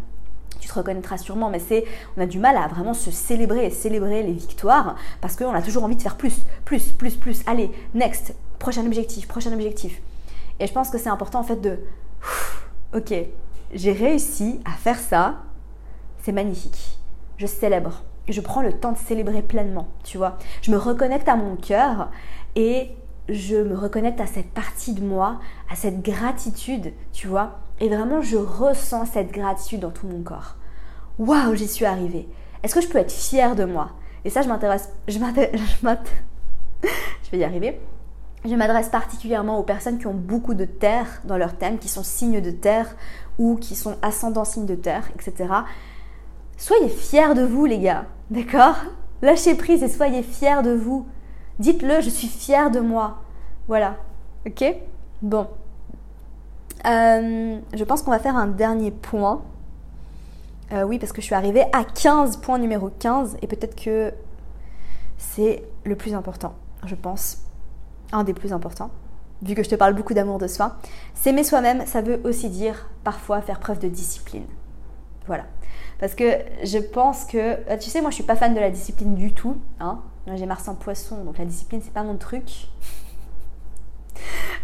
tu 0.61 0.69
te 0.69 0.75
reconnaîtras 0.75 1.19
sûrement, 1.19 1.51
mais 1.51 1.59
c'est, 1.59 1.85
on 2.17 2.21
a 2.21 2.27
du 2.27 2.39
mal 2.39 2.57
à 2.57 2.69
vraiment 2.69 2.95
se 2.95 3.11
célébrer 3.11 3.67
et 3.67 3.71
célébrer 3.71 4.23
les 4.23 4.33
victoires 4.33 4.97
parce 5.21 5.37
qu'on 5.37 5.53
a 5.55 5.63
toujours 5.63 5.85
envie 5.85 5.97
de 5.97 6.03
faire 6.03 6.17
plus, 6.17 6.43
plus, 6.65 6.93
plus, 6.93 7.17
plus. 7.17 7.43
Allez, 7.47 7.71
next, 7.95 8.35
prochain 8.59 8.87
objectif, 8.87 9.27
prochain 9.27 9.53
objectif. 9.53 10.01
Et 10.61 10.67
je 10.67 10.73
pense 10.73 10.91
que 10.91 10.99
c'est 10.99 11.09
important 11.09 11.41
en 11.41 11.43
fait 11.43 11.61
de, 11.61 11.81
ok, 12.95 13.13
j'ai 13.75 13.93
réussi 13.93 14.61
à 14.65 14.73
faire 14.73 15.01
ça, 15.01 15.43
c'est 16.23 16.33
magnifique, 16.33 16.99
je 17.39 17.47
célèbre 17.47 18.05
je 18.29 18.41
prends 18.41 18.63
le 18.63 18.73
temps 18.73 18.93
de 18.93 18.99
célébrer 18.99 19.43
pleinement, 19.43 19.89
tu 20.05 20.19
vois. 20.19 20.39
Je 20.63 20.71
me 20.71 20.77
reconnecte 20.77 21.29
à 21.29 21.37
mon 21.37 21.57
cœur 21.57 22.11
et 22.55 22.91
je 23.29 23.57
me 23.57 23.77
reconnecte 23.77 24.21
à 24.21 24.27
cette 24.27 24.51
partie 24.51 24.93
de 24.93 25.05
moi, 25.05 25.41
à 25.71 25.77
cette 25.77 26.03
gratitude, 26.03 26.93
tu 27.13 27.27
vois. 27.27 27.59
Et 27.81 27.89
vraiment, 27.89 28.21
je 28.21 28.37
ressens 28.37 29.07
cette 29.07 29.33
gratitude 29.33 29.81
dans 29.81 29.91
tout 29.91 30.07
mon 30.07 30.23
corps. 30.23 30.57
Waouh, 31.19 31.55
j'y 31.55 31.69
suis 31.69 31.85
arrivée. 31.85 32.29
Est-ce 32.63 32.75
que 32.75 32.81
je 32.81 32.89
peux 32.89 32.99
être 32.99 33.13
fière 33.13 33.57
de 33.57 33.65
moi? 33.65 33.91
Et 34.25 34.31
ça, 34.31 34.43
je 34.43 34.49
m'intéresse, 34.49 34.89
je 35.09 35.19
je 35.19 37.33
vais 37.33 37.39
y 37.39 37.45
arriver. 37.45 37.81
Je 38.45 38.55
m'adresse 38.55 38.89
particulièrement 38.89 39.59
aux 39.59 39.63
personnes 39.63 39.99
qui 39.99 40.09
ont 40.09 40.15
beaucoup 40.15 40.55
de 40.55 40.65
terre 40.65 41.21
dans 41.25 41.37
leur 41.37 41.57
thème, 41.57 41.79
qui 41.79 41.89
sont 41.89 42.03
signes 42.03 42.41
de 42.41 42.51
terre 42.51 42.97
ou 43.39 43.57
qui 43.57 43.77
sont 43.77 43.97
ascendants 44.03 44.45
signes 44.45 44.67
de 44.67 44.75
terre, 44.75 45.09
etc. 45.15 45.49
Soyez 46.57 46.89
fiers 46.89 47.35
de 47.35 47.43
vous, 47.43 47.67
les 47.67 47.79
gars, 47.79 48.07
d'accord? 48.31 48.77
Lâchez 49.21 49.55
prise 49.55 49.83
et 49.83 49.89
soyez 49.89 50.23
fiers 50.23 50.63
de 50.63 50.73
vous. 50.73 51.07
Dites-le, 51.59 52.01
je 52.01 52.11
suis 52.11 52.29
fière 52.29 52.71
de 52.71 52.81
moi. 52.81 53.19
Voilà, 53.69 53.97
ok? 54.47 54.65
Bon. 55.23 55.47
Euh, 56.87 57.59
je 57.73 57.85
pense 57.85 58.03
qu'on 58.03 58.11
va 58.11 58.19
faire 58.19 58.37
un 58.37 58.49
dernier 58.49 58.91
point. 58.91 59.43
Euh, 60.73 60.83
oui, 60.85 60.99
parce 60.99 61.13
que 61.13 61.21
je 61.21 61.27
suis 61.27 61.35
arrivée 61.35 61.65
à 61.73 61.85
15, 61.85 62.39
point 62.39 62.59
numéro 62.59 62.89
15, 62.89 63.37
et 63.43 63.47
peut-être 63.47 63.77
que 63.81 64.13
c'est 65.19 65.63
le 65.85 65.95
plus 65.97 66.15
important, 66.15 66.55
je 66.85 66.95
pense. 66.95 67.39
Un 68.13 68.25
des 68.25 68.35
plus 68.35 68.53
importants, 68.53 68.91
vu 69.43 69.55
que 69.55 69.63
je 69.63 69.69
te 69.69 69.75
parle 69.75 69.95
beaucoup 69.95 70.15
d'amour 70.15 70.39
de 70.39 70.47
soi. 70.47 70.77
S'aimer 71.15 71.45
soi-même, 71.45 71.87
ça 71.87 72.03
veut 72.03 72.21
aussi 72.25 72.49
dire 72.49 72.91
parfois 73.05 73.41
faire 73.41 73.61
preuve 73.61 73.79
de 73.79 73.89
discipline. 73.89 74.45
Voilà. 75.27 75.45
Parce 76.03 76.17
que 76.17 76.25
je 76.65 76.79
pense 76.79 77.25
que, 77.25 77.39
euh, 77.39 77.77
tu 77.79 77.89
sais, 77.89 78.01
moi 78.01 78.11
je 78.11 78.17
suis 78.17 78.25
pas 78.25 78.35
fan 78.35 78.53
de 78.55 78.59
la 78.59 78.71
discipline 78.71 79.15
du 79.15 79.33
tout. 79.33 79.59
Hein. 79.79 80.01
J'ai 80.35 80.47
Mars 80.47 80.67
en 80.67 80.75
poisson, 80.75 81.23
donc 81.23 81.39
la 81.39 81.45
discipline 81.45 81.81
c'est 81.81 81.93
pas 81.93 82.03
mon 82.03 82.17
truc. 82.17 82.45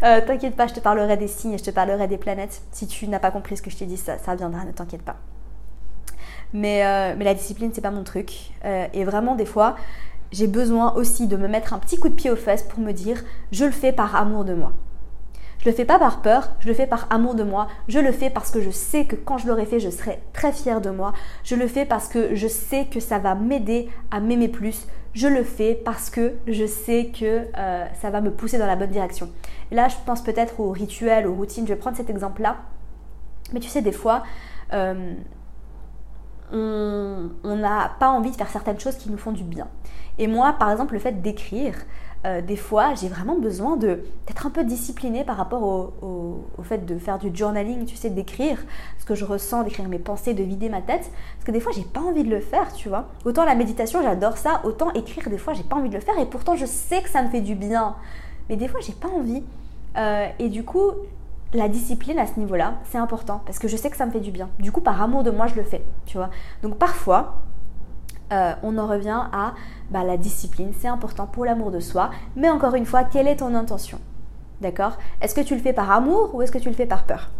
Euh, 0.05 0.20
t'inquiète 0.24 0.55
pas, 0.55 0.68
je 0.68 0.74
te 0.74 0.78
parlerai 0.78 1.16
des 1.16 1.26
signes 1.26 1.55
et 1.55 1.59
je 1.59 1.64
te 1.64 1.72
parlerai 1.72 2.07
des 2.07 2.18
planètes. 2.18 2.62
Si 2.70 2.86
tu 2.86 3.09
n'as 3.09 3.18
pas 3.18 3.32
compris 3.32 3.57
ce 3.57 3.62
que 3.62 3.70
je 3.70 3.76
t'ai 3.76 3.86
dit, 3.86 3.97
ça, 3.97 4.16
ça 4.16 4.36
viendra, 4.36 4.64
ne 4.64 4.70
t'inquiète 4.70 5.03
pas. 5.03 5.16
Mais, 6.53 6.86
euh, 6.86 7.16
mais, 7.18 7.24
la 7.24 7.34
discipline, 7.34 7.72
c'est 7.74 7.80
pas 7.80 7.91
mon 7.91 8.05
truc. 8.05 8.53
et 8.62 9.05
vraiment, 9.05 9.34
des 9.34 9.47
fois, 9.47 9.74
j'ai 10.30 10.47
besoin 10.47 10.95
aussi 10.95 11.26
de 11.26 11.36
me 11.36 11.49
mettre 11.49 11.72
un 11.74 11.80
petit 11.80 11.99
coup 11.99 12.09
de 12.09 12.14
pied 12.14 12.30
aux 12.30 12.36
fesses 12.36 12.62
pour 12.62 12.78
me 12.78 12.93
dire, 12.93 13.24
je 13.51 13.64
le 13.64 13.72
fais 13.72 13.91
par 13.91 14.14
amour 14.14 14.45
de 14.45 14.55
moi. 14.55 14.72
Je 15.59 15.68
le 15.68 15.74
fais 15.74 15.84
pas 15.84 15.98
par 15.98 16.22
peur, 16.22 16.50
je 16.61 16.68
le 16.68 16.74
fais 16.74 16.86
par 16.86 17.06
amour 17.11 17.34
de 17.34 17.42
moi, 17.42 17.66
je 17.88 17.98
le 17.98 18.12
fais 18.12 18.30
parce 18.30 18.50
que 18.50 18.61
je 18.61 18.70
sais 18.70 19.06
que 19.06 19.16
quand 19.16 19.38
je 19.38 19.48
l'aurai 19.48 19.66
fait, 19.66 19.80
je 19.80 19.90
serai 19.90 20.20
très 20.32 20.52
fière 20.52 20.80
de 20.80 20.90
moi, 20.90 21.12
je 21.42 21.56
le 21.56 21.66
fais 21.66 21.84
parce 21.84 22.09
que 22.09 22.34
je 22.34 22.46
sais 22.46 22.86
que 22.86 23.00
ça 23.00 23.18
va 23.18 23.34
m'aider 23.34 23.88
à 24.12 24.20
m'aimer 24.20 24.48
plus, 24.48 24.86
je 25.14 25.26
le 25.26 25.42
fais 25.42 25.74
parce 25.74 26.11
que 26.11 26.34
je 26.46 26.64
sais 26.64 27.06
que 27.06 27.46
euh, 27.56 27.86
ça 28.00 28.11
va 28.11 28.20
me 28.20 28.30
pousser 28.30 28.59
dans 28.59 28.66
la 28.66 28.76
bonne 28.76 28.90
direction. 28.90 29.28
Là, 29.72 29.88
je 29.88 29.96
pense 30.06 30.22
peut-être 30.22 30.61
aux 30.61 30.70
rituels, 30.70 31.26
aux 31.26 31.34
routines, 31.34 31.66
je 31.66 31.72
vais 31.72 31.78
prendre 31.78 31.96
cet 31.96 32.09
exemple-là. 32.09 32.59
Mais 33.52 33.59
tu 33.59 33.68
sais, 33.68 33.82
des 33.82 33.92
fois, 33.92 34.22
euh, 34.72 35.14
on 36.52 37.56
n'a 37.56 37.92
pas 37.98 38.11
envie 38.11 38.30
de 38.30 38.36
faire 38.36 38.48
certaines 38.48 38.78
choses 38.78 38.96
qui 38.96 39.11
nous 39.11 39.18
font 39.18 39.32
du 39.32 39.42
bien. 39.42 39.66
Et 40.18 40.26
moi, 40.26 40.54
par 40.59 40.70
exemple, 40.70 40.94
le 40.94 41.00
fait 41.00 41.20
d'écrire, 41.20 41.74
euh, 42.26 42.42
des 42.42 42.56
fois, 42.56 42.94
j'ai 42.94 43.08
vraiment 43.08 43.38
besoin 43.38 43.76
d'être 43.76 44.46
un 44.46 44.50
peu 44.50 44.64
disciplinée 44.64 45.24
par 45.24 45.36
rapport 45.36 45.62
au, 45.62 46.44
fait 46.64 46.84
de 46.84 46.98
faire 46.98 47.18
du 47.18 47.30
journaling, 47.32 47.84
tu 47.84 47.96
sais, 47.96 48.10
d'écrire 48.10 48.58
ce 48.98 49.04
que 49.04 49.14
je 49.14 49.24
ressens, 49.24 49.62
d'écrire 49.62 49.88
mes 49.88 50.00
pensées, 50.00 50.34
de 50.34 50.42
vider 50.42 50.68
ma 50.68 50.82
tête. 50.82 51.10
Parce 51.34 51.44
que 51.44 51.52
des 51.52 51.60
fois, 51.60 51.72
j'ai 51.74 51.84
pas 51.84 52.00
envie 52.00 52.24
de 52.24 52.30
le 52.30 52.40
faire, 52.40 52.72
tu 52.72 52.88
vois. 52.88 53.08
Autant 53.24 53.44
la 53.44 53.54
méditation, 53.54 54.02
j'adore 54.02 54.36
ça, 54.36 54.60
autant 54.64 54.92
écrire, 54.92 55.30
des 55.30 55.38
fois, 55.38 55.54
j'ai 55.54 55.62
pas 55.62 55.76
envie 55.76 55.88
de 55.88 55.94
le 55.94 56.00
faire. 56.00 56.18
Et 56.18 56.26
pourtant, 56.26 56.56
je 56.56 56.66
sais 56.66 57.02
que 57.02 57.08
ça 57.08 57.22
me 57.22 57.28
fait 57.28 57.40
du 57.40 57.54
bien. 57.54 57.94
Mais 58.48 58.56
des 58.56 58.68
fois, 58.68 58.80
j'ai 58.80 58.92
pas 58.92 59.08
envie. 59.08 59.44
Euh, 59.96 60.26
et 60.38 60.48
du 60.48 60.64
coup, 60.64 60.90
la 61.54 61.68
discipline 61.68 62.18
à 62.18 62.26
ce 62.26 62.38
niveau-là, 62.38 62.74
c'est 62.90 62.98
important 62.98 63.40
parce 63.46 63.58
que 63.58 63.68
je 63.68 63.76
sais 63.76 63.90
que 63.90 63.96
ça 63.96 64.04
me 64.06 64.10
fait 64.10 64.20
du 64.20 64.30
bien. 64.32 64.50
Du 64.58 64.72
coup, 64.72 64.80
par 64.80 65.00
amour 65.00 65.22
de 65.22 65.30
moi, 65.30 65.46
je 65.46 65.54
le 65.54 65.62
fais, 65.62 65.82
tu 66.04 66.16
vois. 66.16 66.30
Donc 66.62 66.76
parfois, 66.76 67.42
euh, 68.32 68.52
on 68.62 68.78
en 68.78 68.86
revient 68.86 69.22
à 69.32 69.54
bah, 69.90 70.04
la 70.04 70.16
discipline, 70.16 70.72
c'est 70.78 70.88
important 70.88 71.26
pour 71.26 71.44
l'amour 71.44 71.70
de 71.70 71.80
soi. 71.80 72.10
Mais 72.36 72.50
encore 72.50 72.74
une 72.74 72.86
fois, 72.86 73.04
quelle 73.04 73.28
est 73.28 73.36
ton 73.36 73.54
intention? 73.54 73.98
D'accord? 74.60 74.98
Est-ce 75.20 75.34
que 75.34 75.40
tu 75.40 75.54
le 75.54 75.60
fais 75.60 75.72
par 75.72 75.90
amour 75.90 76.34
ou 76.34 76.42
est-ce 76.42 76.52
que 76.52 76.58
tu 76.58 76.68
le 76.68 76.74
fais 76.74 76.86
par 76.86 77.04
peur? 77.04 77.30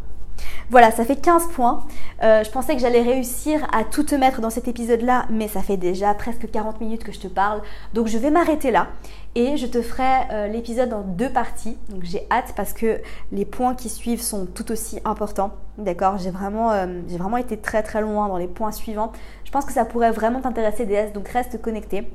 Voilà, 0.71 0.91
ça 0.91 1.05
fait 1.05 1.17
15 1.17 1.49
points. 1.53 1.85
Euh, 2.23 2.45
je 2.45 2.51
pensais 2.51 2.75
que 2.75 2.81
j'allais 2.81 3.03
réussir 3.03 3.67
à 3.73 3.85
tout 3.85 4.03
te 4.03 4.15
mettre 4.15 4.41
dans 4.41 4.51
cet 4.51 4.69
épisode-là, 4.69 5.27
mais 5.31 5.49
ça 5.49 5.63
fait 5.63 5.77
déjà 5.77 6.13
presque 6.15 6.51
40 6.51 6.81
minutes 6.81 7.05
que 7.05 7.13
je 7.13 7.21
te 7.21 7.29
parle. 7.29 7.63
Donc 7.95 8.07
je 8.07 8.19
vais 8.19 8.31
m'arrêter 8.31 8.71
là 8.71 8.89
et 9.35 9.57
je 9.57 9.67
te 9.67 9.81
ferai 9.81 10.27
euh, 10.31 10.49
l'épisode 10.49 10.93
en 10.93 11.01
deux 11.01 11.31
parties. 11.31 11.79
Donc 11.89 12.05
j'ai 12.05 12.27
hâte 12.31 12.53
parce 12.55 12.73
que 12.73 13.01
les 13.33 13.45
points 13.45 13.75
qui 13.75 13.89
suivent 13.89 14.23
sont 14.23 14.47
tout 14.47 14.71
aussi 14.71 15.01
importants. 15.05 15.53
D'accord? 15.79 16.19
J'ai 16.19 16.31
vraiment, 16.31 16.73
vraiment 17.07 17.37
été 17.37 17.57
très 17.57 17.83
très 17.83 18.01
loin 18.01 18.29
dans 18.29 18.37
les 18.37 18.49
points 18.49 18.73
suivants. 18.73 19.13
Je 19.49 19.51
pense 19.51 19.65
que 19.65 19.73
ça 19.73 19.87
pourrait 19.87 20.11
vraiment 20.11 20.43
t'intéresser 20.43 20.85
DS, 20.85 21.15
donc 21.15 21.27
reste 21.29 21.59
connecté. 21.63 22.07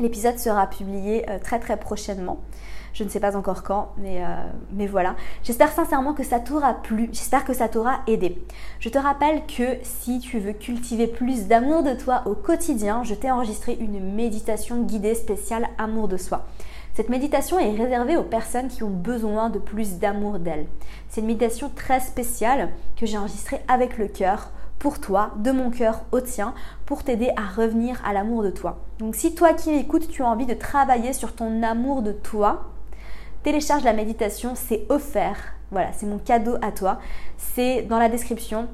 L'épisode 0.00 0.40
sera 0.40 0.66
publié 0.66 1.24
très 1.40 1.60
très 1.60 1.76
prochainement. 1.76 2.40
Je 2.94 3.04
ne 3.04 3.08
sais 3.08 3.20
pas 3.20 3.36
encore 3.36 3.62
quand, 3.62 3.92
mais, 3.96 4.24
euh, 4.24 4.26
mais 4.72 4.88
voilà. 4.88 5.14
J'espère 5.44 5.70
sincèrement 5.70 6.14
que 6.14 6.24
ça 6.24 6.40
t'aura 6.40 6.74
plu, 6.74 7.10
j'espère 7.12 7.44
que 7.44 7.52
ça 7.52 7.68
t'aura 7.68 8.00
aidé. 8.08 8.44
Je 8.80 8.88
te 8.88 8.98
rappelle 8.98 9.46
que 9.46 9.76
si 9.84 10.18
tu 10.18 10.40
veux 10.40 10.52
cultiver 10.52 11.06
plus 11.06 11.46
d'amour 11.46 11.84
de 11.84 11.94
toi 11.94 12.22
au 12.26 12.34
quotidien, 12.34 13.04
je 13.04 13.14
t'ai 13.14 13.30
enregistré 13.30 13.76
une 13.78 14.14
méditation 14.16 14.82
guidée 14.82 15.14
spéciale 15.14 15.68
amour 15.78 16.08
de 16.08 16.16
soi. 16.16 16.44
Cette 16.94 17.08
méditation 17.08 17.60
est 17.60 17.70
réservée 17.70 18.16
aux 18.16 18.24
personnes 18.24 18.66
qui 18.66 18.82
ont 18.82 18.90
besoin 18.90 19.48
de 19.48 19.60
plus 19.60 19.98
d'amour 20.00 20.40
d'elles. 20.40 20.66
C'est 21.08 21.20
une 21.20 21.28
méditation 21.28 21.70
très 21.72 22.00
spéciale 22.00 22.70
que 22.96 23.06
j'ai 23.06 23.16
enregistrée 23.16 23.60
avec 23.68 23.96
le 23.96 24.08
cœur 24.08 24.50
pour 24.78 25.00
toi, 25.00 25.32
de 25.36 25.50
mon 25.50 25.70
cœur 25.70 26.02
au 26.12 26.20
tien, 26.20 26.54
pour 26.86 27.02
t'aider 27.02 27.30
à 27.36 27.46
revenir 27.46 28.00
à 28.04 28.12
l'amour 28.12 28.42
de 28.42 28.50
toi. 28.50 28.78
Donc 28.98 29.14
si 29.16 29.34
toi 29.34 29.52
qui 29.52 29.72
m'écoutes, 29.72 30.08
tu 30.08 30.22
as 30.22 30.26
envie 30.26 30.46
de 30.46 30.54
travailler 30.54 31.12
sur 31.12 31.34
ton 31.34 31.62
amour 31.62 32.02
de 32.02 32.12
toi, 32.12 32.70
télécharge 33.42 33.84
la 33.84 33.92
méditation, 33.92 34.52
c'est 34.54 34.86
offert. 34.88 35.54
Voilà, 35.70 35.92
c'est 35.92 36.06
mon 36.06 36.18
cadeau 36.18 36.56
à 36.62 36.72
toi. 36.72 36.98
C'est 37.36 37.82
dans 37.82 37.98
la 37.98 38.08
description, 38.08 38.68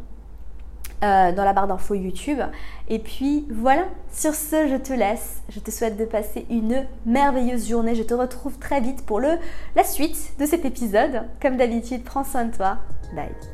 euh, 1.03 1.33
dans 1.33 1.45
la 1.45 1.53
barre 1.53 1.67
d'infos 1.67 1.95
YouTube. 1.95 2.41
Et 2.89 2.99
puis 2.99 3.47
voilà, 3.51 3.85
sur 4.13 4.35
ce, 4.35 4.69
je 4.69 4.77
te 4.77 4.93
laisse. 4.93 5.43
Je 5.49 5.61
te 5.61 5.71
souhaite 5.71 5.97
de 5.97 6.05
passer 6.05 6.47
une 6.51 6.87
merveilleuse 7.05 7.69
journée. 7.69 7.95
Je 7.95 8.03
te 8.03 8.15
retrouve 8.15 8.59
très 8.59 8.81
vite 8.81 9.05
pour 9.05 9.21
le, 9.21 9.39
la 9.75 9.85
suite 9.85 10.35
de 10.39 10.47
cet 10.47 10.65
épisode. 10.65 11.23
Comme 11.43 11.57
d'habitude, 11.57 12.05
prends 12.05 12.25
soin 12.25 12.45
de 12.45 12.57
toi. 12.57 12.79
Bye. 13.15 13.54